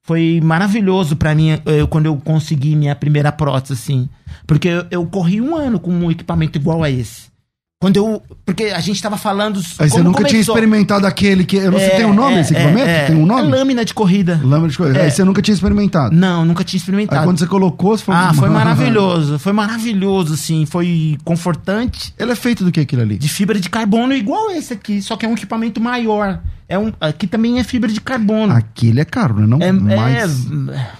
Foi 0.09 0.41
maravilhoso 0.43 1.17
pra 1.17 1.35
mim 1.35 1.61
eu, 1.67 1.87
quando 1.87 2.07
eu 2.07 2.17
consegui 2.17 2.75
minha 2.75 2.97
primeira 2.97 3.31
prótese, 3.31 3.75
assim. 3.75 4.09
Porque 4.47 4.67
eu, 4.67 4.87
eu 4.91 5.05
corri 5.05 5.39
um 5.39 5.55
ano 5.55 5.79
com 5.79 5.91
um 5.91 6.11
equipamento 6.11 6.57
igual 6.57 6.83
a 6.83 6.89
esse. 6.89 7.29
Quando 7.81 7.97
eu. 7.97 8.21
Porque 8.45 8.65
a 8.65 8.81
gente 8.81 9.01
tava 9.01 9.17
falando. 9.17 9.61
Aí 9.79 9.89
você 9.89 10.03
nunca 10.03 10.19
tinha 10.25 10.31
começou. 10.33 10.55
experimentado 10.55 11.07
aquele 11.07 11.45
que... 11.45 11.57
Eu 11.57 11.71
não 11.71 11.79
sei, 11.79 11.87
É, 11.91 11.97
tem 11.97 12.07
um 12.07 12.13
nome 12.13 12.35
é, 12.37 12.41
esse 12.41 12.53
é, 12.53 12.59
equipamento? 12.59 12.89
é. 12.89 13.07
Tem 13.07 13.15
um 13.17 13.25
nome? 13.25 13.43
É 13.43 13.45
lâmina 13.45 13.85
de 13.85 13.95
corrida. 13.95 14.41
Lâmina 14.43 14.69
de 14.69 14.77
coisa. 14.77 14.99
É. 14.99 15.05
Aí 15.05 15.11
você 15.13 15.23
nunca 15.23 15.41
tinha 15.41 15.55
experimentado. 15.55 16.13
Não, 16.15 16.45
nunca 16.45 16.65
tinha 16.65 16.77
Aí 16.77 16.81
experimentado. 16.81 17.25
quando 17.25 17.39
você 17.39 17.47
colocou, 17.47 17.97
você 17.97 18.05
falou... 18.05 18.21
Ah, 18.21 18.35
foi 18.35 18.49
maravilhoso. 18.49 19.39
Foi 19.39 19.53
maravilhoso, 19.53 20.35
assim. 20.35 20.67
Foi 20.67 21.17
confortante. 21.25 22.13
Ele 22.19 22.33
é 22.33 22.35
feito 22.35 22.65
do 22.65 22.73
que 22.73 22.81
aquilo 22.81 23.03
ali? 23.03 23.17
De 23.17 23.29
fibra 23.29 23.61
de 23.61 23.71
carbono 23.71 24.13
igual 24.13 24.51
esse 24.51 24.73
aqui, 24.73 25.01
só 25.01 25.17
que 25.17 25.25
é 25.25 25.29
um 25.29 25.35
equipamento 25.35 25.81
maior. 25.81 26.43
É 26.69 26.77
um, 26.77 26.93
aqui 27.01 27.29
também 27.29 27.61
é 27.61 27.65
fibra 27.65 27.91
de 27.91 28.01
carbono. 28.01 28.53
Aquele 28.53 29.01
é 29.01 29.05
caro, 29.05 29.35
né? 29.39 29.47
Não 29.47 29.59
é, 29.61 29.71
mais 29.71 30.47
é- 30.47 30.91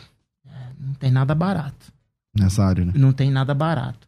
não 0.81 0.95
tem 0.99 1.11
nada 1.11 1.35
barato. 1.35 1.93
nessa 2.39 2.65
área, 2.65 2.85
né? 2.85 2.93
Não 2.95 3.13
tem 3.13 3.31
nada 3.33 3.53
barato. 3.53 4.08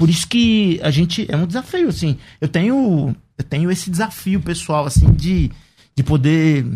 Por 0.00 0.08
isso 0.08 0.26
que 0.26 0.80
a 0.82 0.90
gente 0.90 1.26
é 1.28 1.36
um 1.36 1.46
desafio 1.46 1.90
assim. 1.90 2.16
Eu 2.40 2.48
tenho 2.48 3.14
eu 3.36 3.44
tenho 3.44 3.70
esse 3.70 3.90
desafio 3.90 4.40
pessoal 4.40 4.86
assim 4.86 5.12
de 5.12 5.50
de 5.94 6.02
poder 6.02 6.66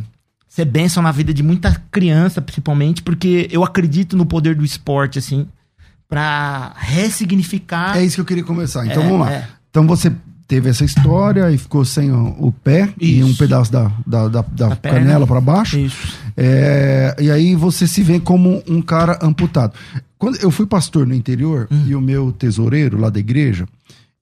ser 0.47 0.67
bênção 0.67 1.03
na 1.03 1.11
vida 1.11 1.33
de 1.33 1.43
muita 1.43 1.75
criança, 1.91 2.43
principalmente 2.43 3.03
porque 3.03 3.49
eu 3.51 3.65
acredito 3.65 4.15
no 4.15 4.27
poder 4.27 4.55
do 4.55 4.63
esporte 4.63 5.19
assim 5.19 5.49
para 6.07 6.75
ressignificar 6.77 7.97
É 7.97 8.05
isso 8.05 8.17
que 8.17 8.21
eu 8.21 8.27
queria 8.27 8.45
começar. 8.45 8.85
Então 8.85 9.03
É, 9.03 9.07
vamos 9.09 9.21
lá. 9.27 9.33
é. 9.33 9.49
Então 9.71 9.87
você 9.87 10.13
teve 10.47 10.69
essa 10.69 10.85
história 10.85 11.51
e 11.51 11.59
ficou 11.59 11.85
sem 11.85 12.13
o, 12.13 12.53
pé 12.53 12.93
e 13.01 13.19
Isso. 13.21 13.29
um 13.29 13.35
pedaço 13.35 13.73
da, 13.73 13.91
da, 14.07 14.29
da, 14.29 14.43
da 14.43 14.77
canela 14.77 15.27
para 15.27 15.41
baixo. 15.41 15.79
É, 16.37 17.17
e 17.21 17.31
aí 17.31 17.55
você 17.55 17.87
se 17.87 18.03
vê 18.03 18.21
como 18.21 18.63
um 18.69 18.83
cara 18.83 19.19
amputado. 19.23 19.73
Quando 20.19 20.37
eu 20.37 20.51
fui 20.51 20.67
pastor 20.67 21.07
no 21.07 21.15
interior 21.15 21.69
Hum. 21.71 21.85
e 21.87 21.95
o 21.95 22.01
meu 22.01 22.33
tesoureiro 22.33 22.99
lá 22.99 23.11
da 23.11 23.19
igreja, 23.21 23.67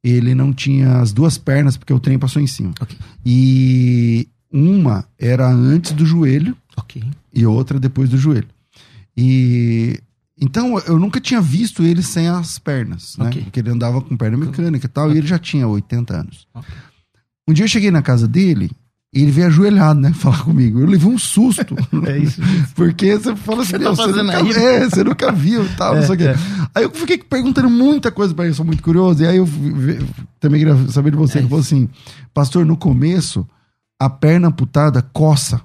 ele 0.03 0.35
não 0.35 0.53
tinha 0.53 0.99
as 0.99 1.13
duas 1.13 1.39
pernas 1.39 1.77
porque 1.77 1.93
o 1.93 2.01
trem 2.01 2.19
passou 2.19 2.41
em 2.43 2.47
cima. 2.47 2.73
Ok. 2.81 2.97
E 3.25 4.29
uma 4.53 5.05
era 5.19 5.49
antes 5.49 5.93
do 5.93 6.05
joelho 6.05 6.57
OK. 6.77 7.03
e 7.33 7.47
outra 7.47 7.79
depois 7.81 8.09
do 8.11 8.17
joelho. 8.19 8.49
E 9.17 9.99
então 10.43 10.79
eu 10.87 10.99
nunca 10.99 11.21
tinha 11.21 11.41
visto 11.41 11.83
ele 11.83 12.03
sem 12.03 12.29
as 12.29 12.59
pernas, 12.59 13.17
né? 13.17 13.27
Ok. 13.29 13.43
Porque 13.43 13.61
ele 13.61 13.71
andava 13.71 14.01
com 14.03 14.17
perna 14.17 14.37
mecânica 14.37 14.87
e 14.87 14.89
tal, 14.89 15.13
e 15.13 15.19
ele 15.19 15.27
já 15.27 15.39
tinha 15.39 15.67
80 15.69 16.15
anos. 16.15 16.47
Ok. 16.53 16.69
Um 17.49 17.53
dia 17.53 17.65
eu 17.65 17.69
cheguei 17.69 17.91
na 17.91 18.03
casa 18.03 18.27
dele 18.29 18.71
e 19.15 19.21
ele 19.23 19.31
veio 19.31 19.47
ajoelhado, 19.49 20.01
né? 20.01 20.13
Falar 20.17 20.43
comigo. 20.45 20.81
Eu 20.81 20.87
levei 20.87 21.09
um 21.09 21.19
susto. 21.19 21.75
É 22.07 22.19
isso. 22.19 22.41
Porque 22.75 23.17
você 23.19 23.37
fala 23.37 23.63
assim, 23.63 23.73
Você 23.73 23.79
tá 23.79 23.85
"Meu, 23.85 23.95
você, 23.95 24.23
nunca, 24.23 24.37
aí?" 24.39 24.51
é, 24.53 24.89
você 24.91 25.05
nunca 25.05 25.33
viu 25.33 25.65
e 25.65 25.69
tal, 25.77 25.95
não 25.95 26.03
É, 26.03 26.07
sei 26.07 26.15
o 26.15 26.19
quê. 26.19 26.25
é. 26.25 26.37
Aí 26.75 26.85
eu 26.85 26.91
fiquei 26.91 27.19
perguntando 27.19 27.69
muita 27.71 28.11
coisa 28.11 28.35
pra 28.35 28.45
ele, 28.47 28.55
sou 28.55 28.65
muito 28.65 28.83
curioso. 28.83 29.23
E 29.23 29.27
aí 29.27 29.37
eu 29.37 29.47
também 30.41 30.59
queria 30.65 30.77
saber 30.89 31.11
de 31.11 31.17
você. 31.17 31.39
É 31.39 31.41
Ele 31.43 31.49
falou 31.49 31.61
assim, 31.63 31.89
pastor, 32.35 32.65
no 32.65 32.77
começo, 32.77 33.47
a 34.01 34.09
perna 34.11 34.49
amputada 34.49 35.03
coça. 35.13 35.61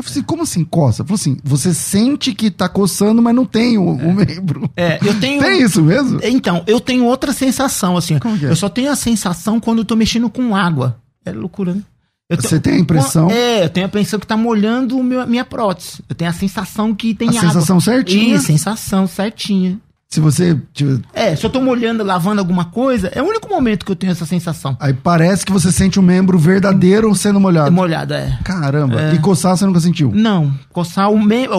Eu 0.00 0.04
falei 0.04 0.18
assim, 0.18 0.22
como 0.22 0.42
assim 0.42 0.64
coça? 0.64 1.04
Falou 1.04 1.16
assim, 1.16 1.36
você 1.44 1.74
sente 1.74 2.34
que 2.34 2.50
tá 2.50 2.68
coçando, 2.68 3.20
mas 3.20 3.34
não 3.34 3.44
tem 3.44 3.76
o, 3.76 3.84
o 3.84 4.12
membro. 4.14 4.70
É, 4.76 4.98
eu 5.02 5.18
tenho 5.20 5.40
Tem 5.44 5.62
isso 5.62 5.82
mesmo? 5.82 6.20
Então, 6.22 6.64
eu 6.66 6.80
tenho 6.80 7.04
outra 7.04 7.32
sensação, 7.32 7.96
assim. 7.96 8.18
Como 8.18 8.38
que 8.38 8.46
é? 8.46 8.50
Eu 8.50 8.56
só 8.56 8.68
tenho 8.68 8.90
a 8.90 8.96
sensação 8.96 9.60
quando 9.60 9.78
eu 9.78 9.84
tô 9.84 9.94
mexendo 9.94 10.30
com 10.30 10.56
água. 10.56 10.98
É 11.24 11.32
loucura, 11.32 11.74
né? 11.74 11.82
Eu 12.30 12.36
Você 12.40 12.60
tem 12.60 12.74
a 12.74 12.78
impressão? 12.78 13.28
É, 13.30 13.64
eu 13.64 13.68
tenho 13.68 13.86
a 13.86 13.88
impressão 13.88 14.18
que 14.20 14.26
tá 14.26 14.36
molhando 14.36 15.02
meu, 15.02 15.20
a 15.20 15.26
minha 15.26 15.44
prótese. 15.44 16.02
Eu 16.08 16.14
tenho 16.14 16.30
a 16.30 16.34
sensação 16.34 16.94
que 16.94 17.12
tem 17.12 17.28
A 17.28 17.32
água. 17.32 17.42
sensação 17.42 17.80
certinha? 17.80 18.36
Isso, 18.36 18.46
sensação 18.46 19.06
certinha. 19.06 19.78
Se 20.12 20.18
você... 20.18 20.60
tiver- 20.74 21.00
É, 21.14 21.36
se 21.36 21.46
eu 21.46 21.50
tô 21.50 21.60
molhando, 21.62 22.02
lavando 22.02 22.40
alguma 22.40 22.64
coisa, 22.64 23.12
é 23.14 23.22
o 23.22 23.26
único 23.26 23.48
momento 23.48 23.86
que 23.86 23.92
eu 23.92 23.96
tenho 23.96 24.10
essa 24.10 24.26
sensação. 24.26 24.76
Aí 24.80 24.92
parece 24.92 25.46
que 25.46 25.52
você 25.52 25.70
sente 25.70 26.00
o 26.00 26.02
membro 26.02 26.36
verdadeiro 26.36 27.14
sendo 27.14 27.36
É 27.36 27.70
molhado. 27.70 28.12
é. 28.14 28.36
Caramba. 28.42 29.12
E 29.14 29.20
coçar 29.20 29.56
você 29.56 29.64
nunca 29.64 29.78
sentiu? 29.78 30.10
Não, 30.12 30.52
coçar 30.72 31.08
o. 31.12 31.16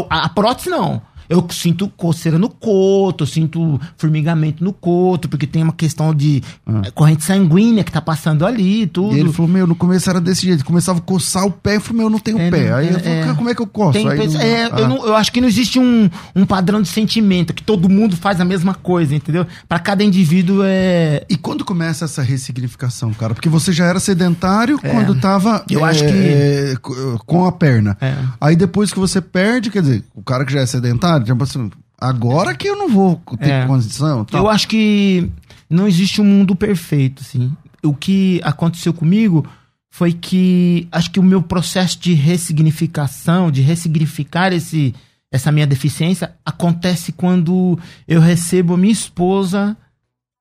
A, 0.10 0.26
a 0.26 0.30
prótese 0.30 0.70
não. 0.70 1.02
Eu 1.32 1.46
sinto 1.50 1.88
coceira 1.88 2.38
no 2.38 2.50
coto, 2.50 3.24
eu 3.24 3.28
sinto 3.28 3.80
formigamento 3.98 4.64
no 4.64 4.74
coto, 4.74 5.30
porque 5.30 5.48
tem 5.48 5.64
uma 5.64 5.74
questão 5.74 6.14
de 6.14 6.44
eh, 6.68 6.92
corrente 6.94 7.24
sanguínea 7.24 7.84
que 7.84 7.92
tá 7.92 8.02
passando 8.02 8.46
ali 8.46 8.84
e 8.84 8.88
tudo. 8.88 9.14
Ah. 9.14 9.18
E 9.18 9.20
ele 9.22 9.32
falou, 9.32 9.50
meu, 9.52 9.66
no 9.66 9.76
começo 9.76 10.10
era 10.10 10.20
desse 10.22 10.46
jeito. 10.46 10.66
Começava 10.66 11.00
a 11.00 11.02
coçar 11.02 11.46
o 11.46 11.52
pé. 11.52 11.78
Eu 11.78 11.82
falei, 11.82 11.98
meu, 11.98 12.06
eu 12.08 12.10
não 12.12 12.20
tenho 12.20 12.38
É, 12.40 12.50
pé. 12.52 12.74
Aí 12.74 12.88
é, 12.88 12.90
eu 12.94 13.00
falei, 13.00 13.18
é. 13.20 13.22
cara, 13.24 13.36
como 13.36 13.50
é 13.50 13.56
que 13.56 13.62
eu 13.62 13.68
coço? 13.68 13.94
Tem 13.94 14.08
Aí 14.08 14.36
é, 14.36 14.66
Ah. 14.72 14.80
eu, 14.80 14.88
não- 14.88 15.06
eu 15.06 15.16
acho 15.16 15.32
que 15.32 15.40
não 15.42 15.48
existe 15.48 15.80
um, 15.80 16.10
um 16.36 16.46
padrão 16.46 16.82
de 16.82 16.88
sentimento, 16.90 17.54
que 17.54 17.64
todo 17.64 17.88
mundo 17.90 18.16
faz 18.18 18.40
a 18.42 18.46
mesma 18.46 18.74
coisa, 18.74 19.16
entendeu? 19.16 19.46
Pra 19.70 19.80
cada 19.80 20.04
indivíduo 20.04 20.62
é. 20.64 21.26
E 21.30 21.38
quando 21.38 21.64
começa 21.64 22.06
essa 22.06 22.22
ressignificação, 22.22 23.14
cara? 23.14 23.34
Porque 23.34 23.48
você 23.50 23.72
já 23.72 23.86
era 23.86 24.00
sedentário 24.00 24.80
quando 24.80 25.16
tava 25.16 25.64
Eu 25.70 25.86
é, 25.86 25.90
acho 25.90 26.00
que- 26.04 26.10
é, 26.12 26.76
co- 26.82 27.20
com 27.26 27.46
a 27.46 27.52
perna. 27.52 27.98
É. 28.02 28.16
Aí 28.40 28.56
depois 28.56 28.92
que 28.92 29.00
você 29.00 29.22
perde, 29.22 29.70
quer 29.70 29.82
dizer, 29.82 30.04
o 30.14 30.22
cara 30.22 30.44
que 30.46 30.52
já 30.54 30.60
é 30.62 30.66
sedentário, 30.66 31.21
tipo 31.24 31.44
assim, 31.44 31.70
agora 32.00 32.56
que 32.56 32.68
eu 32.68 32.76
não 32.76 32.90
vou 32.90 33.22
ter 33.40 33.50
É. 33.50 33.66
condição. 33.68 34.26
tal. 34.26 34.44
Eu 34.44 34.50
acho 34.50 34.68
que 34.68 35.30
não 35.70 35.88
existe 35.88 36.22
um 36.22 36.26
mundo 36.26 36.56
perfeito, 36.56 37.22
assim. 37.22 37.52
O 37.84 37.94
que 37.96 38.40
aconteceu 38.44 38.94
comigo 38.94 39.46
foi 39.90 40.14
que 40.14 40.88
acho 40.92 41.12
que 41.12 41.20
o 41.20 41.24
meu 41.24 41.42
processo 41.42 42.00
de 42.00 42.14
ressignificação, 42.14 43.52
de 43.52 43.62
ressignificar 43.62 44.54
esse, 44.54 44.94
essa 45.32 45.52
minha 45.52 45.68
deficiência, 45.68 46.34
acontece 46.46 47.12
quando 47.12 47.78
eu 48.08 48.22
recebo 48.22 48.74
a 48.74 48.78
minha 48.78 48.94
esposa 48.94 49.76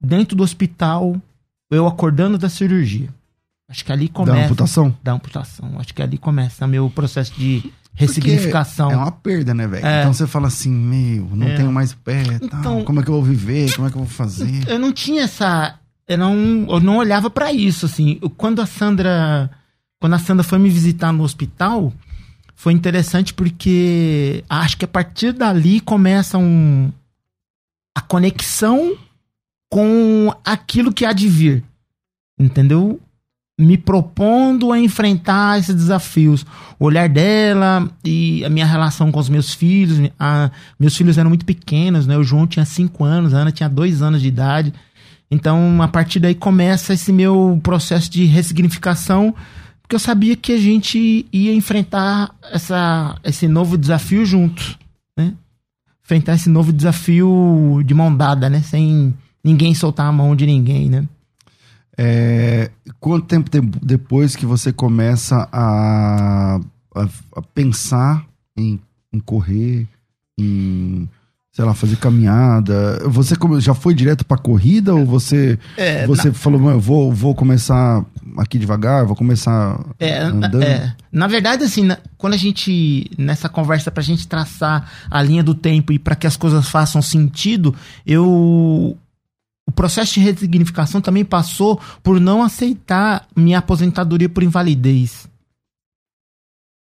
dentro 0.01 0.37
do 0.37 0.43
hospital, 0.43 1.17
eu 1.71 1.87
acordando 1.87 2.39
da 2.39 2.49
cirurgia. 2.49 3.09
Acho 3.69 3.85
que 3.85 3.93
ali 3.93 4.07
Da 4.09 4.13
começa. 4.15 4.45
amputação. 4.47 4.97
Da 5.03 5.13
amputação. 5.13 5.73
Acho 5.79 5.95
que 5.95 6.03
ali 6.03 6.19
começa 6.19 6.67
meu 6.67 6.91
processo 6.91 7.33
de 7.39 7.73
ressignificação. 7.95 8.89
Porque 8.89 9.01
É 9.01 9.03
uma 9.05 9.13
perda, 9.13 9.55
né, 9.55 9.67
velho? 9.67 9.87
É. 9.87 10.01
Então 10.01 10.13
você 10.13 10.27
fala 10.27 10.49
assim, 10.49 10.71
meu, 10.71 11.29
não 11.35 11.47
É. 11.49 11.57
tenho 11.57 11.73
mais 11.73 11.93
pé, 11.93 12.23
tal, 12.49 12.59
Então- 12.61 12.85
como 12.85 13.01
é 13.01 13.03
que 13.03 13.09
eu 13.11 13.15
vou 13.15 13.23
viver? 13.23 13.75
Como 13.75 13.87
é 13.87 13.91
que 13.91 13.97
eu 13.97 14.03
vou 14.05 14.11
fazer? 14.11 14.69
eu 14.69 14.79
não 14.79 14.93
tinha 14.93 15.23
essa. 15.23 15.77
Eu 16.09 16.19
não, 16.19 16.35
eu 16.69 16.81
não 16.81 16.97
olhava 16.97 17.31
pra 17.31 17.53
isso, 17.53 17.87
assim. 17.87 18.19
Quando 18.37 18.61
a 18.61 18.67
Sandra. 18.67 19.51
Quando 20.01 20.15
a 20.15 20.19
Sandra 20.19 20.43
foi 20.43 20.59
me 20.59 20.69
visitar 20.71 21.13
no 21.13 21.23
hospital, 21.23 21.93
foi 22.57 22.73
interessante 22.73 23.35
porque 23.35 24.43
acho 24.49 24.77
que 24.79 24.85
a 24.85 24.89
partir 24.89 25.33
dali 25.33 25.79
começa 25.79 26.39
um, 26.39 26.91
a 27.95 28.01
conexão 28.01 28.97
com 29.71 30.35
aquilo 30.45 30.93
que 30.93 31.05
há 31.05 31.13
de 31.13 31.29
vir. 31.29 31.63
Entendeu? 32.39 32.99
Me 33.61 33.77
propondo 33.77 34.73
a 34.73 34.79
enfrentar 34.79 35.59
esses 35.59 35.75
desafios. 35.75 36.47
O 36.79 36.87
olhar 36.87 37.09
dela 37.09 37.89
e 38.03 38.45
a 38.45 38.49
minha 38.49 38.65
relação 38.65 39.13
com 39.13 39.21
os 39.21 39.29
meus 39.29 39.53
filhos. 39.53 40.11
A, 40.19 40.51
meus 40.79 40.97
filhos 40.97 41.19
eram 41.19 41.29
muito 41.29 41.45
pequenos, 41.45 42.07
né? 42.07 42.17
O 42.17 42.25
João 42.25 42.47
tinha 42.47 42.65
5 42.65 43.05
anos, 43.05 43.35
a 43.35 43.39
Ana 43.39 43.53
tinha 43.53 43.69
2 43.69 44.01
anos 44.01 44.23
de 44.23 44.29
idade. 44.29 44.73
Então, 45.31 45.81
a 45.81 45.87
partir 45.87 46.19
daí 46.19 46.35
começa 46.35 46.95
esse 46.95 47.13
meu 47.13 47.61
processo 47.63 48.11
de 48.11 48.25
ressignificação, 48.25 49.35
porque 49.83 49.95
eu 49.95 50.01
sabia 50.01 50.35
que 50.35 50.53
a 50.53 50.59
gente 50.59 51.27
ia 51.33 51.55
enfrentar 51.55 52.35
essa, 52.51 53.17
esse 53.23 53.47
novo 53.47 53.77
desafio 53.77 54.25
juntos, 54.25 54.79
né? 55.17 55.35
Enfrentar 56.03 56.35
esse 56.35 56.49
novo 56.49 56.73
desafio 56.73 57.83
de 57.85 57.95
mão 57.95 58.15
dada, 58.15 58.49
né? 58.49 58.61
Sem 58.63 59.15
ninguém 59.45 59.75
soltar 59.75 60.07
a 60.07 60.13
mão 60.13 60.35
de 60.35 60.47
ninguém, 60.47 60.89
né? 60.89 61.07
É, 62.03 62.71
quanto 62.99 63.27
tempo 63.27 63.51
de- 63.51 63.79
depois 63.83 64.35
que 64.35 64.47
você 64.47 64.73
começa 64.73 65.47
a, 65.53 66.59
a- 66.97 67.09
a 67.37 67.43
pensar 67.55 68.25
em, 68.57 68.81
em 69.13 69.21
correr, 69.21 69.87
em, 70.39 71.07
sei 71.53 71.63
lá, 71.63 71.75
fazer 71.75 71.97
caminhada? 71.97 73.01
Você 73.11 73.37
come- 73.37 73.61
já 73.61 73.75
foi 73.75 73.93
direto 73.95 74.25
pra 74.25 74.39
corrida 74.39 74.95
ou 74.95 75.05
você, 75.05 75.59
É, 75.77 76.07
você 76.07 76.33
falou, 76.33 76.59
"Mano, 76.59 76.77
eu 76.77 76.81
vou, 76.81 77.13
vou 77.13 77.35
começar 77.35 78.03
aqui 78.39 78.59
devagar, 78.59 79.05
vou 79.05 79.15
começar 79.15 79.79
É, 79.99 80.21
andando? 80.21 80.63
é. 80.63 80.97
Na 81.13 81.27
verdade, 81.27 81.65
assim, 81.65 81.85
na- 81.85 81.99
quando 82.17 82.33
a 82.33 82.39
gente, 82.39 83.11
nessa 83.19 83.47
conversa, 83.47 83.91
pra 83.91 84.03
gente 84.03 84.27
traçar 84.27 84.91
a 85.11 85.23
linha 85.23 85.43
do 85.43 85.55
tempo 85.55 85.93
e 85.93 85.99
para 85.99 86.17
que 86.17 86.27
as 86.27 86.37
coisas 86.37 86.67
façam 86.67 87.03
sentido, 87.03 87.75
eu. 88.07 88.97
O 89.71 89.73
processo 89.73 90.15
de 90.15 90.21
resignificação 90.21 91.01
também 91.01 91.25
passou 91.25 91.81
por 92.03 92.19
não 92.19 92.43
aceitar 92.43 93.25
minha 93.37 93.59
aposentadoria 93.59 94.29
por 94.29 94.43
invalidez. 94.43 95.29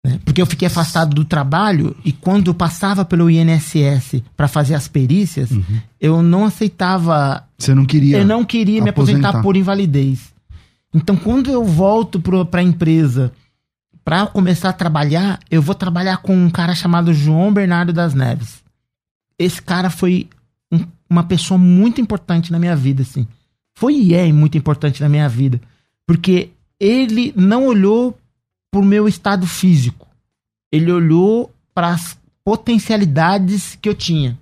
Né? 0.06 0.20
Porque 0.24 0.40
eu 0.40 0.46
fiquei 0.46 0.68
afastado 0.68 1.16
do 1.16 1.26
trabalho 1.26 1.96
e 2.06 2.12
quando 2.12 2.50
eu 2.52 2.54
passava 2.54 3.04
pelo 3.04 3.28
INSS 3.28 4.22
para 4.38 4.48
fazer 4.48 4.76
as 4.76 4.88
perícias, 4.88 5.50
Uhum. 5.50 5.64
eu 6.00 6.22
não 6.22 6.46
aceitava 6.46 7.44
Você 7.58 7.74
não 7.74 7.86
queria? 7.86 8.20
eu 8.20 8.26
não 8.26 8.46
queria 8.46 8.84
me 8.84 8.92
aposentar 8.92 9.30
aposentar. 9.30 9.42
por 9.44 9.56
invalidez. 9.58 10.32
Então, 10.94 11.16
quando 11.18 11.50
eu 11.50 11.64
volto 11.66 12.22
para 12.46 12.60
a 12.62 12.64
empresa 12.64 13.32
para 14.04 14.28
começar 14.28 14.70
a 14.70 14.74
trabalhar, 14.74 15.40
eu 15.50 15.60
vou 15.60 15.74
trabalhar 15.74 16.18
com 16.18 16.38
um 16.38 16.52
cara 16.52 16.76
chamado 16.76 17.12
João 17.16 17.52
Bernardo 17.52 17.92
das 17.92 18.14
Neves. 18.14 18.64
Esse 19.40 19.60
cara 19.60 19.90
foi 19.90 20.30
um- 20.72 20.86
uma 21.16 21.24
pessoa 21.24 21.58
muito 21.58 22.02
importante 22.02 22.52
na 22.52 22.60
minha 22.60 22.76
vida, 22.76 23.02
assim. 23.02 23.28
Foi 23.78 23.96
e 23.96 24.14
é 24.14 24.32
muito 24.32 24.58
importante 24.58 25.02
na 25.02 25.10
minha 25.10 25.28
vida. 25.28 25.60
Porque 26.06 26.50
ele 26.80 27.34
não 27.36 27.66
olhou 27.66 28.18
para 28.72 28.82
o 28.82 28.86
meu 28.86 29.08
estado 29.08 29.48
físico. 29.48 30.08
Ele 30.72 30.92
olhou 30.92 31.52
para 31.74 31.90
as 31.90 32.18
potencialidades 32.44 33.78
que 33.82 33.88
eu 33.88 33.96
tinha. 33.96 34.38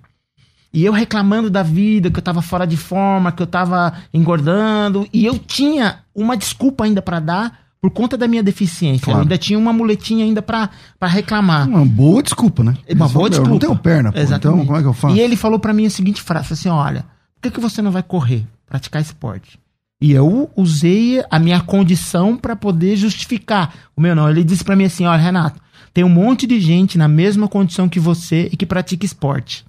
E 0.72 0.84
eu 0.84 0.92
reclamando 0.92 1.48
da 1.48 1.62
vida, 1.62 2.10
que 2.10 2.18
eu 2.18 2.22
tava 2.22 2.42
fora 2.42 2.66
de 2.66 2.76
forma, 2.76 3.30
que 3.30 3.40
eu 3.40 3.46
tava 3.46 3.94
engordando. 4.12 5.08
E 5.12 5.24
eu 5.24 5.38
tinha 5.38 6.00
uma 6.12 6.36
desculpa 6.36 6.84
ainda 6.84 7.00
pra 7.00 7.20
dar 7.20 7.63
por 7.84 7.90
conta 7.90 8.16
da 8.16 8.26
minha 8.26 8.42
deficiência. 8.42 9.04
Claro. 9.04 9.18
Eu 9.18 9.22
ainda 9.24 9.36
tinha 9.36 9.58
uma 9.58 9.70
muletinha 9.70 10.24
ainda 10.24 10.40
pra 10.40 10.70
pra 10.98 11.06
reclamar. 11.06 11.68
Uma 11.68 11.84
boa 11.84 12.22
desculpa, 12.22 12.64
né? 12.64 12.74
Uma 12.90 13.06
boa 13.10 13.26
Eu 13.26 13.28
desculpa. 13.28 13.50
não 13.50 13.58
tenho 13.58 13.76
perna, 13.76 14.10
pô, 14.10 14.18
Exatamente. 14.18 14.54
então 14.54 14.64
como 14.66 14.78
é 14.78 14.80
que 14.80 14.88
eu 14.88 14.92
faço? 14.94 15.14
E 15.14 15.20
ele 15.20 15.36
falou 15.36 15.58
pra 15.58 15.74
mim 15.74 15.84
a 15.84 15.90
seguinte 15.90 16.22
frase, 16.22 16.54
assim, 16.54 16.70
olha, 16.70 17.02
por 17.34 17.42
que, 17.42 17.50
que 17.50 17.60
você 17.60 17.82
não 17.82 17.90
vai 17.90 18.02
correr, 18.02 18.46
praticar 18.64 19.02
esporte? 19.02 19.58
E 20.00 20.12
eu 20.12 20.50
usei 20.56 21.22
a 21.30 21.38
minha 21.38 21.60
condição 21.60 22.38
pra 22.38 22.56
poder 22.56 22.96
justificar 22.96 23.74
o 23.94 24.00
meu 24.00 24.14
não. 24.16 24.30
Ele 24.30 24.42
disse 24.42 24.64
pra 24.64 24.74
mim 24.74 24.84
assim, 24.84 25.04
olha, 25.04 25.20
Renato, 25.20 25.60
tem 25.92 26.02
um 26.04 26.08
monte 26.08 26.46
de 26.46 26.58
gente 26.60 26.96
na 26.96 27.06
mesma 27.06 27.48
condição 27.48 27.86
que 27.86 28.00
você 28.00 28.48
e 28.50 28.56
que 28.56 28.64
pratica 28.64 29.04
esporte. 29.04 29.62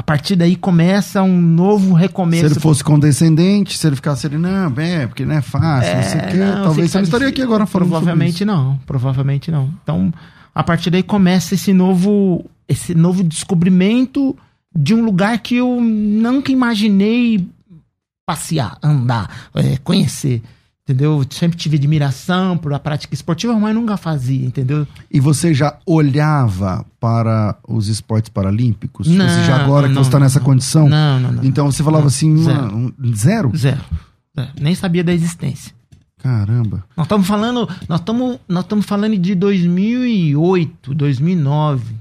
A 0.00 0.02
partir 0.02 0.34
daí 0.34 0.56
começa 0.56 1.22
um 1.22 1.38
novo 1.38 1.94
Se 1.94 2.00
recomeço. 2.00 2.46
ele 2.46 2.54
fosse 2.58 2.82
condescendente, 2.82 3.76
se 3.76 3.86
ele 3.86 3.96
ficasse 3.96 4.26
ali, 4.26 4.38
não, 4.38 4.72
é, 4.78 5.06
porque 5.06 5.26
não 5.26 5.34
é 5.34 5.42
fácil, 5.42 5.94
não 5.94 6.02
sei 6.02 6.20
o 6.20 6.22
quê, 6.22 6.36
eu 6.38 6.52
sei 6.54 6.62
talvez 6.62 6.90
você 6.90 6.96
não 6.96 7.04
estaria 7.04 7.28
aqui 7.28 7.42
agora 7.42 7.66
falando 7.66 7.90
Provavelmente 7.90 8.42
não, 8.42 8.80
provavelmente 8.86 9.50
não. 9.50 9.70
Então, 9.82 10.10
a 10.54 10.64
partir 10.64 10.88
daí 10.88 11.02
começa 11.02 11.54
esse 11.54 11.74
novo, 11.74 12.42
esse 12.66 12.94
novo 12.94 13.22
descobrimento 13.22 14.34
de 14.74 14.94
um 14.94 15.04
lugar 15.04 15.38
que 15.40 15.56
eu 15.56 15.78
nunca 15.82 16.50
imaginei 16.50 17.46
passear, 18.24 18.78
andar, 18.82 19.50
é, 19.54 19.76
conhecer. 19.84 20.40
Entendeu? 20.90 21.18
Eu 21.20 21.26
sempre 21.30 21.56
tive 21.56 21.76
admiração 21.76 22.58
por 22.58 22.74
a 22.74 22.78
prática 22.80 23.14
esportiva, 23.14 23.54
mas 23.54 23.72
nunca 23.72 23.96
fazia, 23.96 24.44
entendeu? 24.44 24.86
E 25.08 25.20
você 25.20 25.54
já 25.54 25.78
olhava 25.86 26.84
para 26.98 27.56
os 27.68 27.86
esportes 27.86 28.28
paralímpicos? 28.28 29.06
Não, 29.06 29.28
você 29.28 29.44
já 29.44 29.62
agora 29.62 29.86
que 29.88 29.94
não, 29.94 30.02
você 30.02 30.08
está 30.08 30.18
nessa 30.18 30.40
não. 30.40 30.46
condição? 30.46 30.88
Não, 30.88 31.20
não, 31.20 31.32
não. 31.32 31.44
Então 31.44 31.70
você 31.70 31.84
falava 31.84 32.08
assim, 32.08 32.36
zero. 32.42 32.76
um- 32.76 32.92
zero? 33.14 33.56
Zero. 33.56 33.80
Zero. 34.36 34.50
Nem 34.60 34.74
sabia 34.74 35.04
da 35.04 35.12
existência. 35.12 35.72
Caramba. 36.18 36.84
Nós 36.96 37.06
estamos 37.06 37.26
falando, 37.26 37.68
nós 37.88 38.00
estamos, 38.00 38.38
nós 38.48 38.64
estamos 38.64 38.84
falando 38.84 39.16
de 39.16 39.34
2008, 39.36 40.92
2009. 40.92 41.94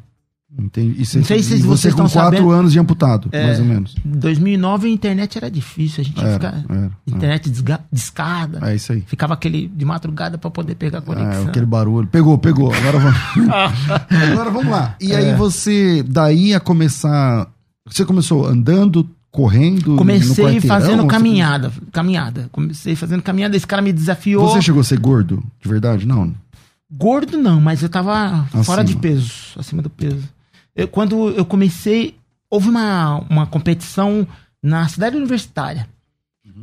Entendi. 0.60 0.96
E 1.02 1.06
você, 1.06 1.18
Não 1.20 1.26
sei 1.26 1.42
se 1.42 1.50
você 1.58 1.64
vocês 1.64 1.94
com 1.94 2.06
estão 2.06 2.22
quatro 2.22 2.38
sabendo. 2.40 2.52
anos 2.52 2.72
de 2.74 2.80
amputado, 2.80 3.30
É. 3.32 3.46
mais 3.46 3.60
ou 3.60 3.66
menos. 3.66 3.96
Em 4.06 4.10
2009 4.20 4.88
a 4.88 4.92
internet 4.92 5.38
era 5.38 5.50
difícil, 5.50 6.02
a 6.02 6.04
gente 6.04 6.20
Era, 6.20 6.34
ficava 6.34 6.66
era, 6.70 6.92
internet 7.08 7.52
discada. 7.92 8.60
É 8.70 8.76
isso 8.76 8.92
aí. 8.92 9.04
Ficava 9.08 9.34
aquele 9.34 9.68
de 9.68 9.86
madrugada 9.86 10.38
pra 10.38 10.50
poder 10.50 10.76
pegar 10.76 10.98
a 10.98 11.02
É, 11.02 11.06
conexão. 11.06 11.48
aquele 11.48 11.66
barulho. 11.66 12.08
Pegou, 12.08 12.38
pegou. 12.38 12.74
Agora 12.74 13.00
vamos. 13.00 13.20
Agora 14.32 14.50
vamos 14.52 14.72
lá. 14.72 14.96
E 15.00 15.14
aí 15.16 15.28
É. 15.30 15.36
você, 15.36 16.04
daí 16.08 16.54
a 16.54 16.60
começar. 16.60 17.48
Você 17.88 18.06
começou 18.06 18.46
andando, 18.46 19.10
correndo? 19.32 19.96
Comecei 19.96 20.60
fazendo 20.62 21.08
caminhada, 21.08 21.72
caminhada. 21.92 22.50
Comecei 22.52 22.96
fazendo 22.96 23.22
caminhada, 23.24 23.56
esse 23.56 23.66
cara 23.68 23.82
me 23.82 23.92
desafiou. 23.94 24.48
Você 24.50 24.62
chegou 24.62 24.82
a 24.82 24.84
ser 24.84 25.00
gordo? 25.00 25.44
De 25.62 25.70
verdade? 25.70 26.06
Não. 26.06 26.34
Gordo 26.92 27.38
não, 27.38 27.62
mas 27.62 27.84
eu 27.84 27.90
tava 27.90 28.46
fora 28.64 28.84
de 28.84 28.94
Acima. 28.94 29.02
peso, 29.02 29.32
acima 29.58 29.82
do 29.82 29.90
peso. 29.92 30.24
Eu- 30.80 30.88
quando 30.88 31.30
eu 31.30 31.46
comecei, 31.46 32.16
houve 32.50 32.70
uma, 32.70 33.20
uma 33.30 33.46
competição 33.48 34.28
na 34.62 34.88
cidade 34.88 35.16
universitária. 35.18 35.88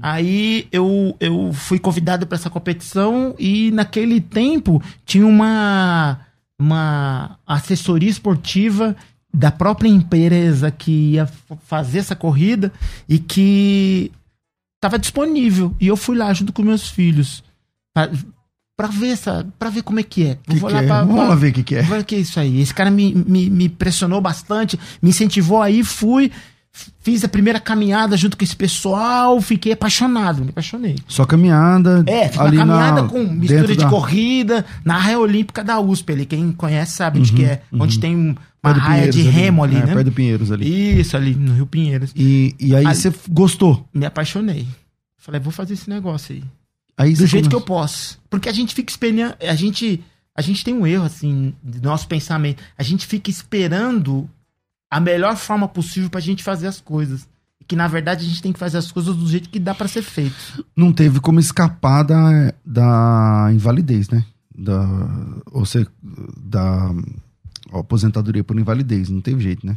Aí 0.02 0.66
eu, 0.72 1.16
eu 1.20 1.52
fui 1.52 1.78
convidado 1.78 2.26
para 2.26 2.36
essa 2.36 2.50
competição 2.50 3.34
e 3.38 3.70
naquele 3.70 4.20
tempo 4.20 4.82
tinha 5.06 5.26
uma, 5.26 6.20
uma 6.58 7.38
assessoria 7.46 8.10
esportiva 8.10 8.94
da 9.32 9.50
própria 9.50 9.88
empresa 9.88 10.70
que 10.70 11.12
ia 11.12 11.26
fazer 11.64 11.98
essa 11.98 12.16
corrida 12.16 12.72
e 13.08 13.18
que 13.18 14.10
estava 14.76 14.98
disponível. 14.98 15.74
E 15.80 15.86
eu 15.86 15.96
fui 15.96 16.16
lá 16.16 16.32
junto 16.34 16.52
com 16.52 16.62
meus 16.62 16.88
filhos 16.88 17.42
pra, 18.76 18.88
ver 18.88 19.08
essa, 19.08 19.46
para 19.58 19.70
ver 19.70 19.82
como 19.82 19.98
é 20.00 20.02
que 20.02 20.24
é. 20.24 20.38
Que 20.46 20.56
Vou 20.58 20.68
que 20.68 20.74
lá 20.74 20.82
é? 20.82 20.86
pra- 20.86 21.00
Vamos 21.00 21.14
pra- 21.16 21.28
lá 21.28 21.34
ver 21.34 21.50
o 21.50 21.52
que, 21.52 21.62
que 21.62 21.74
é. 21.76 21.86
Olha 21.90 22.04
que 22.04 22.14
é 22.14 22.18
isso 22.18 22.38
aí. 22.38 22.60
Esse 22.60 22.74
cara 22.74 22.90
me, 22.90 23.14
me, 23.14 23.48
me 23.50 23.68
pressionou 23.68 24.20
bastante, 24.20 24.78
me 25.02 25.10
incentivou 25.10 25.62
aí, 25.62 25.82
fui, 25.82 26.30
fiz 27.00 27.24
a 27.24 27.28
primeira 27.28 27.58
caminhada 27.58 28.16
junto 28.16 28.36
com 28.36 28.44
esse 28.44 28.54
pessoal, 28.54 29.40
fiquei 29.40 29.72
apaixonado, 29.72 30.42
me 30.44 30.50
apaixonei. 30.50 30.96
Só 31.08 31.24
caminhada. 31.24 32.04
É, 32.06 32.28
fiz 32.28 32.36
uma 32.36 32.44
ali 32.46 32.56
caminhada 32.58 33.02
na, 33.02 33.08
com 33.08 33.22
mistura 33.24 33.68
de 33.68 33.76
da- 33.84 33.88
corrida 33.88 34.64
na 34.84 34.98
raia 34.98 35.18
olímpica 35.18 35.64
da 35.64 35.80
USP 35.80 36.12
ali. 36.12 36.26
Quem 36.26 36.52
conhece 36.52 36.92
sabe 36.96 37.18
onde 37.20 37.32
que 37.32 37.44
é, 37.44 37.62
onde 37.72 37.98
tem 37.98 38.14
um- 38.14 38.34
uma 38.62 38.72
raia 38.72 39.08
de 39.08 39.22
remo 39.22 39.62
ali, 39.62 39.76
é, 39.76 39.86
né? 39.86 39.94
Perto 39.94 40.06
do 40.06 40.12
Pinheiros 40.12 40.50
ali. 40.50 41.00
Isso, 41.00 41.16
ali 41.16 41.34
no 41.36 41.54
Rio 41.54 41.66
Pinheiros. 41.66 42.10
E, 42.16 42.54
e 42.58 42.74
aí 42.74 42.84
Ali- 42.84 42.96
você 42.96 43.14
gostou. 43.30 43.86
Me 43.94 44.04
apaixonei. 44.04 44.66
Falei, 45.18 45.40
vou 45.40 45.52
fazer 45.52 45.74
esse 45.74 45.88
negócio 45.88 46.34
aí. 46.34 46.42
Aí 46.96 47.14
do 47.14 47.26
jeito 47.26 47.48
que 47.48 47.54
eu 47.54 47.60
posso. 47.60 48.18
Porque 48.30 48.48
a 48.48 48.52
gente 48.52 48.74
fica 48.74 48.90
esperando. 48.90 49.36
A 49.40 49.54
gente, 49.54 50.02
a 50.34 50.40
gente 50.40 50.64
tem 50.64 50.74
um 50.74 50.86
erro, 50.86 51.04
assim, 51.04 51.54
do 51.62 51.82
nosso 51.82 52.08
pensamento. 52.08 52.62
A 52.76 52.82
gente 52.82 53.06
fica 53.06 53.30
esperando 53.30 54.28
a 54.90 54.98
melhor 54.98 55.36
forma 55.36 55.68
possível 55.68 56.08
pra 56.08 56.20
gente 56.20 56.42
fazer 56.42 56.66
as 56.66 56.80
coisas. 56.80 57.28
E 57.60 57.64
que, 57.64 57.76
na 57.76 57.86
verdade, 57.86 58.24
a 58.24 58.28
gente 58.28 58.40
tem 58.40 58.52
que 58.52 58.58
fazer 58.58 58.78
as 58.78 58.90
coisas 58.90 59.14
do 59.14 59.28
jeito 59.28 59.50
que 59.50 59.58
dá 59.58 59.74
pra 59.74 59.88
ser 59.88 60.02
feito. 60.02 60.64
Não 60.74 60.92
teve 60.92 61.20
como 61.20 61.38
escapar 61.38 62.02
da, 62.02 62.54
da 62.64 63.50
invalidez, 63.52 64.08
né? 64.08 64.24
Da, 64.58 64.88
ou 65.52 65.66
seja, 65.66 65.86
da 66.38 66.94
aposentadoria 67.72 68.42
por 68.42 68.58
invalidez. 68.58 69.10
Não 69.10 69.20
teve 69.20 69.42
jeito, 69.42 69.66
né? 69.66 69.76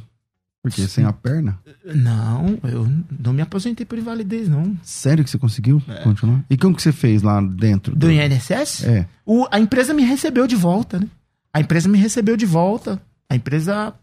Porque 0.61 0.85
sem 0.87 1.05
a 1.05 1.13
perna. 1.13 1.57
Não, 1.85 2.59
eu 2.63 2.85
não 3.17 3.31
me 3.31 3.41
aposentei 3.41 3.85
por 3.85 3.97
invalidez, 3.97 4.49
não. 4.49 4.77
Sério 4.83 5.23
que 5.23 5.29
você 5.29 5.37
conseguiu 5.37 5.81
continuar? 6.03 6.43
E 6.49 6.57
como 6.57 6.75
que 6.75 6.81
você 6.81 6.91
fez 6.91 7.21
lá 7.21 7.39
dentro? 7.41 7.93
É. 7.93 7.95
Do 7.95 8.11
INSS? 8.11 8.83
É. 8.83 9.07
O- 9.25 9.47
a 9.49 9.59
empresa 9.59 9.93
me 9.93 10.03
recebeu 10.03 10.45
de 10.45 10.55
volta, 10.57 10.99
né? 10.99 11.07
A 11.53 11.61
empresa 11.61 11.87
me 11.87 11.97
recebeu 11.97 12.35
de 12.35 12.45
volta. 12.45 13.01
A 13.29 13.35
empresa 13.35 13.93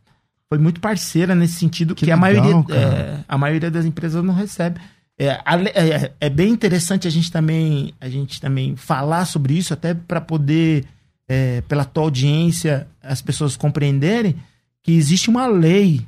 foi 0.49 0.59
muito 0.59 0.81
parceira 0.81 1.35
nesse 1.35 1.55
sentido, 1.55 1.95
Que 1.95 2.07
que, 2.07 2.11
a, 2.11 2.15
legal, 2.17 2.43
maioria, 2.45 2.65
cara. 2.65 2.97
é, 2.97 3.25
a 3.29 3.37
maioria 3.39 3.71
das 3.71 3.85
empresas 3.85 4.25
não 4.25 4.33
recebe. 4.35 4.81
É, 5.19 5.29
é, 5.29 6.13
é, 6.21 6.31
bem 6.31 6.51
interessante 6.51 7.07
a 7.09 7.11
gente 7.11 7.33
também 7.33 7.93
a 8.01 8.07
gente 8.09 8.39
também 8.41 8.77
falar 8.77 9.25
sobre 9.25 9.55
isso 9.55 9.73
até 9.73 9.95
para 9.95 10.21
poder 10.21 10.85
é, 11.27 11.63
pela 11.63 11.85
tua 11.87 12.03
audiência 12.05 12.87
as 13.03 13.23
pessoas 13.23 13.57
compreenderem 13.57 14.37
que 14.83 14.93
existe 14.93 15.31
uma 15.31 15.47
lei 15.47 16.07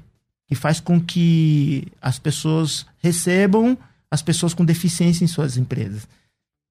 que 0.48 0.54
faz 0.54 0.80
com 0.80 1.00
que 1.00 1.86
as 2.00 2.18
pessoas 2.18 2.86
recebam 2.98 3.76
as 4.10 4.22
pessoas 4.22 4.54
com 4.54 4.64
deficiência 4.64 5.22
em 5.22 5.28
suas 5.28 5.56
empresas. 5.56 6.08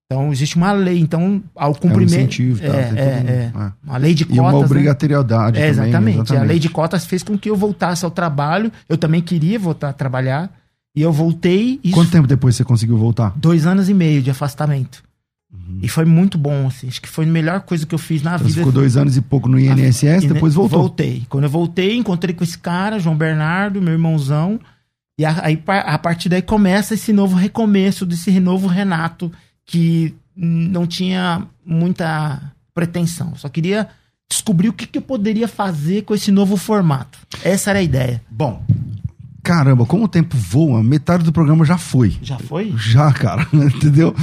Então, 0.10 0.32
existe 0.32 0.56
uma 0.56 0.72
lei. 0.72 1.00
Então, 1.00 1.44
ao 1.54 1.76
cumprimento. 1.76 2.13
É 2.13 2.18
um 2.18 2.20
incentivo, 2.22 2.60
tá? 2.62 2.66
é, 2.66 2.70
é, 2.70 3.02
é, 3.02 3.52
é. 3.54 3.72
Uma 3.84 3.98
lei 3.98 4.13
de 4.13 4.24
cotas. 4.24 4.38
E 4.38 4.40
uma 4.40 4.52
né? 4.52 4.58
obrigatoriedade. 4.58 5.60
É, 5.60 5.62
também, 5.62 5.70
exatamente. 5.70 6.16
exatamente. 6.16 6.44
A 6.44 6.48
lei 6.48 6.60
de 6.60 6.70
cotas 6.70 7.06
fez 7.06 7.24
com 7.24 7.38
que 7.38 7.50
eu 7.50 7.56
voltasse 7.56 8.06
ao 8.06 8.12
trabalho. 8.12 8.72
Eu 8.88 8.98
também 8.98 9.22
queria 9.22 9.60
voltar 9.60 9.90
a 9.90 9.94
trabalhar. 9.94 10.50
E 10.96 11.02
eu 11.02 11.12
voltei. 11.12 11.80
Isso... 11.84 11.94
Quanto 11.94 12.10
tempo 12.10 12.26
depois 12.26 12.56
você 12.56 12.63
conseguiu 12.63 12.98
voltar? 12.98 13.34
Dois 13.36 13.68
anos 13.68 13.90
e 13.90 13.94
meio 13.94 14.22
de 14.24 14.32
afastamento. 14.32 15.04
Uhum. 15.52 15.80
E 15.82 15.88
foi 15.88 16.06
muito 16.06 16.38
bom, 16.38 16.68
assim. 16.68 16.88
Acho 16.88 17.02
que 17.02 17.08
foi 17.08 17.26
a 17.26 17.28
melhor 17.28 17.62
coisa 17.62 17.86
que 17.86 17.96
eu 17.96 18.00
fiz 18.00 18.22
na 18.22 18.32
então, 18.32 18.46
vida. 18.46 18.54
Você 18.54 18.60
ficou 18.60 18.72
dois 18.72 18.98
anos 18.98 19.16
e 19.16 19.22
pouco 19.22 19.48
no 19.48 19.60
INSS, 19.60 20.26
a... 20.26 20.34
depois 20.34 20.54
voltou? 20.54 20.80
Voltei. 20.80 21.26
Quando 21.30 21.46
eu 21.46 21.50
voltei, 21.50 21.96
encontrei 21.96 22.36
com 22.36 22.44
esse 22.44 22.58
cara, 22.58 23.00
João 23.00 23.16
Bernardo, 23.16 23.82
meu 23.82 23.94
irmãozão. 23.94 24.60
E 25.20 25.26
aí, 25.26 25.62
a 25.66 25.98
partir 25.98 26.30
daí 26.30 26.42
começa 26.42 26.94
esse 26.94 27.12
novo 27.12 27.36
recomeço, 27.36 28.06
desse 28.06 28.40
novo 28.40 28.68
Renato, 28.68 29.32
que 29.66 30.14
não 30.36 30.86
tinha 30.86 31.48
muita 31.66 32.54
pretensão. 32.74 33.36
Só 33.36 33.50
queria 33.50 33.88
descobrir 34.30 34.70
o 34.70 34.74
que, 34.74 34.86
que 34.86 35.00
eu 35.00 35.02
poderia 35.02 35.48
fazer 35.48 36.04
com 36.04 36.14
esse 36.14 36.32
novo 36.32 36.56
formato. 36.56 37.18
Essa 37.44 37.72
era 37.72 37.80
a 37.80 37.84
ideia. 37.84 38.22
Bom, 38.30 38.64
caramba, 39.48 39.86
como 39.86 40.04
o 40.04 40.08
tempo 40.08 40.36
voa, 40.36 40.84
metade 40.84 41.24
do 41.24 41.32
programa 41.32 41.64
já 41.64 41.78
foi. 41.78 42.18
Já 42.22 42.38
foi? 42.38 42.74
Já, 42.78 43.12
cara, 43.14 43.48
entendeu? 43.54 44.14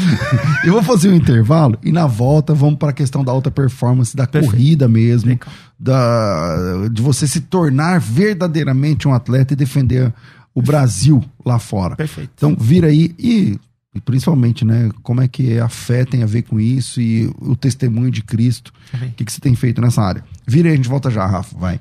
Eu 0.65 0.75
vou 0.75 0.83
fazer 0.83 1.09
um 1.09 1.15
intervalo 1.15 1.79
e 1.83 1.91
na 1.91 2.07
volta 2.07 2.55
vamos 2.55 2.79
para 2.79 2.91
a 2.91 2.93
questão 2.93 3.25
da 3.25 3.33
alta 3.33 3.51
performance, 3.51 4.15
da 4.15 4.27
Perfeito. 4.27 4.53
corrida 4.53 4.87
mesmo, 4.87 5.39
da, 5.79 6.89
de 6.93 7.01
você 7.01 7.27
se 7.27 7.41
tornar 7.41 7.99
verdadeiramente 7.99 9.09
um 9.09 9.15
atleta 9.15 9.55
e 9.55 9.57
defender 9.57 10.13
o 10.55 10.63
Brasil 10.63 11.25
lá 11.45 11.59
fora. 11.59 11.97
Perfeito. 11.97 12.31
Então, 12.37 12.55
vira 12.59 12.89
aí 12.89 13.15
e, 13.19 13.59
e, 13.95 14.01
principalmente, 14.01 14.65
né, 14.65 14.91
como 15.03 15.21
é 15.21 15.29
que 15.29 15.59
a 15.59 15.69
fé 15.69 16.05
tem 16.05 16.23
a 16.23 16.27
ver 16.27 16.43
com 16.43 16.61
isso 16.61 17.01
e 17.01 17.33
o 17.39 17.57
testemunho 17.57 18.11
de 18.11 18.23
Cristo. 18.23 18.73
O 18.93 18.99
que, 19.15 19.25
que 19.25 19.33
você 19.33 19.41
tem 19.41 19.55
feito 19.55 19.81
nessa 19.81 20.03
área? 20.03 20.25
Vira 20.47 20.69
aí, 20.69 20.75
a 20.75 20.77
gente 20.77 20.89
volta 20.89 21.11
já, 21.11 21.27
Rafa, 21.27 21.57
vai. 21.59 21.81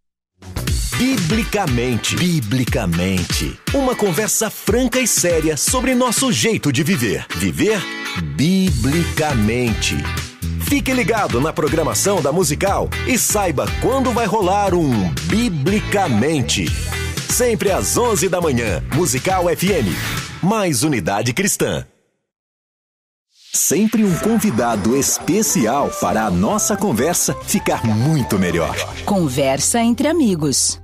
Biblicamente, 1.01 2.15
biblicamente. 2.15 3.59
Uma 3.73 3.95
conversa 3.95 4.51
franca 4.51 4.99
e 4.99 5.07
séria 5.07 5.57
sobre 5.57 5.95
nosso 5.95 6.31
jeito 6.31 6.71
de 6.71 6.83
viver. 6.83 7.25
Viver 7.37 7.81
biblicamente. 8.35 9.97
Fique 10.69 10.93
ligado 10.93 11.41
na 11.41 11.51
programação 11.51 12.21
da 12.21 12.31
Musical 12.31 12.87
e 13.07 13.17
saiba 13.17 13.65
quando 13.81 14.11
vai 14.11 14.27
rolar 14.27 14.75
um 14.75 15.11
Biblicamente. 15.23 16.67
Sempre 17.31 17.71
às 17.71 17.97
11 17.97 18.29
da 18.29 18.39
manhã, 18.39 18.83
Musical 18.93 19.45
FM. 19.45 19.89
Mais 20.43 20.83
unidade 20.83 21.33
cristã. 21.33 21.83
Sempre 23.51 24.03
um 24.03 24.15
convidado 24.19 24.95
especial 24.95 25.89
para 25.99 26.25
a 26.25 26.29
nossa 26.29 26.77
conversa 26.77 27.33
ficar 27.41 27.83
muito 27.83 28.37
melhor. 28.37 28.75
Conversa 29.03 29.81
entre 29.81 30.07
amigos. 30.07 30.80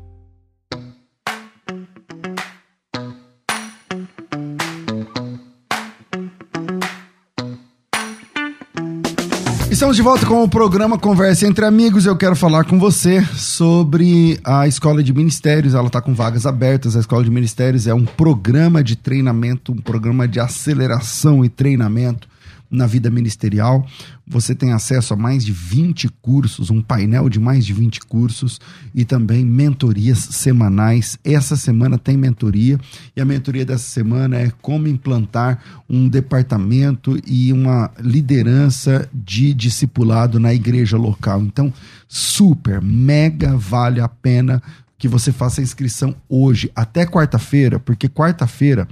Estamos 9.78 9.96
de 9.96 10.02
volta 10.02 10.26
com 10.26 10.44
o 10.44 10.50
programa 10.50 10.98
Conversa 10.98 11.46
entre 11.46 11.64
Amigos. 11.64 12.08
Eu 12.08 12.18
quero 12.18 12.36
falar 12.36 12.64
com 12.64 12.80
você 12.80 13.24
sobre 13.36 14.40
a 14.44 14.68
Escola 14.68 15.04
de 15.04 15.14
Ministérios. 15.14 15.76
Ela 15.76 15.86
está 15.86 16.02
com 16.02 16.16
vagas 16.16 16.48
abertas. 16.48 16.96
A 16.96 17.00
Escola 17.00 17.24
de 17.24 17.30
Ministérios 17.30 17.86
é 17.86 17.94
um 17.94 18.04
programa 18.04 18.84
de 18.84 18.96
treinamento, 18.96 19.72
um 19.72 19.78
programa 19.78 20.28
de 20.28 20.40
aceleração 20.40 21.46
e 21.46 21.50
treinamento 21.50 22.28
na 22.70 22.86
vida 22.86 23.10
ministerial. 23.10 23.86
Você 24.26 24.54
tem 24.54 24.74
acesso 24.74 25.14
a 25.14 25.18
mais 25.18 25.46
de 25.46 25.52
20 25.52 26.10
cursos, 26.22 26.70
um 26.70 26.82
painel 26.82 27.30
de 27.30 27.40
mais 27.40 27.66
de 27.66 27.74
20 27.74 28.02
cursos 28.02 28.60
e 28.94 29.06
também 29.06 29.46
mentorias 29.46 30.20
semanais. 30.20 31.18
Essa 31.24 31.56
semana 31.56 31.98
tem 31.98 32.18
mentoria 32.18 32.80
e 33.16 33.22
a 33.22 33.26
mentoria 33.26 33.66
dessa 33.66 33.90
semana 33.90 34.38
é 34.38 34.52
como 34.62 34.88
implantar 34.88 35.60
um 35.90 36.10
departamento 36.10 37.18
e 37.26 37.54
uma 37.54 37.90
liderança 38.00 39.10
de 39.14 39.54
discipulado 39.54 40.40
na 40.40 40.54
igreja 40.54 40.98
local. 40.98 41.42
Então, 41.42 41.74
super, 42.08 42.82
mega 42.82 43.56
vale 43.56 44.02
a 44.02 44.08
pena 44.08 44.62
que 44.98 45.08
você 45.08 45.32
faça 45.32 45.62
a 45.62 45.64
inscrição 45.64 46.16
hoje, 46.28 46.72
até 46.76 47.06
quarta-feira, 47.06 47.80
porque 47.80 48.10
quarta-feira 48.10 48.88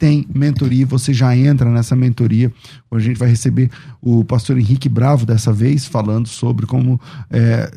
tem 0.00 0.26
mentoria, 0.34 0.86
você 0.86 1.12
já 1.12 1.36
entra 1.36 1.70
nessa 1.70 1.94
mentoria. 1.94 2.50
A 2.90 2.98
gente 2.98 3.18
vai 3.18 3.28
receber 3.28 3.70
o 4.00 4.24
pastor 4.24 4.58
Henrique 4.58 4.88
Bravo 4.88 5.26
dessa 5.26 5.52
vez, 5.52 5.84
falando 5.84 6.26
sobre 6.26 6.64
como 6.64 6.98
é, 7.30 7.70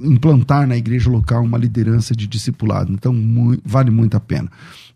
implantar 0.00 0.66
na 0.66 0.74
igreja 0.74 1.10
local 1.10 1.44
uma 1.44 1.58
liderança 1.58 2.16
de 2.16 2.26
discipulado. 2.26 2.90
Então, 2.90 3.12
muito, 3.12 3.62
vale 3.62 3.90
muito 3.90 4.16
a 4.16 4.20
pena. 4.20 4.50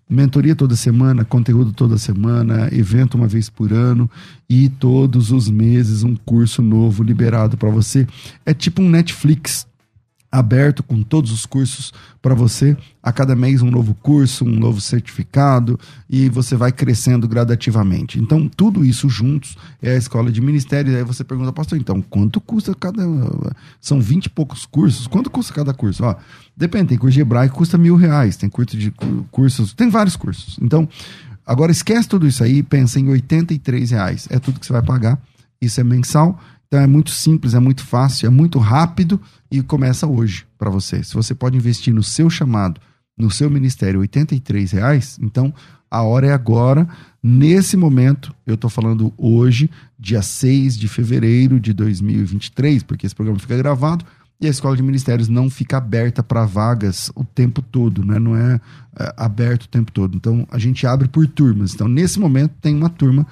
Mentoria 0.09 0.57
toda 0.57 0.75
semana, 0.75 1.23
conteúdo 1.23 1.71
toda 1.71 1.99
semana, 1.99 2.71
evento 2.73 3.15
uma 3.15 3.29
vez 3.29 3.51
por 3.51 3.75
ano 3.75 4.11
e 4.49 4.71
todos 4.71 5.31
os 5.31 5.51
meses 5.51 6.03
um 6.03 6.17
curso 6.17 6.63
novo 6.63 7.03
liberado 7.03 7.59
para 7.59 7.69
você. 7.69 8.07
É 8.45 8.55
tipo 8.55 8.81
um 8.81 8.89
Netflix 8.89 9.67
aberto 10.31 10.83
com 10.83 11.03
todos 11.03 11.33
os 11.33 11.45
cursos 11.45 11.93
para 12.23 12.35
você. 12.35 12.77
A 13.03 13.13
cada 13.13 13.35
mês 13.35 13.63
um 13.63 13.71
novo 13.71 13.95
curso, 13.95 14.45
um 14.45 14.59
novo 14.59 14.81
certificado 14.81 15.79
e 16.09 16.29
você 16.29 16.55
vai 16.55 16.71
crescendo 16.71 17.27
gradativamente. 17.27 18.21
Então, 18.21 18.49
tudo 18.49 18.85
isso 18.85 19.09
juntos 19.09 19.57
é 19.83 19.93
a 19.93 19.97
escola 19.97 20.31
de 20.31 20.41
ministérios. 20.41 20.95
Aí 20.95 21.03
você 21.03 21.25
pergunta, 21.25 21.53
pastor, 21.53 21.79
então, 21.79 22.01
quanto 22.03 22.41
custa 22.41 22.75
cada. 22.75 23.03
São 23.81 24.01
20 24.01 24.27
e 24.27 24.31
poucos 24.31 24.67
cursos? 24.67 25.07
Quanto 25.07 25.31
custa 25.31 25.53
cada 25.53 25.75
curso? 25.75 26.05
Ó, 26.05 26.15
depende, 26.57 26.91
tem 26.91 26.99
curso 26.99 27.15
de 27.15 27.21
hebraico 27.21 27.57
custa 27.57 27.77
mil 27.77 27.97
reais, 27.97 28.37
tem 28.37 28.49
curso 28.49 28.77
de 28.77 28.93
cursos, 29.31 29.73
tem 29.73 29.89
vários 29.89 30.15
cursos. 30.15 30.59
Então, 30.63 30.89
agora 31.45 31.73
esquece 31.73 32.09
tudo 32.09 32.27
isso 32.27 32.45
aí, 32.45 32.63
pensa 32.63 33.01
em 33.01 33.09
83 33.09 33.91
reais. 33.91 34.29
É 34.31 34.39
tudo 34.39 34.61
que 34.61 34.67
você 34.67 34.73
vai 34.73 34.83
pagar. 34.83 35.21
Isso 35.61 35.81
é 35.81 35.85
mensal 35.85 36.41
então 36.71 36.81
é 36.81 36.87
muito 36.87 37.11
simples, 37.11 37.53
é 37.53 37.59
muito 37.59 37.85
fácil, 37.85 38.29
é 38.29 38.31
muito 38.31 38.61
rápido 38.61 39.21
e 39.51 39.61
começa 39.61 40.07
hoje 40.07 40.47
para 40.57 40.71
você. 40.71 41.03
Se 41.03 41.15
você 41.15 41.35
pode 41.35 41.57
investir 41.57 41.93
no 41.93 42.01
seu 42.01 42.31
chamado, 42.31 42.81
no 43.19 43.29
seu 43.29 43.51
ministério, 43.51 44.01
R$ 44.01 44.09
reais, 44.73 45.19
então 45.21 45.53
a 45.91 46.03
hora 46.03 46.29
é 46.29 46.33
agora. 46.33 46.89
Nesse 47.21 47.77
momento, 47.77 48.33
eu 48.47 48.55
estou 48.55 48.71
falando 48.71 49.13
hoje, 49.19 49.69
dia 49.99 50.23
6 50.23 50.79
de 50.79 50.87
fevereiro 50.87 51.59
de 51.59 51.73
2023, 51.73 52.85
porque 52.85 53.05
esse 53.05 53.17
programa 53.17 53.41
fica 53.41 53.57
gravado 53.57 54.05
e 54.41 54.47
a 54.47 54.51
escola 54.51 54.77
de 54.77 54.83
ministérios 54.85 55.29
não 55.29 55.51
fica 55.51 55.77
aberta 55.77 56.23
para 56.23 56.47
vagas 56.47 57.11
o 57.17 57.25
tempo 57.25 57.61
todo, 57.61 58.05
né? 58.05 58.21
não 58.21 58.37
é, 58.37 58.61
é 58.97 59.15
aberto 59.17 59.65
o 59.65 59.69
tempo 59.69 59.91
todo. 59.91 60.17
Então 60.17 60.47
a 60.53 60.59
gente 60.59 60.87
abre 60.87 61.09
por 61.09 61.27
turmas. 61.27 61.75
Então, 61.75 61.89
nesse 61.89 62.21
momento, 62.21 62.55
tem 62.61 62.77
uma 62.77 62.89
turma 62.89 63.27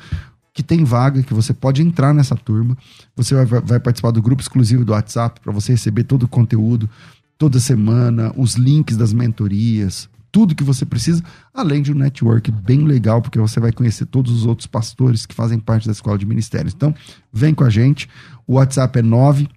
que 0.59 0.63
tem 0.65 0.83
vaga, 0.83 1.23
que 1.23 1.33
você 1.33 1.55
pode 1.55 1.81
entrar 1.81 2.13
nessa 2.13 2.35
turma. 2.35 2.77
Você 3.15 3.33
vai, 3.33 3.61
vai 3.61 3.79
participar 3.79 4.11
do 4.11 4.21
grupo 4.21 4.43
exclusivo 4.43 4.85
do 4.85 4.91
WhatsApp 4.91 5.41
para 5.41 5.53
você 5.53 5.71
receber 5.71 6.03
todo 6.03 6.25
o 6.25 6.29
conteúdo 6.29 6.91
toda 7.39 7.61
semana, 7.61 8.33
os 8.37 8.57
links 8.57 8.97
das 8.97 9.13
mentorias, 9.13 10.09
tudo 10.33 10.57
que 10.57 10.65
você 10.65 10.85
precisa, 10.85 11.23
além 11.55 11.81
de 11.81 11.93
um 11.93 11.95
network 11.95 12.51
bem 12.51 12.83
legal, 12.83 13.23
porque 13.23 13.39
você 13.39 13.61
vai 13.61 13.71
conhecer 13.71 14.07
todos 14.07 14.33
os 14.33 14.47
outros 14.47 14.67
pastores 14.67 15.25
que 15.27 15.33
fazem 15.33 15.61
parte 15.61 15.87
da 15.87 15.93
escola 15.93 16.19
de 16.19 16.27
ministérios. 16.27 16.75
Então, 16.75 16.93
vem 17.33 17.55
com 17.55 17.63
a 17.63 17.71
gente. 17.71 18.09
O 18.45 18.55
WhatsApp 18.55 18.99
é 18.99 19.03
9 19.03 19.49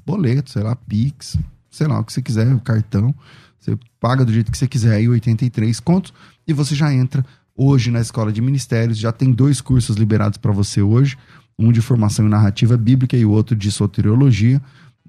boleto, 0.06 0.52
sei 0.52 0.64
lá, 0.64 0.76
Pix, 0.76 1.38
sei 1.72 1.88
lá, 1.88 1.98
o 2.00 2.04
que 2.04 2.12
você 2.12 2.22
quiser, 2.22 2.54
o 2.54 2.60
cartão. 2.60 3.16
Você 3.58 3.78
paga 4.02 4.26
do 4.26 4.34
jeito 4.34 4.52
que 4.52 4.58
você 4.58 4.68
quiser 4.68 4.96
aí, 4.96 5.08
83 5.08 5.80
contos, 5.80 6.14
e 6.46 6.52
você 6.52 6.76
já 6.76 6.94
entra 6.94 7.26
hoje 7.56 7.90
na 7.90 8.02
escola 8.02 8.34
de 8.34 8.42
ministérios. 8.42 8.98
Já 8.98 9.14
tem 9.14 9.32
dois 9.32 9.62
cursos 9.62 9.96
liberados 9.96 10.38
para 10.38 10.52
você 10.52 10.82
hoje 10.82 11.18
um 11.58 11.72
de 11.72 11.82
formação 11.82 12.26
em 12.26 12.30
narrativa 12.30 12.78
bíblica 12.78 13.16
e 13.16 13.26
o 13.26 13.32
outro 13.32 13.56
de 13.56 13.72
soteriologia. 13.72 14.62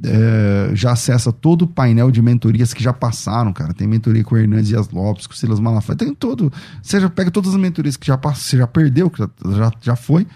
É, 0.02 0.72
já 0.74 0.90
acessa 0.90 1.32
todo 1.32 1.62
o 1.62 1.68
painel 1.68 2.10
de 2.10 2.20
mentorias 2.20 2.74
que 2.74 2.82
já 2.82 2.92
passaram, 2.92 3.52
cara. 3.52 3.72
Tem 3.72 3.86
mentoria 3.86 4.24
com 4.24 4.34
o 4.34 4.38
Hernandes 4.38 4.68
Dias 4.68 4.88
Lopes, 4.88 5.26
com 5.26 5.32
o 5.32 5.36
Silas 5.36 5.60
Malafaia, 5.60 5.96
tem 5.96 6.12
todo. 6.12 6.52
Você 6.82 7.00
já 7.00 7.08
pega 7.08 7.30
todas 7.30 7.54
as 7.54 7.60
mentorias 7.60 7.96
que 7.96 8.06
já 8.06 8.18
passou, 8.18 8.42
você 8.42 8.56
já 8.56 8.66
perdeu, 8.66 9.08
que 9.08 9.18
já, 9.20 9.72
já, 9.80 9.94
foi. 9.94 10.26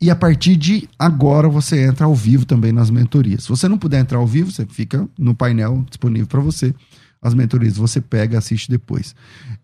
E 0.00 0.10
a 0.10 0.16
partir 0.16 0.56
de 0.56 0.88
agora 0.98 1.48
você 1.48 1.84
entra 1.84 2.06
ao 2.06 2.14
vivo 2.14 2.46
também 2.46 2.72
nas 2.72 2.90
mentorias. 2.90 3.44
Se 3.44 3.48
você 3.50 3.68
não 3.68 3.76
puder 3.76 4.00
entrar 4.00 4.18
ao 4.18 4.26
vivo, 4.26 4.50
você 4.50 4.64
fica 4.64 5.06
no 5.18 5.34
painel 5.34 5.84
disponível 5.88 6.26
para 6.26 6.40
você. 6.40 6.74
As 7.20 7.34
mentorias 7.34 7.76
você 7.76 8.00
pega, 8.00 8.38
assiste 8.38 8.70
depois. 8.70 9.14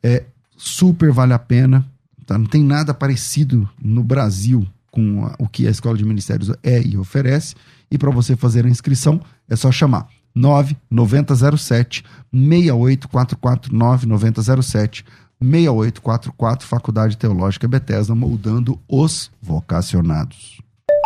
É 0.03 0.25
super 0.57 1.11
vale 1.11 1.33
a 1.33 1.39
pena. 1.39 1.87
Tá? 2.27 2.37
Não 2.37 2.47
tem 2.47 2.63
nada 2.63 2.93
parecido 2.93 3.69
no 3.83 4.05
Brasil 4.05 4.67
com 4.93 5.25
o 5.39 5.49
que 5.49 5.67
a 5.67 5.71
Escola 5.71 5.97
de 5.97 6.05
Ministérios 6.05 6.53
é 6.63 6.81
e 6.81 6.97
oferece. 6.97 7.57
E 7.91 7.99
para 7.99 8.11
você 8.11 8.37
fazer 8.37 8.65
a 8.65 8.69
inscrição, 8.69 9.21
é 9.49 9.57
só 9.57 9.73
chamar 9.73 10.07
9907 10.35 12.05
6844 12.33 13.75
9907 13.75 15.05
6844 15.41 16.69
Faculdade 16.69 17.17
Teológica 17.17 17.67
Bethesda 17.67 18.15
moldando 18.15 18.79
os 18.87 19.31
vocacionados. 19.41 20.61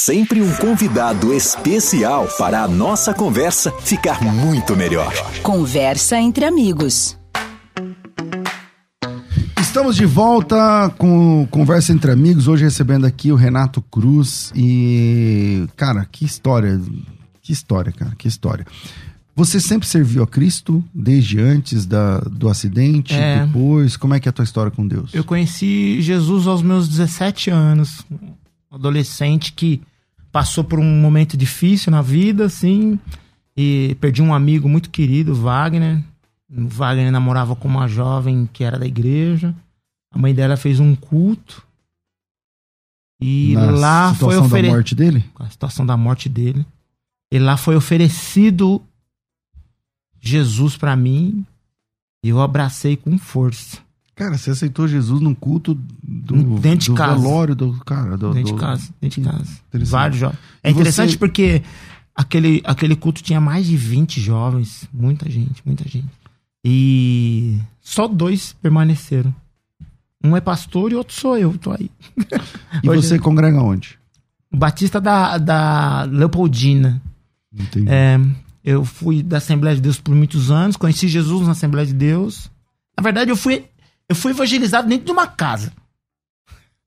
Sempre 0.00 0.40
um 0.40 0.54
convidado 0.54 1.34
especial 1.34 2.28
para 2.38 2.62
a 2.62 2.68
nossa 2.68 3.12
conversa 3.12 3.72
ficar 3.80 4.22
muito 4.22 4.76
melhor. 4.76 5.12
Conversa 5.42 6.16
entre 6.16 6.44
amigos. 6.44 7.18
Estamos 9.60 9.96
de 9.96 10.06
volta 10.06 10.94
com 10.96 11.44
Conversa 11.50 11.92
entre 11.92 12.12
Amigos, 12.12 12.46
hoje 12.46 12.62
recebendo 12.62 13.04
aqui 13.04 13.32
o 13.32 13.34
Renato 13.34 13.82
Cruz 13.82 14.52
e, 14.54 15.66
cara, 15.74 16.06
que 16.10 16.24
história, 16.24 16.80
que 17.42 17.52
história, 17.52 17.90
cara, 17.90 18.12
que 18.16 18.28
história. 18.28 18.64
Você 19.34 19.58
sempre 19.58 19.88
serviu 19.88 20.22
a 20.22 20.26
Cristo 20.26 20.84
desde 20.94 21.40
antes 21.40 21.84
da, 21.84 22.18
do 22.20 22.48
acidente, 22.48 23.12
É. 23.14 23.44
depois? 23.44 23.96
Como 23.96 24.14
é 24.14 24.20
que 24.20 24.28
é 24.28 24.30
a 24.30 24.32
tua 24.32 24.44
história 24.44 24.70
com 24.70 24.86
Deus? 24.86 25.12
Eu 25.12 25.24
conheci 25.24 26.00
Jesus 26.00 26.46
aos 26.46 26.62
meus 26.62 26.88
17 26.88 27.50
anos. 27.50 28.04
Um 28.70 28.76
adolescente 28.76 29.52
que 29.52 29.82
passou 30.30 30.62
por 30.62 30.78
um 30.78 31.00
momento 31.00 31.36
difícil 31.36 31.90
na 31.90 32.02
vida, 32.02 32.44
assim. 32.44 32.98
E 33.56 33.96
perdi 34.00 34.22
um 34.22 34.32
amigo 34.32 34.68
muito 34.68 34.90
querido, 34.90 35.34
Wagner. 35.34 36.02
O 36.48 36.68
Wagner 36.68 37.10
namorava 37.12 37.54
com 37.56 37.68
uma 37.68 37.88
jovem 37.88 38.48
que 38.52 38.62
era 38.64 38.78
da 38.78 38.86
igreja. 38.86 39.54
A 40.12 40.18
mãe 40.18 40.34
dela 40.34 40.56
fez 40.56 40.78
um 40.80 40.94
culto. 40.94 41.66
E 43.20 43.52
Na 43.54 43.70
lá 43.70 44.14
foi 44.14 44.34
situação 44.34 44.40
da 44.40 44.46
oferecido. 44.46 44.72
morte 44.74 44.94
dele? 44.94 45.24
a 45.38 45.50
situação 45.50 45.86
da 45.86 45.96
morte 45.96 46.28
dele. 46.28 46.64
E 47.32 47.38
lá 47.38 47.56
foi 47.56 47.76
oferecido 47.76 48.82
Jesus 50.20 50.76
pra 50.76 50.96
mim. 50.96 51.44
E 52.24 52.28
eu 52.28 52.40
abracei 52.40 52.96
com 52.96 53.18
força. 53.18 53.78
Cara, 54.20 54.36
você 54.36 54.50
aceitou 54.50 54.86
Jesus 54.86 55.18
num 55.20 55.34
culto 55.34 55.74
do, 56.02 56.58
Dentro 56.60 56.78
de 56.80 56.86
do 56.90 56.94
casa. 56.94 57.14
velório 57.20 57.54
do 57.54 57.72
cara. 57.86 58.18
Do, 58.18 58.34
Dentro 58.34 58.52
do- 58.52 58.58
de 58.58 58.60
casa, 58.60 58.88
dentro 59.00 59.22
de 59.22 59.26
casa. 59.28 59.50
Vários 59.72 60.18
jovens. 60.20 60.38
É 60.62 60.70
interessante 60.70 61.12
você- 61.12 61.18
porque 61.18 61.62
aquele, 62.14 62.60
aquele 62.64 62.94
culto 62.96 63.22
tinha 63.22 63.40
mais 63.40 63.66
de 63.66 63.76
20 63.78 64.20
jovens. 64.20 64.86
Muita 64.92 65.30
gente, 65.30 65.62
muita 65.64 65.88
gente. 65.88 66.06
E 66.62 67.58
só 67.80 68.06
dois 68.06 68.52
permaneceram. 68.60 69.34
Um 70.22 70.36
é 70.36 70.40
pastor 70.42 70.92
e 70.92 70.96
outro 70.96 71.14
sou 71.18 71.38
eu, 71.38 71.56
tô 71.56 71.70
aí. 71.72 71.90
E 72.82 72.88
Hoje- 72.90 73.06
você 73.08 73.18
congrega 73.18 73.58
onde? 73.62 73.98
O 74.52 74.56
Batista 74.58 75.00
da, 75.00 75.38
da 75.38 76.02
Leopoldina. 76.02 77.00
Entendi. 77.52 77.86
É, 77.88 78.20
eu 78.62 78.84
fui 78.84 79.22
da 79.22 79.38
Assembleia 79.38 79.74
de 79.76 79.80
Deus 79.80 79.98
por 79.98 80.14
muitos 80.14 80.50
anos, 80.50 80.76
conheci 80.76 81.08
Jesus 81.08 81.46
na 81.46 81.52
Assembleia 81.52 81.86
de 81.86 81.94
Deus. 81.94 82.50
Na 82.98 83.02
verdade, 83.02 83.30
eu 83.30 83.36
fui, 83.36 83.64
eu 84.10 84.16
fui 84.16 84.32
evangelizado 84.32 84.88
dentro 84.88 85.06
de 85.06 85.12
uma 85.12 85.28
casa. 85.28 85.72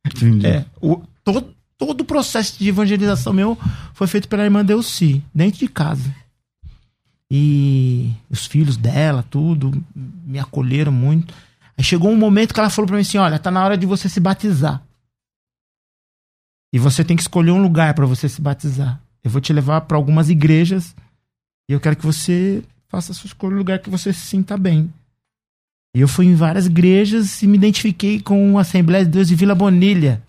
Entendi. 0.05 0.45
É, 0.45 0.65
o, 0.81 1.01
todo, 1.23 1.55
todo 1.77 2.01
o 2.01 2.05
processo 2.05 2.59
de 2.59 2.67
evangelização 2.67 3.31
meu 3.31 3.57
foi 3.93 4.07
feito 4.07 4.27
pela 4.27 4.43
irmã 4.43 4.63
Delci, 4.63 5.23
dentro 5.33 5.57
de 5.57 5.69
casa. 5.69 6.13
E 7.31 8.11
os 8.29 8.45
filhos 8.45 8.75
dela, 8.75 9.23
tudo, 9.23 9.71
me 9.95 10.37
acolheram 10.37 10.91
muito. 10.91 11.33
Aí 11.77 11.83
chegou 11.83 12.11
um 12.11 12.17
momento 12.17 12.53
que 12.53 12.59
ela 12.59 12.69
falou 12.69 12.87
pra 12.87 12.97
mim 12.97 13.03
assim: 13.03 13.17
olha, 13.17 13.39
tá 13.39 13.49
na 13.49 13.63
hora 13.63 13.77
de 13.77 13.85
você 13.85 14.09
se 14.09 14.19
batizar. 14.19 14.83
E 16.73 16.77
você 16.77 17.05
tem 17.05 17.15
que 17.15 17.23
escolher 17.23 17.51
um 17.51 17.63
lugar 17.63 17.93
pra 17.93 18.05
você 18.05 18.27
se 18.27 18.41
batizar. 18.41 18.99
Eu 19.23 19.31
vou 19.31 19.39
te 19.39 19.53
levar 19.53 19.79
pra 19.81 19.95
algumas 19.95 20.29
igrejas 20.29 20.93
e 21.69 21.71
eu 21.71 21.79
quero 21.79 21.95
que 21.95 22.05
você 22.05 22.61
faça 22.89 23.13
a 23.13 23.15
sua 23.15 23.27
escolha, 23.27 23.55
um 23.55 23.59
lugar 23.59 23.79
que 23.79 23.89
você 23.89 24.11
se 24.11 24.19
sinta 24.19 24.57
bem. 24.57 24.91
E 25.95 26.01
eu 26.01 26.07
fui 26.07 26.25
em 26.25 26.35
várias 26.35 26.65
igrejas 26.65 27.41
e 27.43 27.47
me 27.47 27.55
identifiquei 27.57 28.19
com 28.19 28.57
a 28.57 28.61
Assembleia 28.61 29.05
de 29.05 29.11
Deus 29.11 29.27
de 29.27 29.35
Vila 29.35 29.53
Bonilha. 29.53 30.21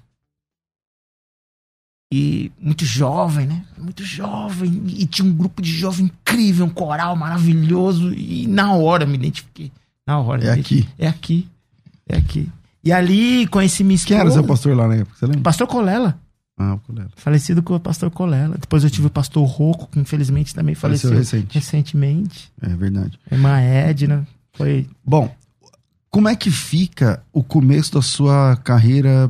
E 2.13 2.53
muito 2.61 2.85
jovem, 2.85 3.47
né? 3.47 3.65
Muito 3.79 4.05
jovem. 4.05 4.85
E 4.89 5.07
tinha 5.07 5.27
um 5.27 5.33
grupo 5.33 5.61
de 5.63 5.73
jovem 5.73 6.07
incrível, 6.07 6.67
um 6.67 6.71
coral 6.71 7.17
maravilhoso. 7.17 8.13
E 8.13 8.47
na 8.47 8.75
hora 8.75 9.07
me 9.07 9.15
identifiquei. 9.15 9.73
Na 10.07 10.21
hora. 10.21 10.45
É 10.45 10.51
aqui. 10.53 10.87
É 10.99 11.09
aqui. 11.09 11.49
É 12.09 12.17
aqui. 12.17 12.49
E 12.85 12.93
ali 12.93 13.47
conheci 13.47 13.83
minha 13.83 13.97
esposa. 13.97 14.09
Quem 14.15 14.21
era 14.21 14.31
seu 14.31 14.45
pastor 14.45 14.77
lá 14.77 14.87
na 14.87 14.97
época? 14.97 15.17
Você 15.17 15.27
lembra? 15.27 15.41
Pastor 15.41 15.67
Colela. 15.67 16.21
Ah, 16.57 16.75
o 16.75 16.79
Colero. 16.81 17.09
Falecido 17.17 17.63
com 17.63 17.75
o 17.75 17.81
pastor 17.81 18.11
Colela. 18.11 18.57
Depois 18.59 18.85
eu 18.85 18.91
tive 18.91 19.07
o 19.09 19.11
pastor 19.11 19.45
Rocco, 19.45 19.89
que 19.91 19.99
infelizmente 19.99 20.55
também 20.55 20.75
Faleceu 20.75 21.11
faleceu, 21.11 21.41
recente. 21.41 21.55
recentemente. 21.55 22.53
É 22.63 22.69
verdade. 22.69 23.19
A 23.31 23.35
irmã 23.35 23.59
Edna. 23.59 24.29
Foi 24.53 24.87
Bom, 25.05 25.35
como 26.15 26.29
é 26.29 26.37
que 26.37 26.49
fica 26.49 27.25
o 27.33 27.43
começo 27.43 27.93
da 27.95 28.01
sua 28.01 28.57
carreira 28.59 29.29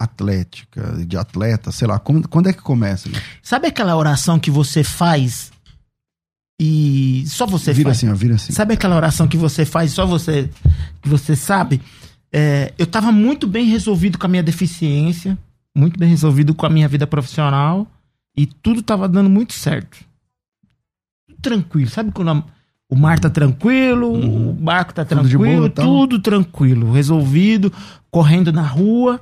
atlética, 0.00 1.04
de 1.04 1.14
atleta, 1.14 1.70
sei 1.70 1.86
lá, 1.86 1.98
como- 1.98 2.26
quando 2.26 2.48
é 2.48 2.54
que 2.54 2.62
começa? 2.62 3.06
né? 3.10 3.20
Sabe 3.42 3.66
aquela 3.68 3.94
oração 3.94 4.38
que 4.38 4.50
você 4.50 4.82
faz 4.82 5.52
e 6.58 7.24
só 7.26 7.44
você 7.46 7.70
vira 7.74 7.90
faz? 7.90 7.98
assim, 7.98 8.08
ó, 8.08 8.14
vira 8.14 8.34
assim. 8.36 8.50
Sabe 8.50 8.72
aquela 8.72 8.96
oração 8.96 9.28
que 9.28 9.36
você 9.36 9.66
faz 9.66 9.92
e 9.92 9.94
só 9.94 10.06
você 10.06 10.48
que 11.02 11.08
você 11.08 11.36
sabe? 11.36 11.82
É, 12.32 12.72
eu 12.78 12.86
tava 12.86 13.12
muito 13.12 13.46
bem 13.46 13.66
resolvido 13.66 14.16
com 14.18 14.24
a 14.24 14.28
minha 14.30 14.42
deficiência, 14.42 15.36
muito 15.74 15.98
bem 15.98 16.08
resolvido 16.08 16.54
com 16.54 16.64
a 16.64 16.70
minha 16.70 16.88
vida 16.88 17.06
profissional 17.06 17.86
e 18.34 18.46
tudo 18.46 18.80
tava 18.82 19.06
dando 19.06 19.28
muito 19.28 19.52
certo. 19.52 19.98
Tranquilo, 21.42 21.90
sabe 21.90 22.10
quando 22.12 22.30
a- 22.30 22.44
o 22.88 22.96
mar 22.96 23.18
tá 23.18 23.28
tranquilo, 23.28 24.12
o 24.12 24.52
barco 24.52 24.94
tá 24.94 25.04
tranquilo, 25.04 25.38
boa, 25.38 25.66
então. 25.66 25.84
tudo 25.84 26.18
tranquilo, 26.20 26.92
resolvido, 26.92 27.72
correndo 28.10 28.52
na 28.52 28.62
rua, 28.62 29.20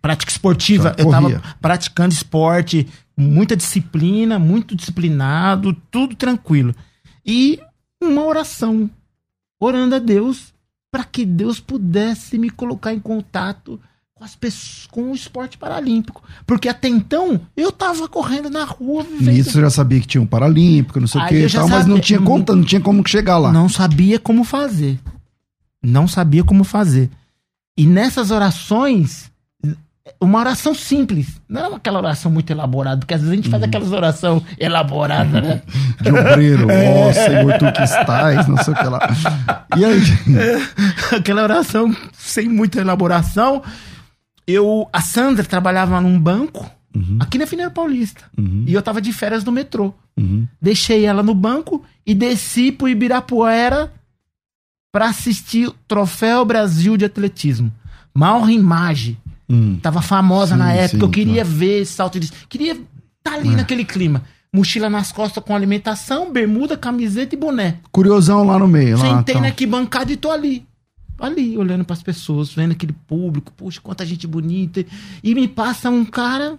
prática 0.00 0.30
esportiva, 0.30 0.94
eu 0.96 1.10
tava 1.10 1.42
praticando 1.60 2.14
esporte, 2.14 2.88
muita 3.16 3.56
disciplina, 3.56 4.38
muito 4.38 4.74
disciplinado, 4.74 5.76
tudo 5.90 6.16
tranquilo. 6.16 6.74
E 7.24 7.60
uma 8.02 8.24
oração, 8.24 8.88
orando 9.60 9.96
a 9.96 9.98
Deus 9.98 10.54
para 10.90 11.04
que 11.04 11.26
Deus 11.26 11.60
pudesse 11.60 12.38
me 12.38 12.48
colocar 12.48 12.94
em 12.94 13.00
contato 13.00 13.78
com, 14.18 14.24
as 14.24 14.34
pessoas, 14.34 14.86
com 14.90 15.12
o 15.12 15.14
esporte 15.14 15.56
paralímpico. 15.56 16.22
Porque 16.44 16.68
até 16.68 16.88
então 16.88 17.40
eu 17.56 17.70
tava 17.70 18.08
correndo 18.08 18.50
na 18.50 18.64
rua 18.64 19.04
vivendo. 19.04 19.32
Nisso 19.32 19.52
você 19.52 19.60
já 19.60 19.70
sabia 19.70 20.00
que 20.00 20.06
tinha 20.06 20.20
um 20.20 20.26
Paralímpico, 20.26 20.98
não 20.98 21.06
sei 21.06 21.20
o 21.20 21.26
que 21.26 21.34
eu 21.36 21.46
e 21.46 21.50
tal, 21.50 21.68
mas 21.68 21.86
não 21.86 22.00
tinha 22.00 22.20
conta, 22.20 22.54
não 22.54 22.64
tinha 22.64 22.80
como 22.80 23.06
chegar 23.06 23.38
lá. 23.38 23.52
Não 23.52 23.68
sabia 23.68 24.18
como 24.18 24.42
fazer. 24.42 24.98
Não 25.82 26.08
sabia 26.08 26.42
como 26.42 26.64
fazer. 26.64 27.08
E 27.76 27.86
nessas 27.86 28.32
orações, 28.32 29.30
uma 30.20 30.40
oração 30.40 30.74
simples. 30.74 31.40
Não 31.48 31.64
era 31.64 31.76
aquela 31.76 31.98
oração 31.98 32.30
muito 32.30 32.50
elaborada, 32.50 32.98
porque 32.98 33.14
às 33.14 33.20
vezes 33.20 33.32
a 33.32 33.36
gente 33.36 33.48
faz 33.48 33.62
aquelas 33.62 33.92
oração 33.92 34.42
elaborada, 34.58 35.40
né? 35.40 35.62
De 36.02 36.10
obreiro, 36.10 36.66
ó 36.74 37.12
Senhor, 37.12 37.58
tu 37.58 37.72
que 37.72 37.82
estás, 37.82 38.48
não 38.48 38.56
sei 38.58 38.74
o 38.74 38.76
que 38.76 38.84
lá. 38.84 39.08
E 39.76 39.84
aí? 39.84 40.02
aquela 41.16 41.44
oração 41.44 41.94
sem 42.12 42.48
muita 42.48 42.80
elaboração. 42.80 43.62
Eu, 44.48 44.88
a 44.90 45.02
Sandra 45.02 45.44
trabalhava 45.44 46.00
num 46.00 46.18
banco 46.18 46.68
aqui 47.20 47.36
na 47.36 47.46
Fineira 47.46 47.70
Paulista. 47.70 48.24
E 48.66 48.72
eu 48.72 48.80
tava 48.80 49.00
de 49.00 49.12
férias 49.12 49.44
no 49.44 49.52
metrô. 49.52 49.92
Uhum. 50.18 50.48
Deixei 50.60 51.04
ela 51.04 51.22
no 51.22 51.34
banco 51.34 51.84
e 52.06 52.14
desci 52.14 52.72
pro 52.72 52.88
Ibirapuera 52.88 53.92
pra 54.90 55.10
assistir 55.10 55.68
o 55.68 55.74
Troféu 55.86 56.44
Brasil 56.46 56.96
de 56.96 57.04
Atletismo. 57.04 57.70
Mauro 58.14 58.50
Image. 58.50 59.18
Hum. 59.48 59.78
Tava 59.82 60.02
famosa 60.02 60.54
Sim, 60.54 60.58
na 60.58 60.72
época. 60.72 60.98
sim, 60.98 61.04
eu 61.04 61.10
queria 61.10 61.42
claro. 61.42 61.58
ver 61.58 61.82
esse 61.82 61.92
salto 61.92 62.18
de. 62.18 62.30
Queria 62.48 62.72
estar 62.72 63.34
ali 63.38 63.50
naquele 63.50 63.84
clima. 63.84 64.22
Mochila 64.52 64.88
nas 64.88 65.12
costas 65.12 65.44
com 65.44 65.54
alimentação, 65.54 66.32
bermuda, 66.32 66.76
camiseta 66.76 67.34
e 67.34 67.38
boné. 67.38 67.76
Curiosão 67.92 68.44
lá 68.44 68.58
no 68.58 68.66
meio. 68.66 68.96
Lá, 68.98 69.18
Sentei 69.18 69.34
tal. 69.34 69.42
na 69.42 69.48
arquibancada 69.48 70.10
e 70.10 70.16
tô 70.16 70.30
ali. 70.30 70.66
Ali, 71.18 71.56
olhando 71.58 71.84
pras 71.84 72.02
pessoas, 72.02 72.52
vendo 72.52 72.72
aquele 72.72 72.92
público, 73.06 73.52
puxa, 73.52 73.80
quanta 73.82 74.06
gente 74.06 74.26
bonita. 74.26 74.84
E 75.22 75.34
me 75.34 75.48
passa 75.48 75.90
um 75.90 76.04
cara, 76.04 76.58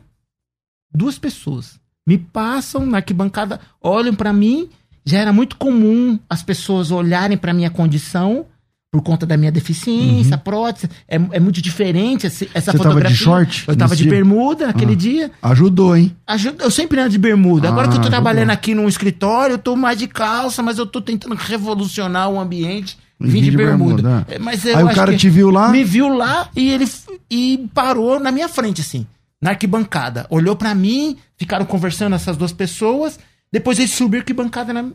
duas 0.93 1.17
pessoas. 1.17 1.79
Me 2.07 2.17
passam 2.17 2.85
na 2.85 2.97
arquibancada, 2.97 3.59
olham 3.81 4.15
pra 4.15 4.33
mim. 4.33 4.69
Já 5.05 5.19
era 5.19 5.31
muito 5.33 5.55
comum 5.57 6.19
as 6.29 6.43
pessoas 6.43 6.91
olharem 6.91 7.37
pra 7.37 7.53
minha 7.53 7.69
condição 7.69 8.45
por 8.91 9.03
conta 9.03 9.23
da 9.25 9.37
minha 9.37 9.51
deficiência, 9.51 10.35
prótese. 10.37 10.89
É, 11.07 11.15
é 11.15 11.39
muito 11.39 11.61
diferente 11.61 12.25
esse- 12.25 12.49
essa 12.55 12.71
Uhum. 12.71 12.77
Você 12.77 12.83
tava 12.83 13.01
de 13.01 13.15
fotografia. 13.15 13.15
short 13.17 13.65
Eu 13.67 13.75
tava 13.75 13.95
de 13.95 14.01
dia? 14.03 14.11
bermuda 14.11 14.65
naquele 14.67 14.93
Ah. 14.93 14.95
dia. 14.95 15.31
Ajudou, 15.43 15.95
hein? 15.95 16.15
Ajuda- 16.25 16.63
Eu 16.63 16.71
sempre 16.71 16.99
ando 16.99 17.11
de 17.11 17.19
bermuda. 17.19 17.67
Agora 17.67 17.83
Ah, 17.85 17.89
que 17.89 17.97
eu 17.97 18.01
tô 18.01 18.07
ajudou. 18.07 18.09
trabalhando 18.11 18.49
aqui 18.49 18.73
num 18.73 18.87
escritório, 18.87 19.53
eu 19.53 19.57
tô 19.59 19.75
mais 19.75 19.97
de 19.99 20.07
calça, 20.07 20.63
mas 20.63 20.79
eu 20.79 20.87
tô 20.87 20.99
tentando 20.99 21.35
revolucionar 21.35 22.29
o 22.29 22.39
ambiente. 22.39 22.97
Vim 23.19 23.41
de, 23.41 23.51
bermuda. 23.51 24.01
bermuda, 24.01 24.25
É, 24.29 24.39
Mas 24.39 24.65
Aí 24.65 24.81
o 24.83 24.93
cara 24.95 25.15
te 25.17 25.29
viu 25.29 25.49
lá. 25.49 25.69
Me 25.69 25.83
viu 25.83 26.07
lá 26.07 26.49
e 26.55 26.69
ele 26.69 26.85
e 27.29 27.69
parou 27.73 28.19
na 28.19 28.31
minha 28.31 28.47
frente, 28.47 28.79
assim, 28.81 29.05
na 29.41 29.49
arquibancada. 29.51 30.25
Olhou 30.29 30.55
pra 30.55 30.73
mim, 30.73 31.17
ficaram 31.35 31.65
conversando 31.65 32.15
essas 32.15 32.37
duas 32.37 32.53
pessoas. 32.53 33.19
Depois 33.51 33.77
ele 33.77 33.87
subiu 33.89 34.19
a 34.19 34.21
arquibancada 34.21 34.71
na. 34.71 34.89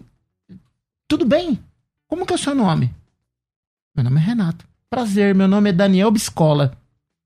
Tudo 1.07 1.27
bem? 1.27 1.62
Como 2.09 2.25
que 2.25 2.33
é 2.33 2.37
o 2.37 2.39
seu 2.39 2.55
nome? 2.55 2.95
Meu 3.95 4.03
nome 4.05 4.16
é 4.18 4.25
Renato. 4.25 4.64
Prazer, 4.89 5.35
meu 5.35 5.47
nome 5.49 5.68
é 5.70 5.72
Daniel 5.72 6.11
Biscola. 6.11 6.77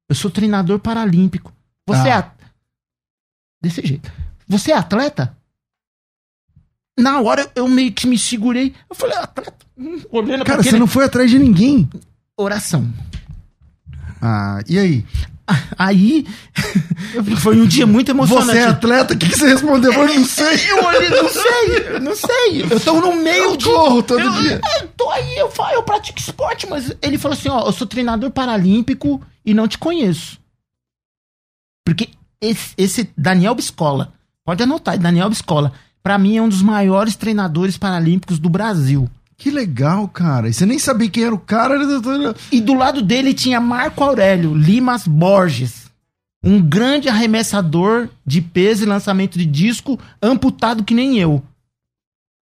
Eu 0.09 0.16
sou 0.16 0.30
treinador 0.30 0.78
paralímpico. 0.80 1.53
Você 1.86 2.09
Ah. 2.09 2.09
é. 2.09 2.12
at- 2.12 2.32
Desse 3.62 3.84
jeito. 3.86 4.11
Você 4.49 4.72
é 4.72 4.76
atleta? 4.76 5.36
Na 6.99 7.20
hora 7.20 7.49
eu 7.55 7.66
meio 7.68 7.92
que 7.92 8.07
me 8.07 8.18
segurei. 8.18 8.74
Eu 8.90 8.96
falei, 8.96 9.16
atleta? 9.16 9.55
Hum, 9.78 10.01
Olhando 10.11 10.44
Cara, 10.44 10.62
você 10.62 10.78
não 10.78 10.86
foi 10.88 11.05
atrás 11.05 11.30
de 11.30 11.38
ninguém. 11.38 11.88
Oração. 12.36 12.92
Ah, 14.20 14.61
e 14.68 14.78
aí? 14.78 15.05
Aí 15.78 16.26
foi 17.40 17.59
um 17.59 17.66
dia 17.66 17.86
muito 17.86 18.11
emocionante. 18.11 18.51
Você 18.53 18.59
é 18.59 18.64
atleta? 18.66 19.14
O 19.14 19.16
que, 19.18 19.30
que 19.30 19.38
você 19.38 19.49
respondeu? 19.49 19.90
Eu 19.92 20.07
não 20.07 20.24
sei. 20.24 20.57
Eu 20.68 20.84
olhei, 20.84 21.09
não 21.09 21.28
sei, 21.30 21.94
eu 21.94 22.01
não 22.01 22.14
sei. 22.14 22.62
Eu 22.70 22.78
tô 22.80 23.01
no 23.01 23.16
meio 23.16 23.44
Eu 23.44 23.57
de. 23.57 23.64
corro 23.64 24.03
todo 24.03 24.20
eu, 24.20 24.30
dia. 24.42 24.61
é, 24.62 24.82
tô 24.94 25.09
aí, 25.09 25.38
eu, 25.38 25.51
fa- 25.51 25.72
eu 25.72 25.82
pratico 25.82 26.18
esporte, 26.18 26.66
mas 26.68 26.94
ele 27.01 27.16
falou 27.16 27.34
assim: 27.34 27.49
ó, 27.49 27.64
eu 27.66 27.72
sou 27.72 27.86
treinador 27.86 28.30
paralímpico 28.30 29.22
e 29.42 29.55
não 29.55 29.66
te 29.66 29.78
conheço. 29.78 30.38
Porque 31.82 32.11
esse, 32.42 32.74
esse 32.76 33.11
Daniel 33.16 33.55
Biscola, 33.55 34.12
pode 34.44 34.62
anotar, 34.62 34.99
Daniel 34.99 35.30
Biscola, 35.30 35.72
pra 36.03 36.18
mim 36.18 36.36
é 36.36 36.42
um 36.42 36.49
dos 36.49 36.62
maiores 36.62 37.16
treinadores 37.16 37.76
paralímpicos 37.76 38.38
do 38.38 38.49
Brasil. 38.49 39.09
Que 39.36 39.51
legal, 39.51 40.09
cara. 40.09 40.49
E 40.49 40.53
você 40.53 40.66
nem 40.66 40.78
sabia 40.78 41.09
quem 41.09 41.24
era 41.24 41.34
o 41.34 41.38
cara. 41.38 41.76
E 42.51 42.61
do 42.61 42.74
lado 42.74 43.01
dele 43.01 43.32
tinha 43.32 43.61
Marco 43.61 44.03
Aurélio 44.03 44.53
Limas 44.53 45.07
Borges, 45.07 45.86
um 46.42 46.61
grande 46.61 47.09
arremessador 47.09 48.09
de 48.26 48.40
peso 48.40 48.82
e 48.82 48.86
lançamento 48.86 49.38
de 49.38 49.46
disco, 49.46 49.99
amputado 50.20 50.82
que 50.82 50.94
nem 50.94 51.18
eu. 51.18 51.42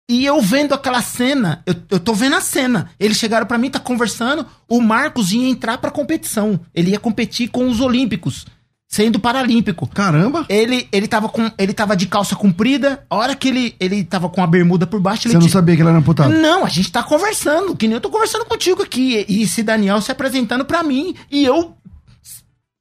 E 0.10 0.26
eu 0.26 0.42
vendo 0.42 0.74
aquela 0.74 1.02
cena, 1.02 1.64
eu, 1.66 1.76
eu 1.90 2.00
tô 2.00 2.14
vendo 2.14 2.36
a 2.36 2.42
cena. 2.42 2.90
Eles 3.00 3.18
chegaram 3.18 3.48
pra 3.48 3.58
mim, 3.58 3.70
tá 3.70 3.80
conversando. 3.80 4.46
O 4.68 4.82
Marcos 4.82 5.32
ia 5.32 5.48
entrar 5.48 5.78
pra 5.78 5.90
competição. 5.90 6.60
Ele 6.76 6.92
ia 6.92 7.00
competir 7.00 7.50
com 7.50 7.70
os 7.70 7.80
Olímpicos, 7.80 8.46
sendo 8.94 9.20
paralímpico. 9.20 9.88
Caramba. 9.88 10.46
Ele, 10.48 10.88
ele, 10.92 11.08
tava 11.08 11.28
com, 11.28 11.50
ele 11.58 11.74
tava 11.74 11.96
de 11.96 12.06
calça 12.06 12.36
comprida. 12.36 13.04
A 13.10 13.16
hora 13.16 13.36
que 13.36 13.48
ele, 13.48 13.76
ele 13.80 14.04
tava 14.04 14.30
com 14.30 14.44
a 14.44 14.46
bermuda 14.46 14.86
por 14.86 15.00
baixo, 15.00 15.28
ele 15.28 15.34
Você 15.34 15.40
não 15.40 15.50
sabia 15.50 15.76
que 15.76 15.82
ele 15.82 15.90
era 15.90 15.98
amputado? 15.98 16.30
não, 16.32 16.64
a 16.64 16.70
gente 16.70 16.92
tá 16.92 17.02
conversando, 17.02 17.76
que 17.76 17.88
nem 17.88 17.96
eu 17.96 18.02
tô 18.02 18.12
conversando 18.12 18.46
contigo 18.46 18.84
aqui. 18.84 19.26
E 19.28 19.42
esse 19.42 19.64
Daniel 19.64 20.00
se 20.00 20.12
apresentando 20.12 20.64
pra 20.64 20.84
mim. 20.84 21.16
E 21.32 21.44
eu 21.44 21.76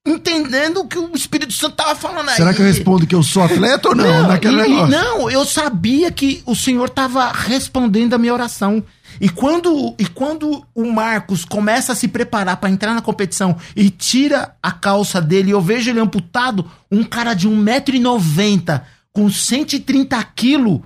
entendendo 0.06 0.80
o 0.80 0.86
que 0.86 0.98
o 0.98 1.12
Espírito 1.14 1.52
Santo 1.54 1.76
tava 1.76 1.94
falando 1.94 2.28
aí. 2.28 2.36
Será 2.36 2.52
que 2.52 2.60
eu 2.60 2.66
respondo 2.66 3.06
que 3.06 3.14
eu 3.14 3.22
sou 3.22 3.42
atleta 3.44 3.88
ou 3.88 3.94
não? 3.94 4.28
Naquele 4.28 4.56
e- 4.60 4.66
e- 4.66 4.68
negócio. 4.68 4.88
não, 4.90 5.30
eu 5.30 5.46
sabia 5.46 6.10
que 6.12 6.42
o 6.44 6.54
Senhor 6.54 6.90
tava 6.90 7.30
respondendo 7.32 8.12
a 8.12 8.18
minha 8.18 8.34
oração. 8.34 8.84
E 9.22 9.28
quando, 9.28 9.94
e 10.00 10.04
quando 10.04 10.66
o 10.74 10.92
Marcos 10.92 11.44
começa 11.44 11.92
a 11.92 11.94
se 11.94 12.08
preparar 12.08 12.56
pra 12.56 12.68
entrar 12.68 12.92
na 12.92 13.00
competição 13.00 13.56
e 13.76 13.88
tira 13.88 14.56
a 14.60 14.72
calça 14.72 15.22
dele, 15.22 15.50
e 15.50 15.52
eu 15.52 15.60
vejo 15.60 15.88
ele 15.88 16.00
amputado, 16.00 16.68
um 16.90 17.04
cara 17.04 17.32
de 17.32 17.48
1,90m 17.48 18.82
com 19.12 19.30
130 19.30 20.20
quilos. 20.34 20.80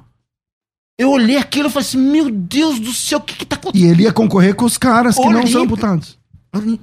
Eu 0.99 1.13
olhei 1.13 1.39
aquilo 1.39 1.69
e 1.69 1.73
falei 1.73 1.89
assim: 1.89 1.97
Meu 1.97 2.31
Deus 2.31 2.79
do 2.79 2.93
céu, 2.93 3.21
o 3.21 3.23
que, 3.23 3.37
que 3.37 3.47
tá 3.47 3.57
acontecendo? 3.57 3.89
E 3.89 3.91
ele 3.91 4.03
ia 4.03 4.13
concorrer 4.13 4.55
com 4.55 4.67
os 4.67 4.77
caras 4.77 5.17
que 5.17 5.29
não 5.31 5.47
são 5.47 5.63
amputados. 5.63 6.19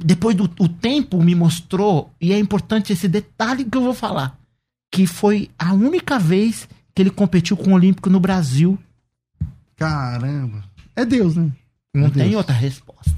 Depois 0.03 0.35
do 0.35 0.49
o 0.57 0.67
tempo 0.67 1.21
me 1.21 1.35
mostrou, 1.35 2.09
e 2.19 2.33
é 2.33 2.39
importante 2.39 2.91
esse 2.91 3.07
detalhe 3.07 3.63
que 3.63 3.77
eu 3.77 3.81
vou 3.83 3.93
falar, 3.93 4.39
que 4.91 5.05
foi 5.05 5.51
a 5.59 5.71
única 5.71 6.17
vez 6.17 6.67
que 6.95 7.01
ele 7.03 7.11
competiu 7.11 7.55
com 7.55 7.73
o 7.73 7.75
Olímpico 7.75 8.09
no 8.09 8.19
Brasil. 8.19 8.75
Caramba. 9.75 10.72
É 10.95 11.05
Deus, 11.05 11.35
né? 11.35 11.51
Não 11.93 12.03
Meu 12.03 12.11
tem 12.11 12.23
Deus. 12.23 12.35
outra 12.35 12.55
resposta. 12.55 13.13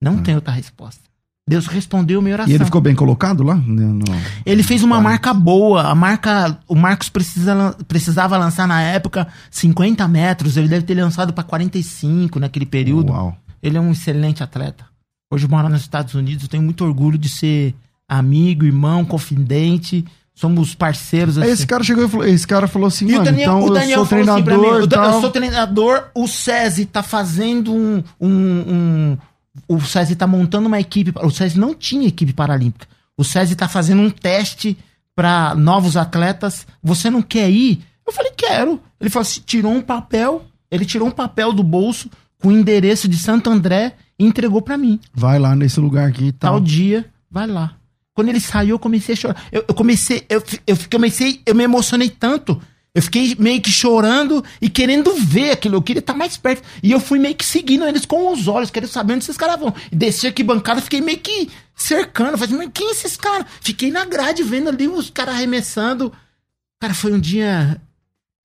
Não 0.00 0.22
tem 0.22 0.34
outra 0.34 0.52
resposta. 0.52 1.10
Deus 1.48 1.66
respondeu 1.66 2.22
minha 2.22 2.36
oração. 2.36 2.52
E 2.52 2.54
ele 2.54 2.64
ficou 2.64 2.80
bem 2.80 2.94
colocado 2.94 3.42
lá? 3.42 3.56
Não, 3.56 3.94
não. 3.94 4.20
Ele 4.46 4.62
fez 4.62 4.84
uma 4.84 5.00
marca 5.00 5.34
boa. 5.34 5.82
A 5.82 5.94
marca. 5.94 6.56
O 6.68 6.76
Marcos 6.76 7.08
precisa, 7.08 7.76
precisava 7.88 8.36
lançar 8.36 8.68
na 8.68 8.80
época 8.80 9.26
50 9.50 10.06
metros. 10.06 10.56
Ele 10.56 10.68
deve 10.68 10.86
ter 10.86 10.94
lançado 10.94 11.32
para 11.32 11.42
45 11.42 12.38
naquele 12.38 12.66
período. 12.66 13.12
Uau. 13.12 13.36
Ele 13.60 13.76
é 13.76 13.80
um 13.80 13.90
excelente 13.90 14.44
atleta. 14.44 14.84
Hoje 15.28 15.48
mora 15.48 15.68
nos 15.68 15.80
Estados 15.80 16.14
Unidos. 16.14 16.44
Eu 16.44 16.50
tenho 16.50 16.62
muito 16.62 16.84
orgulho 16.84 17.18
de 17.18 17.28
ser 17.28 17.74
amigo, 18.08 18.64
irmão, 18.64 19.04
confidente. 19.04 20.04
Somos 20.40 20.74
parceiros 20.74 21.36
assim. 21.36 21.46
Aí 21.46 21.52
esse 21.52 21.66
cara 21.66 21.84
chegou 21.84 22.04
e 22.04 22.08
falou, 22.08 22.26
esse 22.26 22.46
cara 22.46 22.66
falou 22.66 22.88
assim, 22.88 23.04
E 23.06 23.12
mano, 23.12 23.20
o 23.20 23.24
Daniel, 23.24 23.42
então 23.42 23.64
o 23.64 23.70
Daniel 23.70 23.90
eu 23.90 23.96
sou 23.96 24.06
falou 24.06 24.22
assim 24.34 24.42
pra 24.42 24.54
treinador 24.54 24.72
mim, 24.72 24.78
e 24.78 24.82
"Eu- 24.82 24.88
tal. 24.88 25.12
eu 25.14 25.20
sou 25.20 25.30
treinador, 25.30 26.04
o 26.14 26.26
SESI 26.26 26.86
tá 26.86 27.02
fazendo 27.02 27.74
um, 27.74 28.02
um, 28.18 28.28
um- 28.28 29.18
O 29.68 29.78
SESI 29.80 30.16
tá 30.16 30.26
montando 30.26 30.66
uma 30.68 30.80
equipe. 30.80 31.12
O 31.22 31.30
SESI 31.30 31.58
não 31.58 31.74
tinha 31.74 32.08
equipe 32.08 32.32
paralímpica. 32.32 32.86
O 33.18 33.24
SESI 33.24 33.54
tá 33.54 33.68
fazendo 33.68 34.00
um 34.00 34.08
teste 34.08 34.78
pra 35.14 35.54
novos 35.54 35.96
atletas. 35.96 36.66
Você 36.82 37.10
não 37.10 37.20
quer 37.20 37.50
ir? 37.50 37.82
Eu 38.06 38.12
falei, 38.12 38.32
quero. 38.34 38.80
Ele 38.98 39.10
falou 39.10 39.22
assim: 39.22 39.42
tirou 39.44 39.72
um 39.72 39.82
papel. 39.82 40.44
Ele 40.70 40.86
tirou 40.86 41.06
um 41.08 41.10
papel 41.10 41.52
do 41.52 41.62
bolso 41.62 42.08
com 42.40 42.48
o 42.48 42.52
endereço 42.52 43.06
de 43.08 43.18
Santo 43.18 43.50
André 43.50 43.94
e 44.18 44.24
entregou 44.24 44.62
pra 44.62 44.78
mim. 44.78 44.98
Vai 45.12 45.38
lá 45.38 45.54
nesse 45.54 45.78
lugar 45.80 46.08
aqui 46.08 46.26
e 46.28 46.32
tal. 46.32 46.52
Tal 46.52 46.60
dia, 46.60 47.04
vai 47.30 47.46
lá. 47.46 47.72
Quando 48.20 48.28
ele 48.28 48.40
saiu, 48.40 48.70
eu 48.74 48.78
comecei 48.78 49.14
a 49.14 49.16
chorar. 49.16 49.44
Eu, 49.50 49.64
eu 49.66 49.74
comecei, 49.74 50.24
eu, 50.28 50.42
eu, 50.66 50.76
comecei, 50.90 51.40
eu 51.46 51.54
me 51.54 51.64
emocionei 51.64 52.10
tanto. 52.10 52.60
Eu 52.94 53.02
fiquei 53.02 53.34
meio 53.38 53.60
que 53.62 53.70
chorando 53.70 54.44
e 54.60 54.68
querendo 54.68 55.14
ver 55.14 55.52
aquilo. 55.52 55.76
Eu 55.76 55.82
queria 55.82 56.00
estar 56.00 56.12
mais 56.12 56.36
perto. 56.36 56.62
E 56.82 56.90
eu 56.92 57.00
fui 57.00 57.18
meio 57.18 57.34
que 57.34 57.44
seguindo 57.44 57.86
eles 57.86 58.04
com 58.04 58.32
os 58.32 58.46
olhos, 58.46 58.70
querendo 58.70 58.90
saber 58.90 59.14
onde 59.14 59.24
esses 59.24 59.36
caras 59.38 59.58
vão. 59.58 59.72
E 59.90 59.96
desci 59.96 60.26
aqui 60.26 60.42
bancada, 60.42 60.82
fiquei 60.82 61.00
meio 61.00 61.18
que 61.18 61.48
cercando. 61.74 62.36
Falei, 62.36 62.56
mas 62.56 62.70
quem 62.74 62.88
é 62.88 62.90
esses 62.90 63.16
caras? 63.16 63.46
Fiquei 63.60 63.90
na 63.90 64.04
grade 64.04 64.42
vendo 64.42 64.68
ali 64.68 64.86
os 64.86 65.08
caras 65.08 65.36
arremessando. 65.36 66.12
Cara, 66.80 66.92
foi 66.92 67.12
um 67.12 67.20
dia 67.20 67.80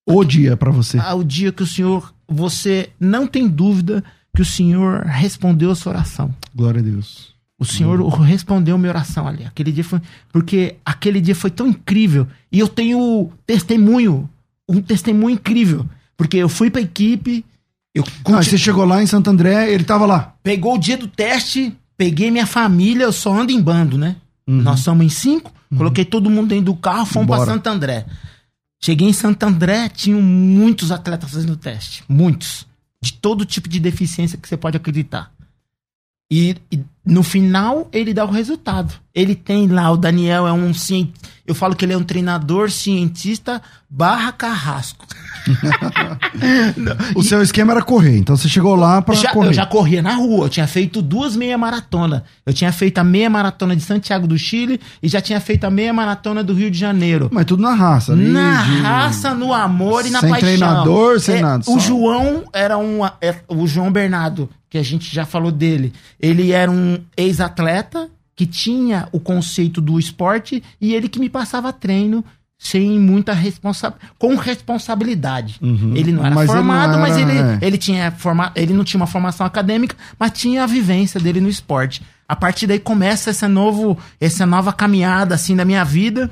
O 0.07 0.23
dia 0.23 0.55
pra 0.55 0.71
você. 0.71 0.97
ao 0.99 1.23
dia 1.23 1.51
que 1.51 1.63
o 1.63 1.67
Senhor, 1.67 2.13
você 2.30 2.89
não 2.99 3.28
tem 3.28 3.47
dúvida 3.47 4.03
que 4.36 4.41
o 4.41 4.45
Senhor 4.45 5.01
respondeu 5.05 5.71
a 5.71 5.76
sua 5.76 5.93
oração. 5.93 6.34
Glória 6.55 6.80
a 6.80 6.84
Deus. 6.84 7.34
O 7.58 7.64
Senhor 7.64 7.99
respondeu 8.20 8.78
minha 8.78 8.91
oração 8.91 9.28
ali. 9.28 9.45
Aquele 9.45 9.72
dia 9.72 9.84
foi. 9.84 10.01
Porque 10.32 10.76
aquele 10.86 11.22
dia 11.22 11.36
foi 11.36 11.49
tão 11.49 11.68
incrível. 11.68 12.28
E 12.51 12.60
eu 12.60 12.68
tenho 12.68 13.32
testemunho. 13.47 14.30
Um 14.68 14.82
testemunho 14.82 15.36
incrível. 15.36 15.86
Porque 16.18 16.36
eu 16.38 16.49
fui 16.49 16.70
pra 16.70 16.82
equipe. 16.82 17.45
Eu 17.93 18.03
Ah, 18.06 18.12
conti- 18.24 18.49
você 18.49 18.58
chegou 18.58 18.84
lá 18.84 19.01
em 19.01 19.08
Santo 19.08 19.30
André, 19.30 19.72
ele 19.72 19.86
tava 19.86 20.06
lá. 20.06 20.34
Pegou 20.43 20.76
o 20.76 20.78
dia 20.78 20.97
do 20.97 21.08
teste, 21.08 21.74
peguei 21.97 22.30
minha 22.30 22.45
família, 22.45 23.06
eu 23.06 23.14
só 23.14 23.34
ando 23.34 23.53
em 23.53 23.62
bando, 23.62 23.97
né? 23.97 24.18
Nós 24.45 24.82
somos 24.82 25.06
em 25.06 25.10
cinco, 25.10 25.51
coloquei 25.78 26.03
todo 26.06 26.30
mundo 26.30 26.49
dentro 26.49 26.66
do 26.66 26.76
carro, 26.76 27.06
fomos 27.06 27.28
Bora. 27.28 27.45
pra 27.45 27.53
Santo 27.53 27.68
André. 27.68 28.06
Cheguei 28.84 29.08
em 29.08 29.14
Santo 29.14 29.41
André, 29.43 29.88
tinham 29.89 30.22
muitos 30.22 30.91
atletas 30.91 31.32
fazendo 31.32 31.56
teste. 31.56 32.03
Muitos. 32.08 32.68
De 33.01 33.14
todo 33.14 33.45
tipo 33.45 33.70
de 33.70 33.80
deficiência 33.80 34.38
que 34.38 34.47
você 34.47 34.58
pode 34.58 34.76
acreditar. 34.78 35.32
E, 36.32 36.55
e 36.71 36.80
no 37.05 37.21
final 37.21 37.88
ele 37.93 38.13
dá 38.13 38.26
o 38.26 38.32
resultado. 38.32 38.93
Ele 39.13 39.36
tem 39.36 39.67
lá, 39.67 39.91
o 39.91 39.97
Daniel 39.97 40.47
é 40.47 40.51
um 40.51 40.71
Eu 41.45 41.53
falo 41.53 41.76
que 41.76 41.86
ele 41.86 41.93
é 41.93 41.97
um 41.97 42.03
treinador 42.03 42.71
cientista 42.71 43.61
barra 43.89 44.32
carrasco. 44.32 45.05
O 47.15 47.23
seu 47.23 47.41
esquema 47.41 47.71
era 47.73 47.82
correr, 47.82 48.17
então 48.17 48.36
você 48.36 48.49
chegou 48.49 48.76
lá 48.76 49.01
pra 49.01 49.15
Já- 49.15 49.32
correr. 49.32 49.49
eu 49.49 49.53
já 49.53 49.65
corria 49.65 50.01
na 50.01 50.15
rua, 50.15 50.45
eu 50.45 50.49
tinha 50.49 50.67
feito 50.67 51.01
duas 51.01 51.36
meia 51.36 51.57
maratona. 51.57 52.23
Eu 52.45 52.53
tinha 52.53 52.71
feito 52.71 52.97
a 52.97 53.03
meia 53.03 53.30
maratona 53.30 53.76
de 53.76 53.82
Santiago 53.84 54.28
do 54.28 54.38
Chile 54.38 54.80
e 55.01 55.07
já 55.07 55.21
tinha 55.21 55.39
feito 55.39 55.63
a 55.65 55.69
meia 55.69 55.93
maratona 55.93 56.43
do 56.43 56.53
Rio 56.53 56.69
de 56.71 56.78
Janeiro. 56.78 57.30
Mas 57.32 57.45
tudo 57.45 57.61
na 57.61 57.73
raça. 57.76 58.13
ali, 58.13 58.28
Na 58.28 58.63
de- 58.63 58.80
raça, 58.82 59.34
no 59.34 59.53
amor 59.53 60.05
e 60.05 60.09
na 60.09 60.19
Sem 60.19 60.30
paixão. 60.30 60.47
treinador, 60.49 61.19
sem 61.19 61.36
É, 61.38 61.41
nada, 61.41 61.61
O 61.67 61.73
só. 61.73 61.80
João 61.80 62.43
era 62.51 62.78
um. 62.78 63.05
é, 63.21 63.36
o 63.47 63.67
João 63.67 63.91
Bernardo, 63.91 64.49
que 64.76 64.80
a 64.80 64.84
gente 64.84 65.13
já 65.13 65.26
falou 65.26 65.53
dele. 65.53 65.93
Ele 66.19 66.51
era 66.51 66.69
um 66.69 66.99
ex-atleta 67.15 68.09
que 68.36 68.45
tinha 68.45 69.07
o 69.13 69.21
conceito 69.21 69.80
do 69.80 69.97
esporte 69.97 70.61
e 70.82 70.93
ele 70.93 71.07
que 71.07 71.17
me 71.17 71.30
passava 71.30 71.71
treino 71.71 72.26
sem 72.57 72.99
muita 72.99 73.32
responsabilidade. 73.32 74.13
Com 74.19 74.36
responsabilidade. 74.36 75.59
Ele 75.95 76.11
não 76.11 76.26
era 76.26 76.30
Uhum. 76.30 76.36
Mas 76.36 76.49
ele 76.49 76.57
formado, 76.57 76.99
mas 76.99 77.17
era, 77.17 77.21
ele, 77.21 77.39
é. 77.39 77.59
ele 77.61 77.78
tinha 77.78 78.11
forma, 78.11 78.51
ele 78.53 78.73
não 78.73 78.84
tinha 78.84 78.99
uma 78.99 79.07
formação 79.07 79.45
acadêmica, 79.45 79.95
mas 80.19 80.32
tinha 80.32 80.63
a 80.63 80.67
vivência 80.67 81.21
dele 81.21 81.39
no 81.39 81.47
esporte. 81.47 82.01
A 82.28 82.36
partir 82.36 82.67
daí 82.67 82.80
começa 82.80 83.30
essa 83.30 83.47
novo, 83.47 83.97
essa 84.19 84.45
nova 84.45 84.73
caminhada 84.73 85.36
assim 85.36 85.55
da 85.55 85.63
minha 85.63 85.86
vida. 85.86 86.30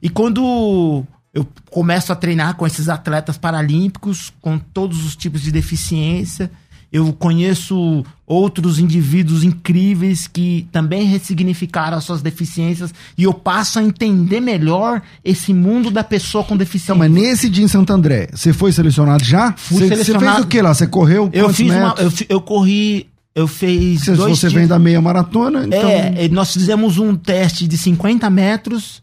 E 0.00 0.08
quando 0.08 1.04
eu 1.34 1.44
começo 1.70 2.12
a 2.12 2.16
treinar 2.16 2.54
com 2.54 2.64
esses 2.64 2.88
atletas 2.88 3.36
paralímpicos, 3.36 4.32
com 4.40 4.58
todos 4.58 5.04
os 5.04 5.16
tipos 5.16 5.42
de 5.42 5.50
deficiência, 5.50 6.48
eu 6.92 7.12
conheço 7.12 8.04
outros 8.26 8.78
indivíduos 8.78 9.44
incríveis 9.44 10.26
que 10.26 10.66
também 10.72 11.04
ressignificaram 11.04 11.96
as 11.96 12.04
suas 12.04 12.20
deficiências 12.22 12.92
e 13.16 13.24
eu 13.24 13.32
passo 13.32 13.78
a 13.78 13.82
entender 13.82 14.40
melhor 14.40 15.00
esse 15.24 15.54
mundo 15.54 15.90
da 15.90 16.02
pessoa 16.02 16.42
com 16.42 16.56
deficiência. 16.56 16.92
Então, 16.92 16.98
mas 16.98 17.10
nesse 17.10 17.48
dia 17.48 17.64
em 17.64 17.68
Santo 17.68 17.92
André, 17.92 18.28
você 18.32 18.52
foi 18.52 18.72
selecionado 18.72 19.24
já? 19.24 19.52
Fui 19.56 19.78
você, 19.78 19.88
você 19.88 20.04
selecionado. 20.04 20.34
fez 20.34 20.44
o 20.44 20.48
que 20.48 20.62
lá? 20.62 20.74
Você 20.74 20.86
correu? 20.86 21.30
eu 21.32 21.52
fiz 21.52 21.70
uma, 21.72 21.94
eu, 21.98 22.12
eu 22.28 22.40
corri, 22.40 23.08
eu 23.34 23.46
fiz 23.46 24.02
Se 24.02 24.12
dois 24.12 24.38
você 24.38 24.48
vem 24.48 24.66
da 24.66 24.78
meia 24.78 25.00
maratona, 25.00 25.64
então. 25.66 25.88
É, 25.88 26.28
nós 26.28 26.52
fizemos 26.52 26.98
um 26.98 27.14
teste 27.14 27.68
de 27.68 27.78
50 27.78 28.28
metros 28.30 29.02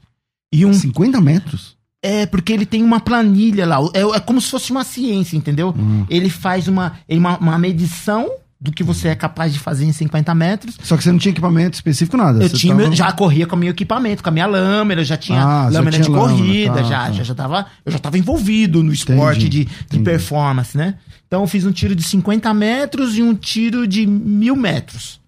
e 0.51 0.65
um 0.65 0.73
50 0.73 1.21
metros? 1.21 1.76
É, 2.03 2.25
porque 2.25 2.53
ele 2.53 2.65
tem 2.65 2.83
uma 2.83 2.99
planilha 2.99 3.65
lá. 3.65 3.77
É, 3.93 4.01
é 4.01 4.19
como 4.19 4.39
se 4.39 4.49
fosse 4.51 4.71
uma 4.71 4.83
ciência, 4.83 5.35
entendeu? 5.35 5.73
Hum. 5.77 6.05
Ele 6.09 6.29
faz 6.29 6.67
uma, 6.67 6.93
uma, 7.09 7.37
uma 7.37 7.57
medição 7.57 8.29
do 8.59 8.71
que 8.71 8.83
você 8.83 9.09
é 9.09 9.15
capaz 9.15 9.53
de 9.53 9.59
fazer 9.59 9.85
em 9.85 9.91
50 9.91 10.33
metros. 10.33 10.77
Só 10.81 10.97
que 10.97 11.03
você 11.03 11.11
não 11.11 11.19
tinha 11.19 11.31
equipamento 11.31 11.75
específico, 11.75 12.17
nada. 12.17 12.43
Eu 12.43 12.49
Você 12.49 12.55
tinha, 12.57 12.75
tava- 12.75 12.95
já 12.95 13.11
corria 13.11 13.45
com 13.45 13.55
o 13.55 13.59
meu 13.59 13.69
equipamento, 13.69 14.23
com 14.23 14.29
a 14.29 14.31
minha 14.31 14.47
lâmina, 14.47 15.01
eu 15.01 15.05
já 15.05 15.15
tinha 15.17 15.41
Ah, 15.41 15.69
lâmina 15.69 15.91
tinha 15.91 16.03
de 16.03 16.09
lâmina, 16.09 16.37
corrida, 16.37 16.73
tá, 16.73 16.83
já, 16.83 16.89
tá. 17.05 17.11
já, 17.11 17.23
já 17.23 17.35
tava, 17.35 17.67
eu 17.85 17.91
já 17.91 17.99
tava 17.99 18.17
envolvido 18.17 18.81
no 18.81 18.91
esporte 18.91 19.41
Entendi, 19.45 19.65
de, 19.65 19.97
de 19.97 19.99
performance, 20.03 20.75
né? 20.75 20.95
Então 21.27 21.41
eu 21.41 21.47
fiz 21.47 21.65
um 21.65 21.71
tiro 21.71 21.95
de 21.95 22.01
50 22.01 22.51
metros 22.53 23.15
e 23.17 23.21
um 23.21 23.35
tiro 23.35 23.87
de 23.87 24.07
mil 24.07 24.55
metros. 24.55 25.19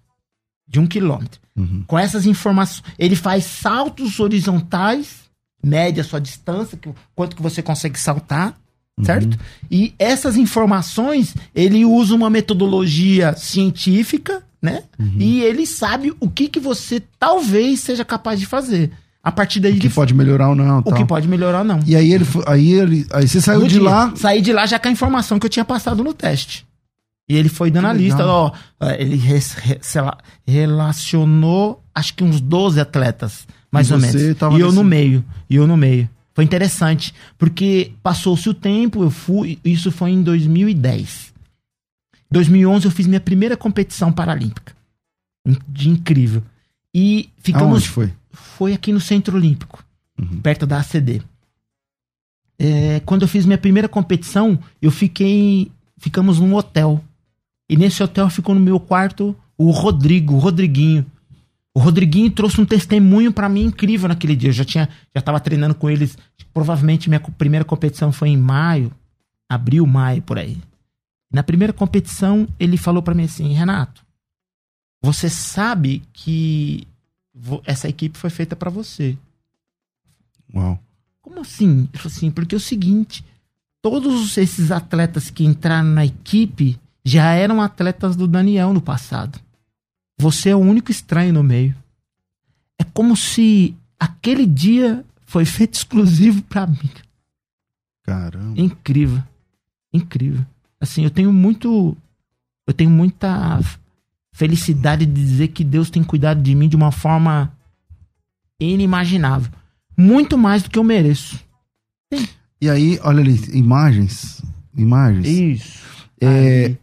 De 0.66 0.80
um 0.80 0.86
quilômetro. 0.86 1.40
Uhum. 1.56 1.84
Com 1.86 1.98
essas 1.98 2.26
informações, 2.26 2.82
ele 2.98 3.14
faz 3.16 3.44
saltos 3.44 4.18
horizontais, 4.18 5.29
mede 5.62 6.00
a 6.00 6.04
sua 6.04 6.20
distância, 6.20 6.76
que- 6.78 6.90
quanto 7.14 7.36
que 7.36 7.42
você 7.42 7.62
consegue 7.62 7.98
saltar, 7.98 8.54
certo? 9.02 9.38
E 9.70 9.94
essas 9.98 10.36
informações, 10.36 11.34
ele 11.54 11.84
usa 11.84 12.14
uma 12.14 12.28
metodologia 12.30 13.34
científica, 13.36 14.42
né? 14.62 14.82
E 15.18 15.40
ele 15.42 15.66
sabe 15.66 16.12
o 16.20 16.28
que, 16.28 16.48
que 16.48 16.60
você 16.60 17.02
talvez 17.18 17.80
seja 17.80 18.04
capaz 18.04 18.38
de 18.38 18.46
fazer. 18.46 18.90
A 19.22 19.30
partir 19.30 19.60
daí, 19.60 19.72
O 19.76 19.78
que 19.80 19.86
ele- 19.86 19.94
pode 19.94 20.14
melhorar 20.14 20.48
ou 20.48 20.54
não. 20.54 20.78
o 20.78 20.82
tal. 20.82 20.94
que 20.94 21.04
pode 21.04 21.28
melhorar 21.28 21.58
ou 21.58 21.64
não. 21.64 21.80
E 21.86 21.94
aí 21.94 22.12
ele, 22.12 22.24
aí 22.46 22.72
ele, 22.72 23.06
aí 23.12 23.28
você 23.28 23.38
saiu 23.40 23.60
No 23.60 23.68
de 23.68 23.74
dia, 23.74 23.82
lá. 23.82 24.12
Saí 24.16 24.40
de 24.40 24.52
lá 24.52 24.64
já 24.66 24.78
com 24.78 24.88
a 24.88 24.90
informação 24.90 25.38
que 25.38 25.44
eu 25.46 25.50
tinha 25.50 25.64
passado 25.64 26.02
no 26.02 26.14
teste. 26.14 26.66
E 27.28 27.36
ele 27.36 27.48
foi 27.48 27.70
dando 27.70 27.84
Que 27.84 27.90
a 27.90 27.92
lista, 27.92 28.18
legal. 28.18 28.56
ó. 28.80 28.86
Ele 28.98 29.16
res- 29.16 29.52
re- 29.52 29.78
sei 29.82 30.00
lá, 30.00 30.16
relacionou, 30.46 31.82
acho 31.94 32.14
que 32.14 32.24
uns 32.24 32.40
12 32.40 32.80
atletas, 32.80 33.46
mais 33.70 33.88
E 33.90 33.92
ou 33.94 33.98
menos. 34.00 34.14
E 34.20 34.26
eu 34.26 34.50
nesse- 34.66 34.74
no 34.76 34.84
meio. 34.84 35.24
E 35.48 35.56
eu 35.56 35.66
no 35.66 35.76
meio. 35.76 36.08
Foi 36.34 36.44
interessante, 36.44 37.12
porque 37.36 37.92
passou-se 38.02 38.48
o 38.48 38.54
tempo, 38.54 39.02
eu 39.02 39.10
fui, 39.10 39.58
isso 39.64 39.90
foi 39.90 40.10
em 40.10 40.22
2010. 40.22 41.32
2011 42.30 42.84
eu 42.86 42.90
fiz 42.90 43.06
minha 43.06 43.20
primeira 43.20 43.56
competição 43.56 44.12
paralímpica. 44.12 44.72
De 45.68 45.88
incrível. 45.88 46.42
E 46.94 47.28
ficamos 47.38 47.72
Aonde 47.74 47.88
foi? 47.88 48.12
foi 48.32 48.72
aqui 48.72 48.92
no 48.92 49.00
Centro 49.00 49.36
Olímpico, 49.36 49.84
Uhum. 50.18 50.40
perto 50.40 50.66
da 50.66 50.78
ACD. 50.80 51.20
É, 52.58 53.00
quando 53.00 53.22
eu 53.22 53.28
fiz 53.28 53.46
minha 53.46 53.58
primeira 53.58 53.88
competição, 53.88 54.58
eu 54.82 54.90
fiquei. 54.90 55.70
Ficamos 55.98 56.38
num 56.38 56.54
hotel. 56.54 57.02
E 57.68 57.76
nesse 57.76 58.02
hotel 58.02 58.28
ficou 58.30 58.54
no 58.54 58.60
meu 58.60 58.78
quarto 58.80 59.34
o 59.56 59.70
Rodrigo, 59.70 60.34
o 60.34 60.38
Rodriguinho. 60.38 61.04
O 61.74 61.78
Rodriguinho 61.78 62.30
trouxe 62.30 62.60
um 62.60 62.66
testemunho 62.66 63.32
pra 63.32 63.48
mim 63.48 63.64
incrível 63.64 64.08
naquele 64.08 64.34
dia. 64.34 64.50
Eu 64.50 64.54
já 64.54 64.64
tinha, 64.64 64.88
já 65.14 65.22
tava 65.22 65.38
treinando 65.38 65.74
com 65.74 65.88
eles. 65.88 66.18
Provavelmente 66.52 67.08
minha 67.08 67.20
primeira 67.20 67.64
competição 67.64 68.10
foi 68.10 68.30
em 68.30 68.36
maio, 68.36 68.92
abril, 69.48 69.86
maio 69.86 70.22
por 70.22 70.38
aí. 70.38 70.58
Na 71.32 71.44
primeira 71.44 71.72
competição, 71.72 72.48
ele 72.58 72.76
falou 72.76 73.02
pra 73.02 73.14
mim 73.14 73.24
assim: 73.24 73.52
Renato, 73.52 74.04
você 75.00 75.30
sabe 75.30 76.02
que 76.12 76.86
essa 77.64 77.88
equipe 77.88 78.18
foi 78.18 78.30
feita 78.30 78.56
pra 78.56 78.68
você. 78.68 79.16
Uau. 80.52 80.78
Como 81.22 81.40
assim? 81.40 81.88
Ele 81.92 81.98
falou 82.02 82.16
assim, 82.16 82.30
porque 82.30 82.54
é 82.54 82.58
o 82.58 82.60
seguinte, 82.60 83.24
todos 83.80 84.36
esses 84.36 84.72
atletas 84.72 85.30
que 85.30 85.44
entraram 85.44 85.88
na 85.88 86.04
equipe 86.04 86.78
já 87.04 87.32
eram 87.32 87.62
atletas 87.62 88.16
do 88.16 88.26
Daniel 88.26 88.72
no 88.72 88.80
passado. 88.80 89.38
Você 90.20 90.50
é 90.50 90.54
o 90.56 90.58
único 90.58 90.90
estranho 90.90 91.32
no 91.32 91.42
meio. 91.42 91.74
É 92.78 92.84
como 92.84 93.16
se 93.16 93.74
aquele 93.98 94.46
dia 94.46 95.02
foi 95.24 95.44
feito 95.44 95.74
exclusivo 95.80 96.42
pra 96.42 96.66
mim. 96.66 96.90
Caramba. 98.02 98.60
Incrível. 98.60 99.22
Incrível. 99.92 100.44
Assim, 100.78 101.04
eu 101.04 101.10
tenho 101.10 101.32
muito. 101.32 101.96
Eu 102.66 102.74
tenho 102.74 102.90
muita 102.90 103.60
felicidade 104.32 105.06
de 105.06 105.12
dizer 105.12 105.48
que 105.48 105.64
Deus 105.64 105.90
tem 105.90 106.04
cuidado 106.04 106.42
de 106.42 106.54
mim 106.54 106.68
de 106.68 106.76
uma 106.76 106.92
forma 106.92 107.52
inimaginável. 108.60 109.50
Muito 109.96 110.36
mais 110.38 110.62
do 110.62 110.70
que 110.70 110.78
eu 110.78 110.84
mereço. 110.84 111.40
E 112.60 112.68
aí, 112.68 112.98
olha 113.02 113.20
ali, 113.20 113.38
imagens. 113.52 114.42
Imagens. 114.76 115.26
Isso. 115.26 115.84
É, 116.20 116.64
Ali, 116.64 116.78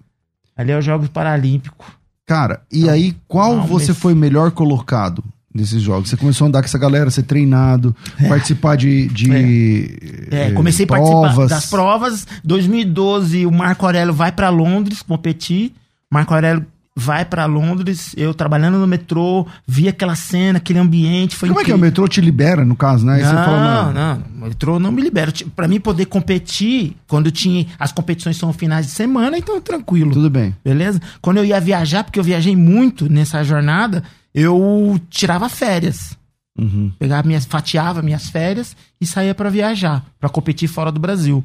ali 0.55 0.71
é 0.71 0.77
os 0.77 0.85
Jogos 0.85 1.09
Paralímpicos. 1.09 1.88
Cara, 2.28 2.61
e 2.71 2.89
aí, 2.89 3.15
qual 3.28 3.55
não, 3.55 3.65
você 3.65 3.88
mas- 3.93 3.97
foi 3.97 4.13
melhor 4.13 4.51
colocado 4.51 5.23
nesses 5.55 5.82
jogos? 5.82 6.09
Você 6.09 6.17
começou 6.17 6.45
a 6.45 6.47
andar 6.49 6.61
com 6.61 6.65
essa 6.65 6.78
galera, 6.78 7.09
ser 7.09 7.23
treinado, 7.23 7.95
participar 8.28 8.75
de, 8.75 9.07
de 9.07 9.97
É, 10.30 10.49
eh, 10.49 10.51
comecei 10.51 10.84
a 10.86 10.88
participar 10.89 11.47
das 11.47 11.69
provas. 11.69 12.28
2012, 12.43 13.45
o 13.45 13.51
Marco 13.51 13.86
Aurélio 13.86 14.13
vai 14.13 14.32
pra 14.32 14.49
Londres 14.49 15.01
competir. 15.01 15.73
Marco 16.11 16.34
Aurélio 16.34 16.65
vai 17.00 17.24
pra 17.24 17.45
Londres. 17.45 18.16
Eu 18.18 18.34
trabalhando 18.34 18.80
no 18.80 18.88
metrô, 18.88 19.45
vi 19.68 19.88
aquela 19.88 20.16
cena, 20.16 20.58
aquele 20.58 20.80
ambiente. 20.80 21.36
Foi 21.36 21.48
Como 21.48 21.62
é 21.62 21.64
que 21.64 21.70
é? 21.70 21.74
O 21.74 21.78
incrível. 21.78 21.88
metrô 21.89 22.08
te 22.08 22.20
libera, 22.20 22.66
no 22.66 22.76
caso, 22.76 23.06
né? 23.06 23.18
Aí 23.18 23.24
não, 23.24 23.32
fala, 23.32 23.93
não, 23.93 24.24
o 24.36 24.50
metrô 24.50 24.80
não 24.80 24.91
me 24.91 25.04
libera. 25.04 25.32
Pra 25.56 25.68
mim 25.68 25.80
poder 25.80 26.08
competir, 26.08 26.98
quando 27.08 27.30
tinha. 27.30 27.68
As 27.78 27.91
competições 27.91 28.36
são 28.38 28.52
finais 28.52 28.88
de 28.88 28.91
semana, 28.93 29.38
então 29.38 29.62
tranquilo. 29.62 30.12
tudo 30.12 30.30
bem. 30.30 30.56
Beleza? 30.66 31.00
Quando 31.22 31.38
eu 31.38 31.45
ia 31.45 31.60
viajar, 31.62 32.04
porque 32.04 32.20
eu 32.20 32.24
viajei 32.24 32.56
muito 32.56 33.08
nessa 33.08 33.43
jornada, 33.43 34.04
eu 34.34 35.00
tirava 35.10 35.48
férias. 35.50 36.18
Uhum. 36.60 36.91
Pegava 36.98 37.28
minhas, 37.28 37.45
fatiava 37.45 38.02
minhas 38.02 38.30
férias 38.32 38.76
e 39.00 39.06
saía 39.06 39.36
pra 39.36 39.52
viajar, 39.52 40.04
pra 40.20 40.28
competir 40.30 40.68
fora 40.68 40.91
do 40.91 41.00
Brasil. 41.00 41.43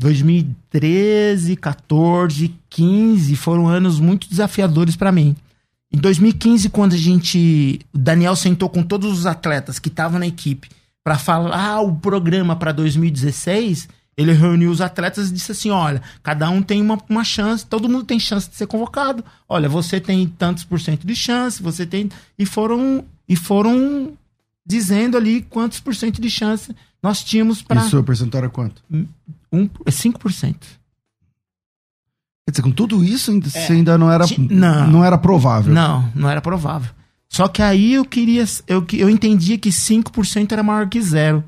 2013, 0.00 1.56
14, 1.56 2.54
15 2.70 3.36
foram 3.36 3.68
anos 3.68 4.00
muito 4.00 4.28
desafiadores 4.28 4.96
pra 4.96 5.12
mim. 5.12 5.36
Em 5.92 5.98
2015, 5.98 6.70
quando 6.70 6.94
a 6.94 6.96
gente. 6.96 7.80
O 7.92 7.98
Daniel 7.98 8.34
sentou 8.34 8.68
com 8.70 8.82
todos 8.82 9.12
os 9.12 9.26
atletas 9.26 9.78
que 9.78 9.88
estavam 9.88 10.18
na 10.18 10.26
equipe 10.26 10.68
para 11.04 11.18
falar 11.18 11.80
o 11.80 11.96
programa 11.96 12.56
para 12.56 12.72
2016, 12.72 13.88
ele 14.16 14.32
reuniu 14.32 14.70
os 14.70 14.80
atletas 14.80 15.28
e 15.28 15.34
disse 15.34 15.52
assim: 15.52 15.70
olha, 15.70 16.00
cada 16.22 16.48
um 16.48 16.62
tem 16.62 16.80
uma, 16.80 16.98
uma 17.08 17.24
chance, 17.24 17.66
todo 17.66 17.88
mundo 17.88 18.04
tem 18.04 18.18
chance 18.18 18.48
de 18.48 18.56
ser 18.56 18.66
convocado. 18.66 19.22
Olha, 19.48 19.68
você 19.68 20.00
tem 20.00 20.26
tantos 20.26 20.64
por 20.64 20.80
cento 20.80 21.06
de 21.06 21.14
chance, 21.14 21.62
você 21.62 21.84
tem. 21.84 22.08
E 22.38 22.46
foram. 22.46 23.04
E 23.28 23.36
foram 23.36 24.12
dizendo 24.70 25.16
ali 25.16 25.42
quantos 25.42 25.80
por 25.80 25.94
cento 25.94 26.20
de 26.20 26.30
chance 26.30 26.74
nós 27.02 27.22
tínhamos 27.24 27.62
para. 27.62 27.84
E 27.86 27.96
o 27.96 28.02
percentual 28.04 28.44
era 28.44 28.50
quanto? 28.50 28.82
Um, 29.52 29.68
5%. 29.86 30.54
Quer 32.46 32.50
dizer, 32.52 32.62
com 32.62 32.70
tudo 32.72 33.04
isso, 33.04 33.30
ainda- 33.30 33.48
você 33.48 33.72
ainda 33.72 33.96
não 33.98 34.10
era, 34.10 34.24
não. 34.38 34.86
não 34.88 35.04
era 35.04 35.16
provável. 35.18 35.72
Não, 35.72 36.10
não 36.14 36.28
era 36.28 36.40
provável. 36.40 36.90
Só 37.28 37.46
que 37.46 37.62
aí 37.62 37.94
eu 37.94 38.04
queria. 38.04 38.44
Eu, 38.66 38.82
que- 38.82 38.98
eu 38.98 39.08
entendia 39.08 39.56
que 39.56 39.70
5% 39.70 40.52
era 40.52 40.62
maior 40.62 40.88
que 40.88 41.00
zero. 41.00 41.44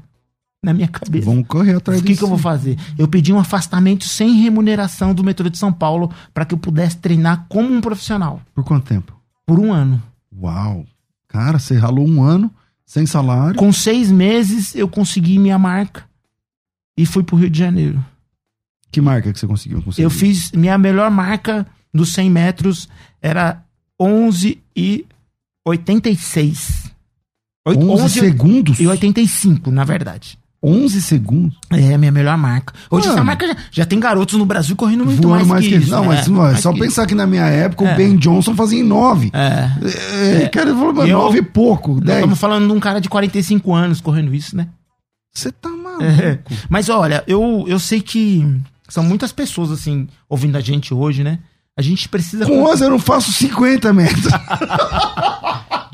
Na 0.64 0.72
minha 0.72 0.86
cabeça. 0.86 1.24
Vamos 1.26 1.44
correr 1.48 1.74
atrás 1.74 1.98
O 1.98 2.02
que, 2.04 2.10
disso. 2.10 2.20
que 2.20 2.24
eu 2.24 2.28
vou 2.28 2.38
fazer? 2.38 2.78
Eu 2.96 3.08
pedi 3.08 3.32
um 3.32 3.38
afastamento 3.40 4.04
sem 4.06 4.34
remuneração 4.34 5.12
do 5.12 5.24
metrô 5.24 5.48
de 5.50 5.58
São 5.58 5.72
Paulo 5.72 6.08
para 6.32 6.44
que 6.44 6.54
eu 6.54 6.58
pudesse 6.58 6.98
treinar 6.98 7.46
como 7.48 7.74
um 7.74 7.80
profissional. 7.80 8.40
Por 8.54 8.62
quanto 8.62 8.84
tempo? 8.86 9.12
Por 9.44 9.58
um 9.58 9.72
ano. 9.72 10.00
Uau. 10.40 10.86
Cara, 11.26 11.58
você 11.58 11.76
ralou 11.76 12.06
um 12.06 12.22
ano 12.22 12.48
sem 12.92 13.06
salário. 13.06 13.56
Com 13.56 13.72
seis 13.72 14.10
meses 14.12 14.74
eu 14.74 14.86
consegui 14.86 15.38
minha 15.38 15.58
marca 15.58 16.04
e 16.94 17.06
fui 17.06 17.22
pro 17.22 17.36
Rio 17.36 17.48
de 17.48 17.58
Janeiro. 17.58 18.04
Que 18.90 19.00
marca 19.00 19.32
que 19.32 19.38
você 19.38 19.46
conseguiu? 19.46 19.80
conseguir? 19.80 20.02
Eu 20.04 20.10
fiz. 20.10 20.52
Minha 20.52 20.76
melhor 20.76 21.10
marca 21.10 21.66
dos 21.94 22.12
100 22.12 22.28
metros 22.30 22.86
era 23.22 23.64
11 23.98 24.62
e 24.76 25.06
86. 25.66 26.92
Oit- 27.66 27.78
11 27.82 28.10
segundos? 28.20 28.78
e 28.78 28.86
85, 28.86 29.70
na 29.70 29.84
verdade. 29.84 30.38
11 30.62 31.02
segundos? 31.02 31.56
É 31.72 31.94
a 31.94 31.98
minha 31.98 32.12
melhor 32.12 32.36
marca. 32.38 32.72
Hoje 32.90 33.06
Mano. 33.08 33.18
essa 33.18 33.24
marca 33.24 33.46
já, 33.48 33.56
já 33.70 33.84
tem 33.84 33.98
garotos 33.98 34.38
no 34.38 34.46
Brasil 34.46 34.76
correndo 34.76 35.04
muito 35.04 35.20
Voando 35.26 35.46
mais, 35.46 35.66
que, 35.66 35.74
isso. 35.74 35.90
Não, 35.90 36.04
é, 36.04 36.06
mas 36.08 36.28
não, 36.28 36.46
é 36.46 36.52
mais 36.52 36.60
só 36.60 36.72
que 36.72 36.78
pensar 36.78 37.06
que 37.06 37.14
na 37.14 37.26
minha 37.26 37.46
época 37.46 37.84
É. 37.84 37.92
o 37.92 37.96
Ben 37.96 38.16
Johnson 38.16 38.54
fazia 38.54 38.78
em 38.80 38.84
9. 38.84 39.30
É. 39.32 40.42
É, 40.44 40.48
cara, 40.48 40.70
ele 40.70 40.78
falou, 40.78 40.92
mas 40.94 41.08
Eu- 41.08 41.18
9 41.18 41.38
e 41.38 41.42
pouco, 41.42 41.94
Nós 41.94 42.04
10. 42.04 42.18
estamos 42.18 42.38
falando 42.38 42.66
de 42.66 42.72
um 42.72 42.80
cara 42.80 43.00
de 43.00 43.08
45 43.08 43.74
anos 43.74 44.00
correndo 44.00 44.32
isso, 44.34 44.56
né? 44.56 44.68
Você 45.34 45.50
tá 45.50 45.68
maluco. 45.68 46.04
É. 46.04 46.38
Mas 46.68 46.88
olha, 46.88 47.24
eu, 47.26 47.64
eu 47.66 47.78
sei 47.78 48.00
que 48.00 48.46
são 48.88 49.02
muitas 49.02 49.32
pessoas, 49.32 49.70
assim, 49.70 50.06
ouvindo 50.28 50.56
a 50.56 50.60
gente 50.60 50.92
hoje, 50.94 51.24
né? 51.24 51.38
A 51.74 51.80
gente 51.80 52.06
precisa. 52.08 52.44
Com 52.44 52.62
11 52.64 52.84
eu 52.84 52.90
não 52.90 52.98
faço 52.98 53.32
50 53.32 53.92
metros. 53.94 54.26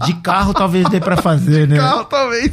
De 0.09 0.15
carro 0.21 0.53
talvez 0.55 0.89
dê 0.89 0.99
pra 1.01 1.17
fazer, 1.17 1.67
né? 1.69 1.77
Carro, 1.77 2.05
talvez. 2.05 2.53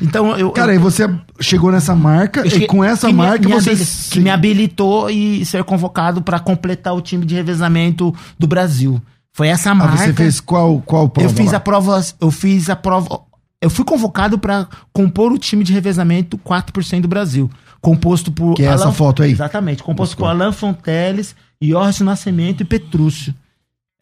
Então 0.00 0.36
eu. 0.36 0.50
Cara, 0.50 0.72
aí 0.72 0.78
você 0.78 1.08
chegou 1.40 1.70
nessa 1.72 1.94
marca 1.94 2.40
eu- 2.40 2.46
e 2.62 2.66
com 2.66 2.82
essa 2.82 3.06
me- 3.08 3.12
marca 3.14 3.48
me 3.48 3.54
você... 3.54 3.70
habili- 3.70 3.86
que 4.10 4.20
me 4.20 4.30
habilitou 4.30 5.10
e 5.10 5.44
ser 5.44 5.62
convocado 5.64 6.22
pra 6.22 6.38
completar 6.38 6.94
o 6.94 7.00
time 7.00 7.24
de 7.26 7.34
revezamento 7.34 8.14
do 8.38 8.46
Brasil. 8.46 9.00
Foi 9.32 9.48
essa 9.48 9.70
Ah, 9.70 9.74
marca. 9.74 9.96
você 9.96 10.12
fez 10.12 10.40
qual, 10.40 10.80
qual 10.86 11.08
prova 11.08 11.28
eu 11.28 11.34
fiz 11.34 11.50
lá? 11.52 11.56
a 11.56 11.60
prova, 11.60 12.00
eu 12.20 12.30
fiz 12.30 12.70
a 12.70 12.76
prova, 12.76 13.20
eu 13.60 13.68
fui 13.68 13.84
convocado 13.84 14.38
pra 14.38 14.68
compor 14.92 15.32
o 15.32 15.38
time 15.38 15.64
de 15.64 15.72
revezamento 15.72 16.38
4% 16.38 17.00
do 17.00 17.08
Brasil, 17.08 17.50
composto 17.80 18.30
por 18.30 18.54
Que 18.54 18.62
é 18.62 18.66
essa 18.66 18.92
foto 18.92 19.22
aí? 19.24 19.32
Exatamente, 19.32 19.82
composto 19.82 20.12
Mostrou. 20.12 20.28
por 20.28 20.40
Alain 20.42 20.52
Fonteles, 20.52 21.34
Jorge 21.60 22.04
Nascimento 22.04 22.60
e 22.60 22.64
Petrúcio. 22.64 23.34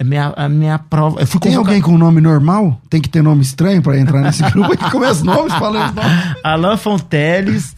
É 0.03 0.05
minha, 0.05 0.35
a 0.37 0.49
minha 0.49 0.81
prova, 0.81 1.21
eu 1.21 1.27
fui 1.29 1.39
Tem 1.39 1.53
convocado 1.53 1.77
alguém 1.77 1.81
com 1.81 1.97
nome 1.97 2.21
normal? 2.21 2.81
Tem 2.91 3.01
que 3.01 3.09
ter 3.09 3.23
nome 3.23 3.41
estranho 3.41 3.81
pra 3.81 3.97
entrar 3.97 4.21
nesse 4.21 4.43
grupo? 4.51 4.77
Começa 4.91 5.13
os 5.13 5.23
nomes, 5.23 5.53
fala 5.53 5.87
os 5.87 5.95
nomes. 5.95 6.37
Alain 6.43 6.77
Fonteles, 6.77 7.73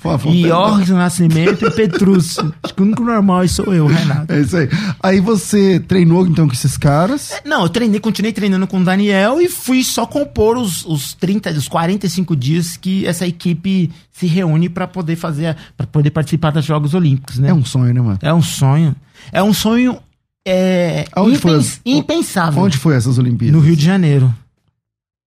Jorge 0.47 0.95
Nascimento 0.95 1.67
e 1.67 1.71
Petrúcio. 1.71 2.55
Acho 2.63 2.75
que 2.75 2.81
o 2.81 2.87
único 2.87 3.05
normal 3.05 3.47
sou 3.47 3.75
eu, 3.75 3.87
Renato. 3.87 4.33
É 4.33 4.41
isso 4.41 4.57
aí. 4.57 4.71
Aí 5.03 5.21
você 5.21 5.79
treinou 5.81 6.27
então 6.27 6.47
com 6.47 6.55
esses 6.55 6.79
caras. 6.79 7.31
Não, 7.45 7.65
eu 7.65 7.69
treinei, 7.69 8.01
continuei 8.01 8.33
treinando 8.33 8.67
com 8.67 8.81
o 8.81 8.85
Daniel 8.85 9.39
e 9.39 9.47
fui 9.47 9.85
só 9.85 10.07
compor 10.07 10.57
os, 10.57 10.83
os 10.87 11.13
30, 11.13 11.51
os 11.51 11.69
45 11.69 12.35
dias 12.35 12.79
que 12.79 13.07
essa 13.07 13.27
equipe 13.27 13.93
se 14.11 14.27
reúne 14.27 14.71
pra 14.71 14.89
poder 14.89 15.17
fazer, 15.17 15.55
para 15.77 15.87
poder 15.87 16.09
participar 16.09 16.53
dos 16.53 16.65
Jogos 16.65 16.95
Olímpicos, 16.95 17.39
né? 17.39 17.51
É 17.51 17.55
um 17.55 17.67
sonho, 17.67 17.93
né, 17.93 18.01
mano? 18.01 18.19
É 18.23 18.33
um 18.33 18.41
sonho. 18.41 18.97
É 19.31 19.43
um 19.43 19.53
sonho 19.53 19.99
é, 20.47 21.07
Aonde 21.13 21.39
foi 21.39 21.53
impens- 21.53 21.67
as- 21.75 21.81
impensável. 21.85 22.63
Onde 22.63 22.79
foi 22.79 22.95
essas 22.97 23.19
Olimpíadas? 23.19 23.55
No 23.55 23.65
Rio 23.67 23.77
de 23.77 23.85
Janeiro. 23.85 24.33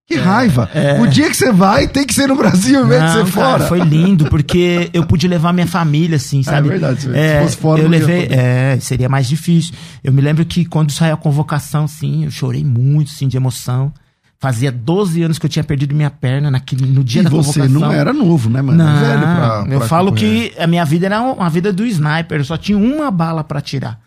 Que 0.10 0.16
raiva. 0.16 0.70
O 1.02 1.08
dia 1.08 1.30
que 1.30 1.36
você 1.36 1.52
vai, 1.52 1.86
tem 1.86 2.06
que 2.06 2.14
ser 2.14 2.28
no 2.30 2.36
Brasil, 2.38 2.80
ao 2.80 2.86
invés 2.86 3.02
de 3.02 3.08
Não, 3.18 3.26
ser 3.26 3.32
cara, 3.34 3.50
fora. 3.58 3.68
foi 3.68 3.80
lindo, 3.82 4.30
porque 4.30 4.90
eu 4.94 5.06
pude 5.06 5.28
levar 5.28 5.52
minha 5.52 5.68
família, 5.68 6.16
assim, 6.16 6.42
sabe? 6.44 6.70
verdade, 6.70 7.02
se 7.02 7.10
fosse 7.42 7.58
fora, 7.58 7.82
eu 7.82 7.90
levei, 7.90 8.22
poder. 8.24 8.40
é, 8.40 8.80
seria 8.80 9.10
mais 9.10 9.28
difícil. 9.28 9.74
Eu 10.02 10.14
me 10.14 10.22
lembro 10.22 10.46
que 10.46 10.64
quando 10.64 10.92
saiu 10.94 11.14
a 11.14 11.18
convocação, 11.18 11.84
assim, 11.84 12.24
eu 12.24 12.32
chorei 12.32 12.64
muito, 12.64 13.12
assim, 13.12 13.28
de 13.28 13.36
emoção. 13.36 13.92
Fazia 14.40 14.72
12 14.72 15.22
anos 15.24 15.38
que 15.40 15.46
eu 15.46 15.50
tinha 15.50 15.64
perdido 15.64 15.94
minha 15.94 16.10
perna 16.12 16.50
naquele, 16.50 16.86
no 16.86 17.04
dia 17.04 17.20
E 17.20 17.24
da 17.26 17.30
você 17.30 17.60
convocação. 17.60 17.82
não 17.82 17.92
era 17.92 18.14
novo, 18.14 18.50
né, 18.50 18.62
mano? 18.62 18.78
Não, 18.78 19.00
Velho 19.02 19.20
pra, 19.20 19.66
eu 19.68 19.80
pra 19.80 19.88
falo 19.90 20.12
correr. 20.14 20.52
que 20.52 20.62
a 20.62 20.68
minha 20.68 20.86
vida 20.86 21.08
era 21.08 21.20
uma 21.22 21.50
vida 21.50 21.74
do 21.74 21.86
sniper, 21.86 22.40
eu 22.40 22.46
só 22.46 22.56
tinha 22.56 22.78
uma 22.78 23.12
bala 23.12 23.44
pra 23.44 23.60
tirar. 23.60 24.00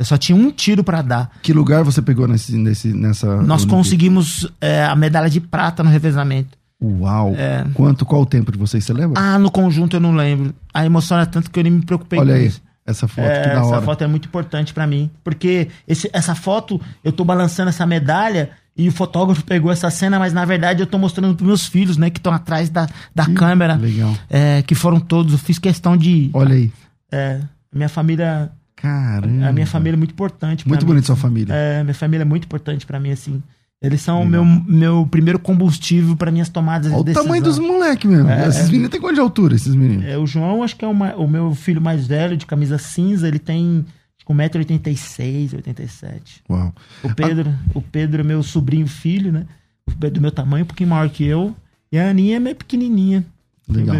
Eu 0.00 0.04
só 0.06 0.16
tinha 0.16 0.34
um 0.34 0.50
tiro 0.50 0.82
pra 0.82 1.02
dar. 1.02 1.30
Que 1.42 1.52
lugar 1.52 1.84
você 1.84 2.00
pegou 2.00 2.26
nesse, 2.26 2.56
nesse, 2.56 2.88
nessa. 2.88 3.26
Nós 3.42 3.60
Olimpíada? 3.60 3.66
conseguimos 3.70 4.50
é, 4.58 4.82
a 4.82 4.96
medalha 4.96 5.28
de 5.28 5.40
prata 5.40 5.84
no 5.84 5.90
revezamento. 5.90 6.58
Uau. 6.82 7.34
Quanto, 7.74 8.06
qual 8.06 8.22
o 8.22 8.26
tempo 8.26 8.50
de 8.50 8.56
vocês, 8.56 8.82
você 8.82 8.94
lembra? 8.94 9.20
É. 9.20 9.24
Ah, 9.24 9.38
no 9.38 9.50
conjunto 9.50 9.94
eu 9.96 10.00
não 10.00 10.12
lembro. 10.16 10.54
A 10.72 10.86
emoção 10.86 11.18
era 11.18 11.26
tanto 11.26 11.50
que 11.50 11.58
eu 11.60 11.62
nem 11.62 11.70
me 11.72 11.82
preocupei 11.84 12.18
Olha 12.18 12.32
com 12.32 12.40
aí, 12.40 12.46
isso. 12.46 12.62
essa 12.86 13.06
foto, 13.06 13.26
É, 13.28 13.42
que 13.42 13.48
da 13.48 13.54
essa 13.56 13.66
hora. 13.66 13.82
foto 13.82 14.02
é 14.02 14.06
muito 14.06 14.26
importante 14.26 14.72
pra 14.72 14.86
mim. 14.86 15.10
Porque 15.22 15.68
esse- 15.86 16.08
essa 16.14 16.34
foto, 16.34 16.80
eu 17.04 17.12
tô 17.12 17.22
balançando 17.22 17.68
essa 17.68 17.84
medalha 17.84 18.48
e 18.74 18.88
o 18.88 18.92
fotógrafo 18.92 19.44
pegou 19.44 19.70
essa 19.70 19.90
cena, 19.90 20.18
mas 20.18 20.32
na 20.32 20.46
verdade 20.46 20.80
eu 20.82 20.86
tô 20.86 20.96
mostrando 20.96 21.34
pros 21.36 21.46
meus 21.46 21.66
filhos, 21.66 21.98
né, 21.98 22.08
que 22.08 22.18
estão 22.18 22.32
atrás 22.32 22.70
da, 22.70 22.88
da 23.14 23.26
câmera. 23.26 23.74
legal. 23.74 24.16
É, 24.30 24.62
que 24.62 24.74
foram 24.74 24.98
todos. 24.98 25.34
Eu 25.34 25.38
fiz 25.38 25.58
questão 25.58 25.94
de. 25.94 26.30
Olha 26.32 26.54
aí. 26.54 26.72
É, 27.12 27.40
minha 27.70 27.90
família. 27.90 28.50
Caramba. 28.80 29.46
A 29.48 29.52
minha 29.52 29.66
família 29.66 29.96
é 29.96 29.98
muito 29.98 30.12
importante. 30.12 30.66
Muito 30.66 30.80
mim. 30.82 30.86
bonito 30.86 31.06
sua 31.06 31.16
família. 31.16 31.52
É, 31.52 31.82
minha 31.82 31.94
família 31.94 32.22
é 32.22 32.24
muito 32.24 32.44
importante 32.44 32.86
pra 32.86 32.98
mim, 33.00 33.10
assim. 33.10 33.42
Eles 33.82 34.02
são 34.02 34.20
o 34.22 34.26
meu, 34.26 34.44
meu 34.44 35.08
primeiro 35.10 35.38
combustível 35.38 36.14
pra 36.14 36.30
minhas 36.30 36.50
tomadas 36.50 36.88
Olha 36.88 36.96
de 36.96 37.00
o 37.00 37.04
decisão. 37.04 37.24
tamanho 37.24 37.42
dos 37.42 37.58
moleques 37.58 38.10
mesmo. 38.10 38.28
É, 38.28 38.46
esses 38.48 38.68
é. 38.68 38.72
meninos 38.72 38.90
têm 38.90 39.00
quanto 39.00 39.14
de 39.14 39.20
altura, 39.20 39.54
esses 39.54 39.74
meninos? 39.74 40.04
É, 40.04 40.18
o 40.18 40.26
João, 40.26 40.62
acho 40.62 40.76
que 40.76 40.84
é 40.84 40.88
uma- 40.88 41.14
o 41.16 41.26
meu 41.26 41.54
filho 41.54 41.80
mais 41.80 42.06
velho, 42.06 42.36
de 42.36 42.44
camisa 42.44 42.76
cinza, 42.76 43.26
ele 43.26 43.38
tem 43.38 43.84
acho 44.18 44.26
que 44.26 44.32
1,86m, 44.32 45.56
87 45.56 46.42
Uau. 46.50 46.74
O 47.02 47.14
Pedro, 47.14 47.54
o 47.74 47.80
Pedro 47.80 48.20
é 48.20 48.24
meu 48.24 48.42
sobrinho 48.42 48.86
filho, 48.86 49.32
né? 49.32 49.46
O 49.86 49.92
Pedro 49.92 50.16
do 50.16 50.20
meu 50.20 50.30
tamanho, 50.30 50.64
um 50.64 50.68
pouquinho 50.68 50.90
maior 50.90 51.08
que 51.08 51.24
eu. 51.24 51.54
E 51.90 51.98
a 51.98 52.10
Aninha 52.10 52.36
é 52.36 52.38
meio 52.38 52.54
pequenininha. 52.56 53.24
Legal. 53.66 53.96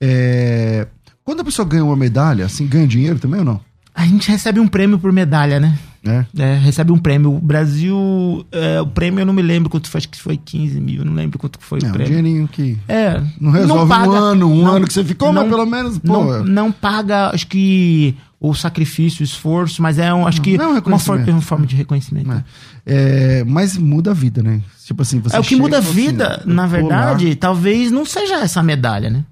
É, 0.00 0.86
Quando 1.24 1.40
a 1.40 1.44
pessoa 1.44 1.66
ganha 1.68 1.84
uma 1.84 1.96
medalha, 1.96 2.46
assim, 2.46 2.66
ganha 2.66 2.86
dinheiro 2.86 3.18
também 3.20 3.38
ou 3.40 3.44
não? 3.46 3.60
A 4.00 4.06
gente 4.06 4.30
recebe 4.30 4.58
um 4.60 4.66
prêmio 4.66 4.98
por 4.98 5.12
medalha, 5.12 5.60
né? 5.60 5.78
É. 6.02 6.24
É, 6.38 6.54
recebe 6.56 6.90
um 6.90 6.96
prêmio. 6.98 7.34
O 7.34 7.38
Brasil, 7.38 8.46
é, 8.50 8.80
o 8.80 8.86
prêmio 8.86 9.20
eu 9.20 9.26
não 9.26 9.34
me 9.34 9.42
lembro 9.42 9.68
quanto 9.68 9.90
foi, 9.90 9.98
acho 9.98 10.08
que 10.08 10.18
foi 10.20 10.38
15 10.38 10.80
mil, 10.80 11.04
não 11.04 11.12
lembro 11.12 11.38
quanto 11.38 11.58
foi 11.60 11.80
É, 11.82 11.84
o 11.84 11.88
um 11.88 11.92
prêmio. 11.92 12.06
dinheirinho 12.16 12.48
que 12.48 12.78
É. 12.88 13.22
não 13.38 13.50
resolve 13.50 13.86
paga- 13.88 14.08
um 14.10 14.14
ano, 14.14 14.50
um 14.50 14.64
não- 14.64 14.76
ano 14.76 14.86
que 14.86 14.92
você 14.94 15.04
ficou, 15.04 15.30
mas 15.32 15.42
não- 15.42 15.50
pelo 15.50 15.66
menos, 15.66 15.98
pô. 15.98 16.12
não, 16.12 16.44
não 16.44 16.72
paga, 16.72 17.28
acho 17.34 17.46
que 17.46 18.14
o 18.40 18.54
sacrifício, 18.54 19.20
o 19.20 19.24
esforço, 19.24 19.82
mas 19.82 19.98
é 19.98 20.14
um, 20.14 20.26
acho 20.26 20.40
que 20.40 20.56
Não, 20.56 20.64
é 20.76 20.80
um 20.80 20.82
uma, 20.86 20.98
forma, 20.98 21.40
forma 21.42 21.66
de 21.66 21.76
reconhecimento. 21.76 22.32
É. 22.32 22.44
É, 22.86 23.44
mas 23.44 23.76
muda 23.76 24.12
a 24.12 24.14
vida, 24.14 24.42
né? 24.42 24.62
Tipo 24.86 25.02
assim, 25.02 25.20
você 25.20 25.36
É 25.36 25.38
o 25.38 25.42
que 25.42 25.54
muda 25.54 25.76
a 25.76 25.80
assim, 25.80 25.92
vida, 25.92 26.42
eu 26.46 26.54
na 26.54 26.66
verdade, 26.66 27.28
lá. 27.28 27.36
talvez 27.38 27.90
não 27.92 28.06
seja 28.06 28.36
essa 28.36 28.62
medalha, 28.62 29.10
né? 29.10 29.22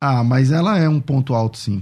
Ah, 0.00 0.24
mas 0.24 0.50
ela 0.50 0.76
é 0.76 0.88
um 0.88 0.98
ponto 0.98 1.34
alto, 1.34 1.56
sim. 1.56 1.80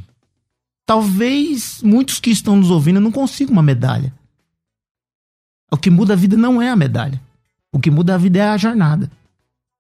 Talvez 0.89 1.83
muitos 1.83 2.19
que 2.19 2.31
estão 2.31 2.57
nos 2.57 2.71
ouvindo 2.71 2.99
não 2.99 3.13
consigam 3.13 3.53
uma 3.53 3.63
medalha. 3.63 4.11
O 5.71 5.77
que 5.77 5.91
muda 5.91 6.15
a 6.15 6.17
vida 6.17 6.35
não 6.35 6.63
é 6.63 6.71
a 6.71 6.77
medalha. 6.77 7.21
O 7.71 7.79
que 7.79 7.91
muda 7.91 8.15
a 8.15 8.17
vida 8.17 8.39
é 8.39 8.49
a 8.49 8.57
jornada. 8.57 9.11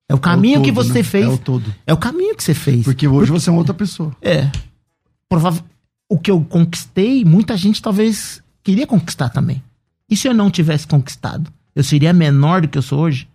É 0.06 0.14
o 0.14 0.18
caminho 0.18 0.56
É 0.56 0.58
o 0.58 0.62
que 0.62 0.70
todo, 0.70 0.84
você 0.86 0.98
né? 0.98 1.02
fez. 1.02 1.24
É 1.24 1.28
o 1.30 1.38
todo. 1.38 1.74
É 1.86 1.94
o 1.94 1.96
caminho 1.96 2.36
que 2.36 2.44
você 2.44 2.52
fez. 2.52 2.84
Porque 2.84 3.08
hoje 3.08 3.30
você 3.30 3.48
é 3.48 3.52
uma 3.52 3.58
outra 3.58 3.72
pessoa. 3.72 4.14
É. 4.20 4.52
Provável. 5.30 5.64
O 6.10 6.18
que 6.18 6.30
eu 6.30 6.44
conquistei, 6.44 7.24
muita 7.24 7.56
gente 7.56 7.80
talvez 7.80 8.42
queria 8.62 8.86
conquistar 8.86 9.30
também. 9.30 9.62
E 10.10 10.14
se 10.14 10.28
eu 10.28 10.34
não 10.34 10.50
tivesse 10.50 10.86
conquistado? 10.86 11.50
Eu 11.74 11.84
seria 11.84 12.12
menor 12.12 12.60
do 12.60 12.68
que 12.68 12.76
eu 12.76 12.82
sou 12.82 13.00
hoje? 13.00 13.26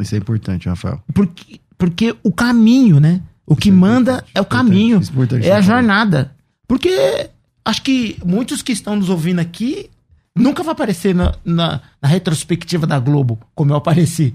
Isso 0.00 0.12
é 0.12 0.18
importante, 0.18 0.68
Rafael. 0.68 1.00
Porque, 1.14 1.60
porque 1.78 2.16
o 2.24 2.32
caminho, 2.32 2.98
né? 2.98 3.22
O 3.46 3.54
que 3.54 3.68
é 3.68 3.72
manda 3.72 4.24
é 4.34 4.40
o 4.40 4.44
caminho. 4.44 4.98
isso 4.98 5.12
é 5.40 5.46
É 5.46 5.52
a 5.52 5.60
jornada. 5.60 6.33
Porque 6.66 7.30
acho 7.64 7.82
que 7.82 8.16
muitos 8.24 8.62
que 8.62 8.72
estão 8.72 8.96
nos 8.96 9.08
ouvindo 9.08 9.40
aqui 9.40 9.90
Nunca 10.36 10.64
vai 10.64 10.72
aparecer 10.72 11.14
na, 11.14 11.32
na, 11.44 11.80
na 12.02 12.08
retrospectiva 12.08 12.86
da 12.86 12.98
Globo, 12.98 13.38
como 13.54 13.72
eu 13.72 13.76
apareci. 13.76 14.34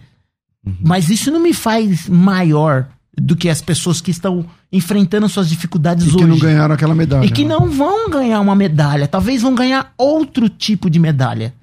Mas 0.82 1.10
isso 1.10 1.30
não 1.30 1.42
me 1.42 1.54
faz 1.54 2.08
maior 2.08 2.88
do 3.18 3.36
que 3.36 3.50
as 3.50 3.62
pessoas 3.62 4.00
que 4.00 4.12
estão 4.12 4.46
enfrentando 4.72 5.28
suas 5.28 5.50
dificuldades 5.50 6.06
E 6.06 6.10
hoje. 6.10 6.18
que 6.18 6.26
não 6.26 6.40
ganharam 6.40 6.74
aquela 6.74 6.96
medalha. 6.96 7.26
E 7.26 7.30
que 7.30 7.44
né? 7.44 7.50
não 7.50 7.70
vão 7.70 8.10
ganhar 8.10 8.40
uma 8.40 8.56
medalha. 8.56 9.08
Talvez 9.08 9.42
vão 9.42 9.54
ganhar 9.54 9.94
outro 9.98 10.48
tipo 10.48 10.90
de 10.90 11.00
medalha. 11.00 11.54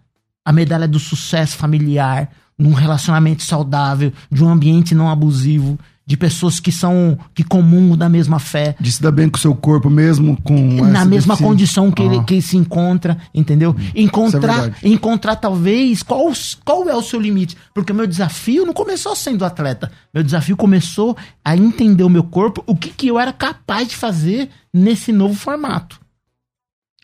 A 0.45 0.53
medalha 0.53 0.87
do 0.87 0.99
sucesso 0.99 1.57
familiar, 1.57 2.31
num 2.59 2.75
relacionamento 2.75 3.43
saudável, 3.43 4.13
de 4.31 4.45
um 4.45 4.49
ambiente 4.51 4.95
não 4.95 5.11
abusivo, 5.11 5.79
de 6.09 6.17
pessoas 6.17 6.61
que 6.61 6.71
são 6.71 7.19
que 7.35 7.43
comungam 7.43 7.97
da 7.97 8.09
mesma 8.09 8.39
fé, 8.39 8.77
De 8.79 8.93
se 8.93 9.03
dar 9.03 9.11
bem 9.11 9.29
com 9.29 9.37
o 9.37 9.41
seu 9.41 9.55
corpo 9.57 9.91
mesmo, 9.91 10.41
com 10.43 10.55
na 10.85 11.05
mesma 11.05 11.37
condição 11.37 11.91
que, 11.91 12.01
ele, 12.01 12.19
Ah. 12.19 12.23
que 12.23 12.35
ele 12.35 12.43
se 12.43 12.57
encontra, 12.57 13.19
entendeu? 13.35 13.75
Isso 13.77 13.91
é 13.97 14.01
Encontrar, 14.03 14.61
verdade. 14.61 14.89
encontrar 14.89 15.35
talvez 15.37 16.05
qual, 16.05 16.33
qual 16.65 16.89
é 16.89 16.95
o 16.95 17.03
seu 17.03 17.21
limite. 17.21 17.57
Porque 17.75 17.91
o 17.91 17.95
meu 17.95 18.07
desafio 18.07 18.65
não 18.65 18.73
começou 18.73 19.17
sendo 19.17 19.45
atleta. 19.45 19.91
Meu 20.15 20.23
desafio 20.23 20.57
começou 20.57 21.17
a 21.45 21.57
entender 21.57 22.05
o 22.05 22.09
meu 22.09 22.23
corpo, 22.23 22.63
o 22.69 22.77
que, 22.77 22.91
que 22.91 23.09
eu 23.09 23.19
era 23.19 23.33
capaz 23.33 23.89
de 23.89 23.97
fazer 23.97 24.49
nesse 24.73 25.11
novo 25.13 25.35
formato. 25.35 25.99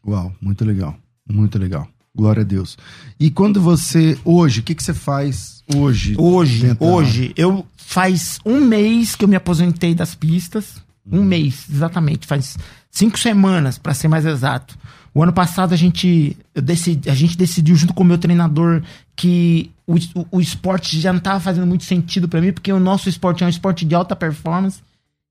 Uau, 0.07 0.33
muito 0.41 0.65
legal. 0.65 0.95
Muito 1.29 1.59
legal. 1.59 1.89
Glória 2.15 2.43
a 2.43 2.45
Deus. 2.45 2.77
E 3.19 3.31
quando 3.31 3.61
você, 3.61 4.19
hoje, 4.25 4.61
o 4.61 4.63
que, 4.63 4.75
que 4.75 4.83
você 4.83 4.93
faz 4.93 5.65
hoje? 5.75 6.15
Hoje, 6.19 6.77
hoje, 6.79 7.33
eu 7.37 7.65
faz 7.93 8.39
um 8.45 8.59
mês 8.59 9.15
que 9.15 9.23
eu 9.23 9.29
me 9.29 9.37
aposentei 9.37 9.95
das 9.95 10.15
pistas. 10.15 10.83
Um 11.11 11.23
mês, 11.23 11.67
exatamente. 11.71 12.27
Faz 12.27 12.57
cinco 12.91 13.19
semanas, 13.19 13.77
pra 13.77 13.93
ser 13.93 14.09
mais 14.09 14.25
exato. 14.25 14.79
O 15.15 15.23
ano 15.23 15.33
passado 15.33 15.75
a 15.75 15.77
gente, 15.77 16.35
decidi, 16.55 17.11
a 17.11 17.15
gente 17.15 17.37
decidiu 17.37 17.77
junto 17.77 17.93
com 17.93 18.03
o 18.03 18.07
meu 18.07 18.17
treinador 18.17 18.83
que 19.15 19.71
o, 19.87 19.97
o, 19.97 20.27
o 20.33 20.41
esporte 20.41 20.99
já 20.99 21.13
não 21.13 21.19
estava 21.19 21.39
fazendo 21.39 21.67
muito 21.67 21.85
sentido 21.85 22.27
pra 22.27 22.41
mim, 22.41 22.51
porque 22.51 22.73
o 22.73 22.81
nosso 22.81 23.11
esporte 23.11 23.45
é 23.45 23.47
um 23.47 23.51
esporte 23.51 23.85
de 23.85 23.95
alta 23.95 24.17
performance. 24.17 24.81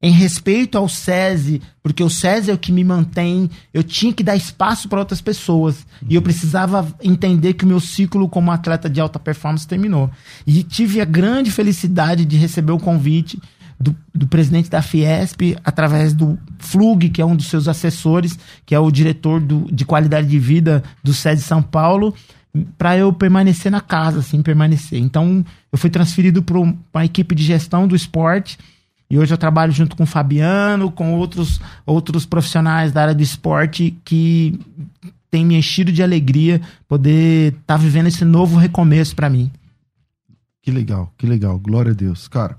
Em 0.04 0.12
respeito 0.12 0.78
ao 0.78 0.90
SESI, 0.90 1.62
porque 1.84 2.04
o 2.04 2.10
SESI 2.10 2.50
é 2.50 2.54
o 2.54 2.58
que 2.58 2.72
me 2.72 2.84
mantém, 2.84 3.50
eu 3.72 3.84
tinha 3.84 4.12
que 4.12 4.24
dar 4.24 4.36
espaço 4.36 4.90
para 4.90 5.00
outras 5.00 5.22
pessoas. 5.22 5.86
E 6.10 6.16
eu 6.16 6.22
precisava 6.24 6.88
entender 7.04 7.54
que 7.54 7.64
o 7.66 7.68
meu 7.68 7.80
ciclo 7.80 8.28
como 8.28 8.52
atleta 8.52 8.90
de 8.90 9.00
alta 9.00 9.20
performance 9.20 9.68
terminou. 9.68 10.10
E 10.48 10.64
tive 10.64 11.02
a 11.02 11.06
grande 11.06 11.52
felicidade 11.52 12.26
de 12.26 12.36
receber 12.36 12.72
o 12.72 12.80
convite 12.80 13.40
do, 13.80 13.96
do 14.14 14.28
presidente 14.28 14.70
da 14.70 14.82
Fiesp, 14.82 15.56
através 15.64 16.14
do 16.14 16.38
Flug, 16.58 17.10
que 17.10 17.22
é 17.22 17.26
um 17.26 17.36
dos 17.36 17.48
seus 17.48 17.68
assessores, 17.68 18.38
que 18.66 18.74
é 18.74 18.80
o 18.80 18.92
diretor 18.92 19.40
do- 19.40 19.68
de 19.72 19.86
qualidade 19.86 20.28
de 20.28 20.40
vida 20.40 20.84
do 21.04 21.14
SESI 21.14 21.44
São 21.44 21.62
Paulo, 21.62 22.14
para 22.78 22.98
eu 22.98 23.14
permanecer 23.14 23.72
na 23.72 23.82
casa, 23.82 24.20
assim, 24.20 24.42
permanecer. 24.42 25.00
Então, 25.00 25.46
eu 25.72 25.78
fui 25.78 25.90
transferido 25.90 26.44
para 26.44 26.60
uma 26.60 27.06
equipe 27.06 27.34
de 27.34 27.44
gestão 27.44 27.88
do 27.88 27.96
esporte. 27.96 28.58
E 29.12 29.20
hoje 29.20 29.34
eu 29.34 29.38
trabalho 29.38 29.74
junto 29.74 29.94
com 29.94 30.04
o 30.04 30.08
Fabiano, 30.08 30.90
com 30.90 31.16
outros, 31.16 31.60
outros 31.86 32.26
profissionais 32.26 32.94
da 32.94 33.02
área 33.02 33.14
do 33.14 33.22
esporte 33.22 33.94
que 34.06 34.58
tem 35.30 35.46
me 35.46 35.54
enchido 35.56 35.92
de 35.92 36.02
alegria 36.02 36.62
poder 36.88 37.52
estar 37.60 37.76
vivendo 37.76 38.08
esse 38.08 38.24
novo 38.24 38.56
recomeço 38.58 39.14
para 39.14 39.30
mim. 39.30 39.52
Que 40.62 40.72
legal, 40.72 41.12
que 41.18 41.28
legal. 41.28 41.60
Glória 41.60 41.92
a 41.92 41.94
Deus. 41.94 42.30
Cara, 42.30 42.58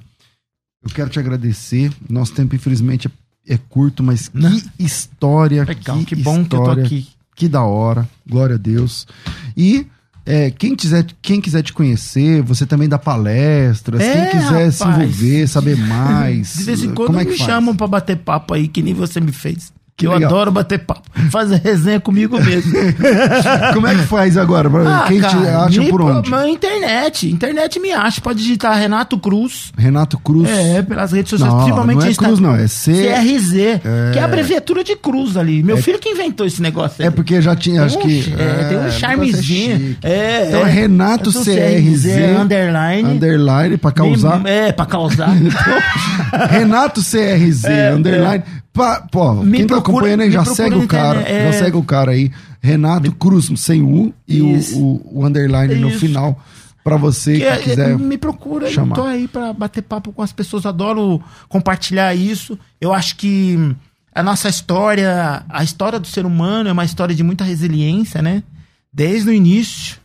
eu 0.84 0.90
quero 0.90 1.08
te 1.08 1.18
agradecer. 1.18 1.90
Nosso 2.06 2.34
tempo, 2.34 2.54
infelizmente, 2.54 3.08
é, 3.48 3.54
é 3.54 3.56
curto, 3.56 4.02
mas 4.02 4.28
que 4.28 4.36
Não. 4.36 4.60
história. 4.78 5.64
Legal, 5.64 6.04
que, 6.04 6.14
bom 6.16 6.44
que 6.44 6.54
eu 6.54 6.58
tô 6.58 6.62
história. 6.64 6.84
aqui. 6.84 7.08
Que 7.34 7.48
da 7.48 7.64
hora. 7.64 8.06
Glória 8.28 8.56
a 8.56 8.58
Deus. 8.58 9.06
E 9.56 9.86
é, 10.24 10.50
quem, 10.50 10.74
quiser, 10.76 11.06
quem 11.20 11.40
quiser 11.40 11.62
te 11.62 11.72
conhecer, 11.72 12.42
você 12.42 12.64
também 12.64 12.88
dá 12.88 12.98
palestras. 12.98 14.00
É, 14.00 14.26
quem 14.30 14.40
quiser 14.40 14.70
se 14.70 14.84
rapaz. 14.84 15.02
envolver, 15.02 15.46
saber 15.48 15.76
mais. 15.86 16.54
De 16.56 16.64
vez 16.64 16.82
em 16.82 16.94
quando 16.94 17.08
como 17.08 17.20
é 17.20 17.24
que 17.24 17.32
me 17.32 17.38
faz? 17.38 17.50
chamam 17.50 17.74
pra 17.76 17.86
bater 17.86 18.16
papo 18.18 18.54
aí, 18.54 18.68
que 18.68 18.82
nem 18.82 18.94
você 18.94 19.20
me 19.20 19.32
fez. 19.32 19.72
Que 19.94 20.06
eu 20.06 20.12
legal. 20.14 20.30
adoro 20.30 20.50
bater 20.50 20.78
papo. 20.80 21.02
Fazer 21.30 21.60
resenha 21.62 22.00
comigo 22.00 22.40
mesmo. 22.42 22.72
Como 23.74 23.86
é 23.86 23.94
que 23.94 24.02
faz 24.02 24.36
agora? 24.38 24.68
Ah, 24.88 25.04
quem 25.06 25.18
te 25.18 25.22
cara, 25.22 25.64
acha 25.64 25.80
me 25.80 25.90
por 25.90 26.00
onde? 26.00 26.30
Na 26.30 26.48
internet. 26.48 27.30
Internet 27.30 27.78
me 27.78 27.92
acha. 27.92 28.20
Pode 28.20 28.38
digitar 28.40 28.76
Renato 28.76 29.18
Cruz. 29.18 29.70
Renato 29.76 30.18
Cruz. 30.18 30.48
É, 30.48 30.80
pelas 30.82 31.12
redes 31.12 31.30
sociais, 31.30 31.52
Não, 31.52 31.60
principalmente 31.60 31.98
não 31.98 32.06
é 32.10 32.14
Cruz, 32.14 32.40
não, 32.40 32.54
é 32.56 32.66
C- 32.66 32.90
CRZ, 32.92 33.52
que 34.12 34.18
é 34.18 34.22
a 34.22 34.24
abreviatura 34.24 34.82
de 34.82 34.96
Cruz 34.96 35.36
ali. 35.36 35.62
Meu 35.62 35.76
filho 35.76 35.98
que 35.98 36.08
inventou 36.08 36.46
esse 36.46 36.60
negócio 36.62 36.96
aí. 37.02 37.08
É 37.08 37.10
porque 37.10 37.40
já 37.42 37.54
tinha, 37.54 37.84
acho 37.84 37.98
um- 37.98 38.02
que. 38.02 38.32
é, 38.36 38.64
tem 38.64 38.78
um 38.78 38.80
negócio 38.80 38.98
charmezinho. 39.00 39.96
É, 40.02 40.48
Então 40.48 40.66
é 40.66 40.70
Renato 40.70 41.30
sou 41.30 41.44
CRZ, 41.44 42.06
underline. 42.40 43.08
Underline 43.10 43.76
pra 43.76 43.92
causar. 43.92 44.40
É, 44.46 44.72
pra 44.72 44.86
causar. 44.86 45.28
Renato 46.50 47.00
CRZ, 47.02 47.64
underline. 47.94 48.42
Pa- 48.72 49.00
pô, 49.10 49.42
É, 49.42 49.44
Me 49.44 49.58
quem 49.58 49.66
tá 49.66 49.74
procura- 49.74 49.96
acompanhando 49.98 50.20
aí 50.22 50.28
me 50.28 50.32
já 50.34 50.44
segue 50.44 50.76
o 50.76 50.86
cara. 50.88 51.20
é. 51.22 51.52
Já 51.52 51.64
segue 51.64 51.76
o 51.76 51.82
cara 51.82 52.12
aí. 52.12 52.30
Renato 52.60 53.12
Cruz, 53.12 53.50
sem 53.56 53.82
U 53.82 54.14
e 54.26 54.40
o, 54.40 54.58
o, 54.78 55.20
o 55.20 55.26
underline 55.26 55.74
no 55.74 55.88
Isso. 55.90 55.98
final. 55.98 56.40
Pra 56.84 56.96
você 56.96 57.34
que, 57.34 57.38
Que 57.40 57.44
é- 57.44 57.56
quiser. 57.58 57.98
me 57.98 58.18
procura, 58.18 58.68
chamar. 58.70 58.96
eu 58.96 59.02
tô 59.02 59.08
aí 59.08 59.28
pra 59.28 59.52
bater 59.52 59.82
papo 59.82 60.12
com 60.12 60.20
as 60.22 60.32
pessoas, 60.32 60.66
adoro 60.66 61.22
compartilhar 61.48 62.12
isso. 62.14 62.58
Eu 62.80 62.92
acho 62.92 63.16
que 63.16 63.56
a 64.14 64.22
nossa 64.22 64.48
história, 64.48 65.44
a 65.48 65.62
história 65.62 66.00
do 66.00 66.08
ser 66.08 66.26
humano 66.26 66.68
é 66.68 66.72
uma 66.72 66.84
história 66.84 67.14
de 67.14 67.22
muita 67.22 67.44
resiliência, 67.44 68.20
né? 68.20 68.42
Desde 68.92 69.28
o 69.28 69.32
início, 69.32 69.96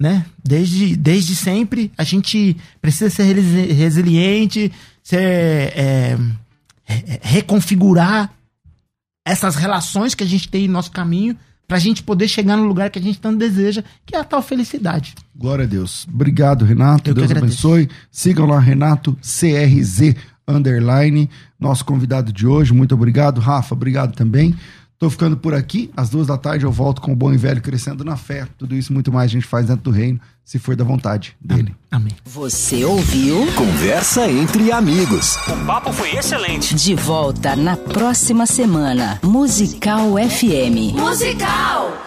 né? 0.00 0.26
Desde, 0.44 0.96
desde 0.96 1.36
sempre, 1.36 1.92
a 1.96 2.02
gente 2.02 2.56
precisa 2.82 3.08
ser 3.08 3.22
resi- 3.32 3.72
resiliente, 3.72 4.72
ser, 5.04 5.20
é, 5.22 6.18
reconfigurar 7.22 8.32
essas 9.26 9.56
relações 9.56 10.14
que 10.14 10.22
a 10.22 10.26
gente 10.26 10.48
tem 10.48 10.66
no 10.66 10.74
nosso 10.74 10.90
caminho 10.90 11.36
pra 11.66 11.78
gente 11.78 12.02
poder 12.02 12.28
chegar 12.28 12.56
no 12.56 12.64
lugar 12.64 12.90
que 12.90 12.98
a 12.98 13.02
gente 13.02 13.18
tanto 13.18 13.38
deseja, 13.38 13.82
que 14.04 14.14
é 14.14 14.20
a 14.20 14.24
tal 14.24 14.40
felicidade. 14.40 15.14
Glória 15.34 15.64
a 15.64 15.68
Deus. 15.68 16.06
Obrigado, 16.08 16.64
Renato. 16.64 17.10
Eu 17.10 17.14
Deus 17.14 17.30
abençoe. 17.30 17.88
Sigam 18.10 18.46
lá, 18.46 18.60
Renato 18.60 19.18
CRZ 19.20 20.14
Underline, 20.46 21.28
nosso 21.58 21.84
convidado 21.84 22.32
de 22.32 22.46
hoje. 22.46 22.72
Muito 22.72 22.94
obrigado. 22.94 23.40
Rafa, 23.40 23.74
obrigado 23.74 24.14
também. 24.14 24.54
Tô 24.98 25.10
ficando 25.10 25.36
por 25.36 25.54
aqui. 25.54 25.90
Às 25.96 26.08
duas 26.08 26.26
da 26.26 26.38
tarde 26.38 26.64
eu 26.64 26.72
volto 26.72 27.02
com 27.02 27.12
o 27.12 27.16
bom 27.16 27.32
e 27.32 27.36
velho 27.36 27.60
crescendo 27.60 28.04
na 28.04 28.16
fé. 28.16 28.46
Tudo 28.56 28.74
isso 28.74 28.92
muito 28.92 29.12
mais 29.12 29.30
a 29.30 29.32
gente 29.34 29.46
faz 29.46 29.66
dentro 29.66 29.84
do 29.84 29.90
reino, 29.90 30.20
se 30.44 30.58
for 30.58 30.74
da 30.74 30.84
vontade 30.84 31.36
dele. 31.40 31.74
Amém. 31.90 32.12
Você 32.24 32.84
ouviu? 32.84 33.46
Conversa 33.54 34.30
entre 34.30 34.72
amigos. 34.72 35.36
O 35.48 35.66
papo 35.66 35.92
foi 35.92 36.16
excelente. 36.16 36.74
De 36.74 36.94
volta 36.94 37.54
na 37.54 37.76
próxima 37.76 38.46
semana. 38.46 39.20
Musical 39.22 40.14
FM. 40.14 40.94
Musical! 40.94 42.05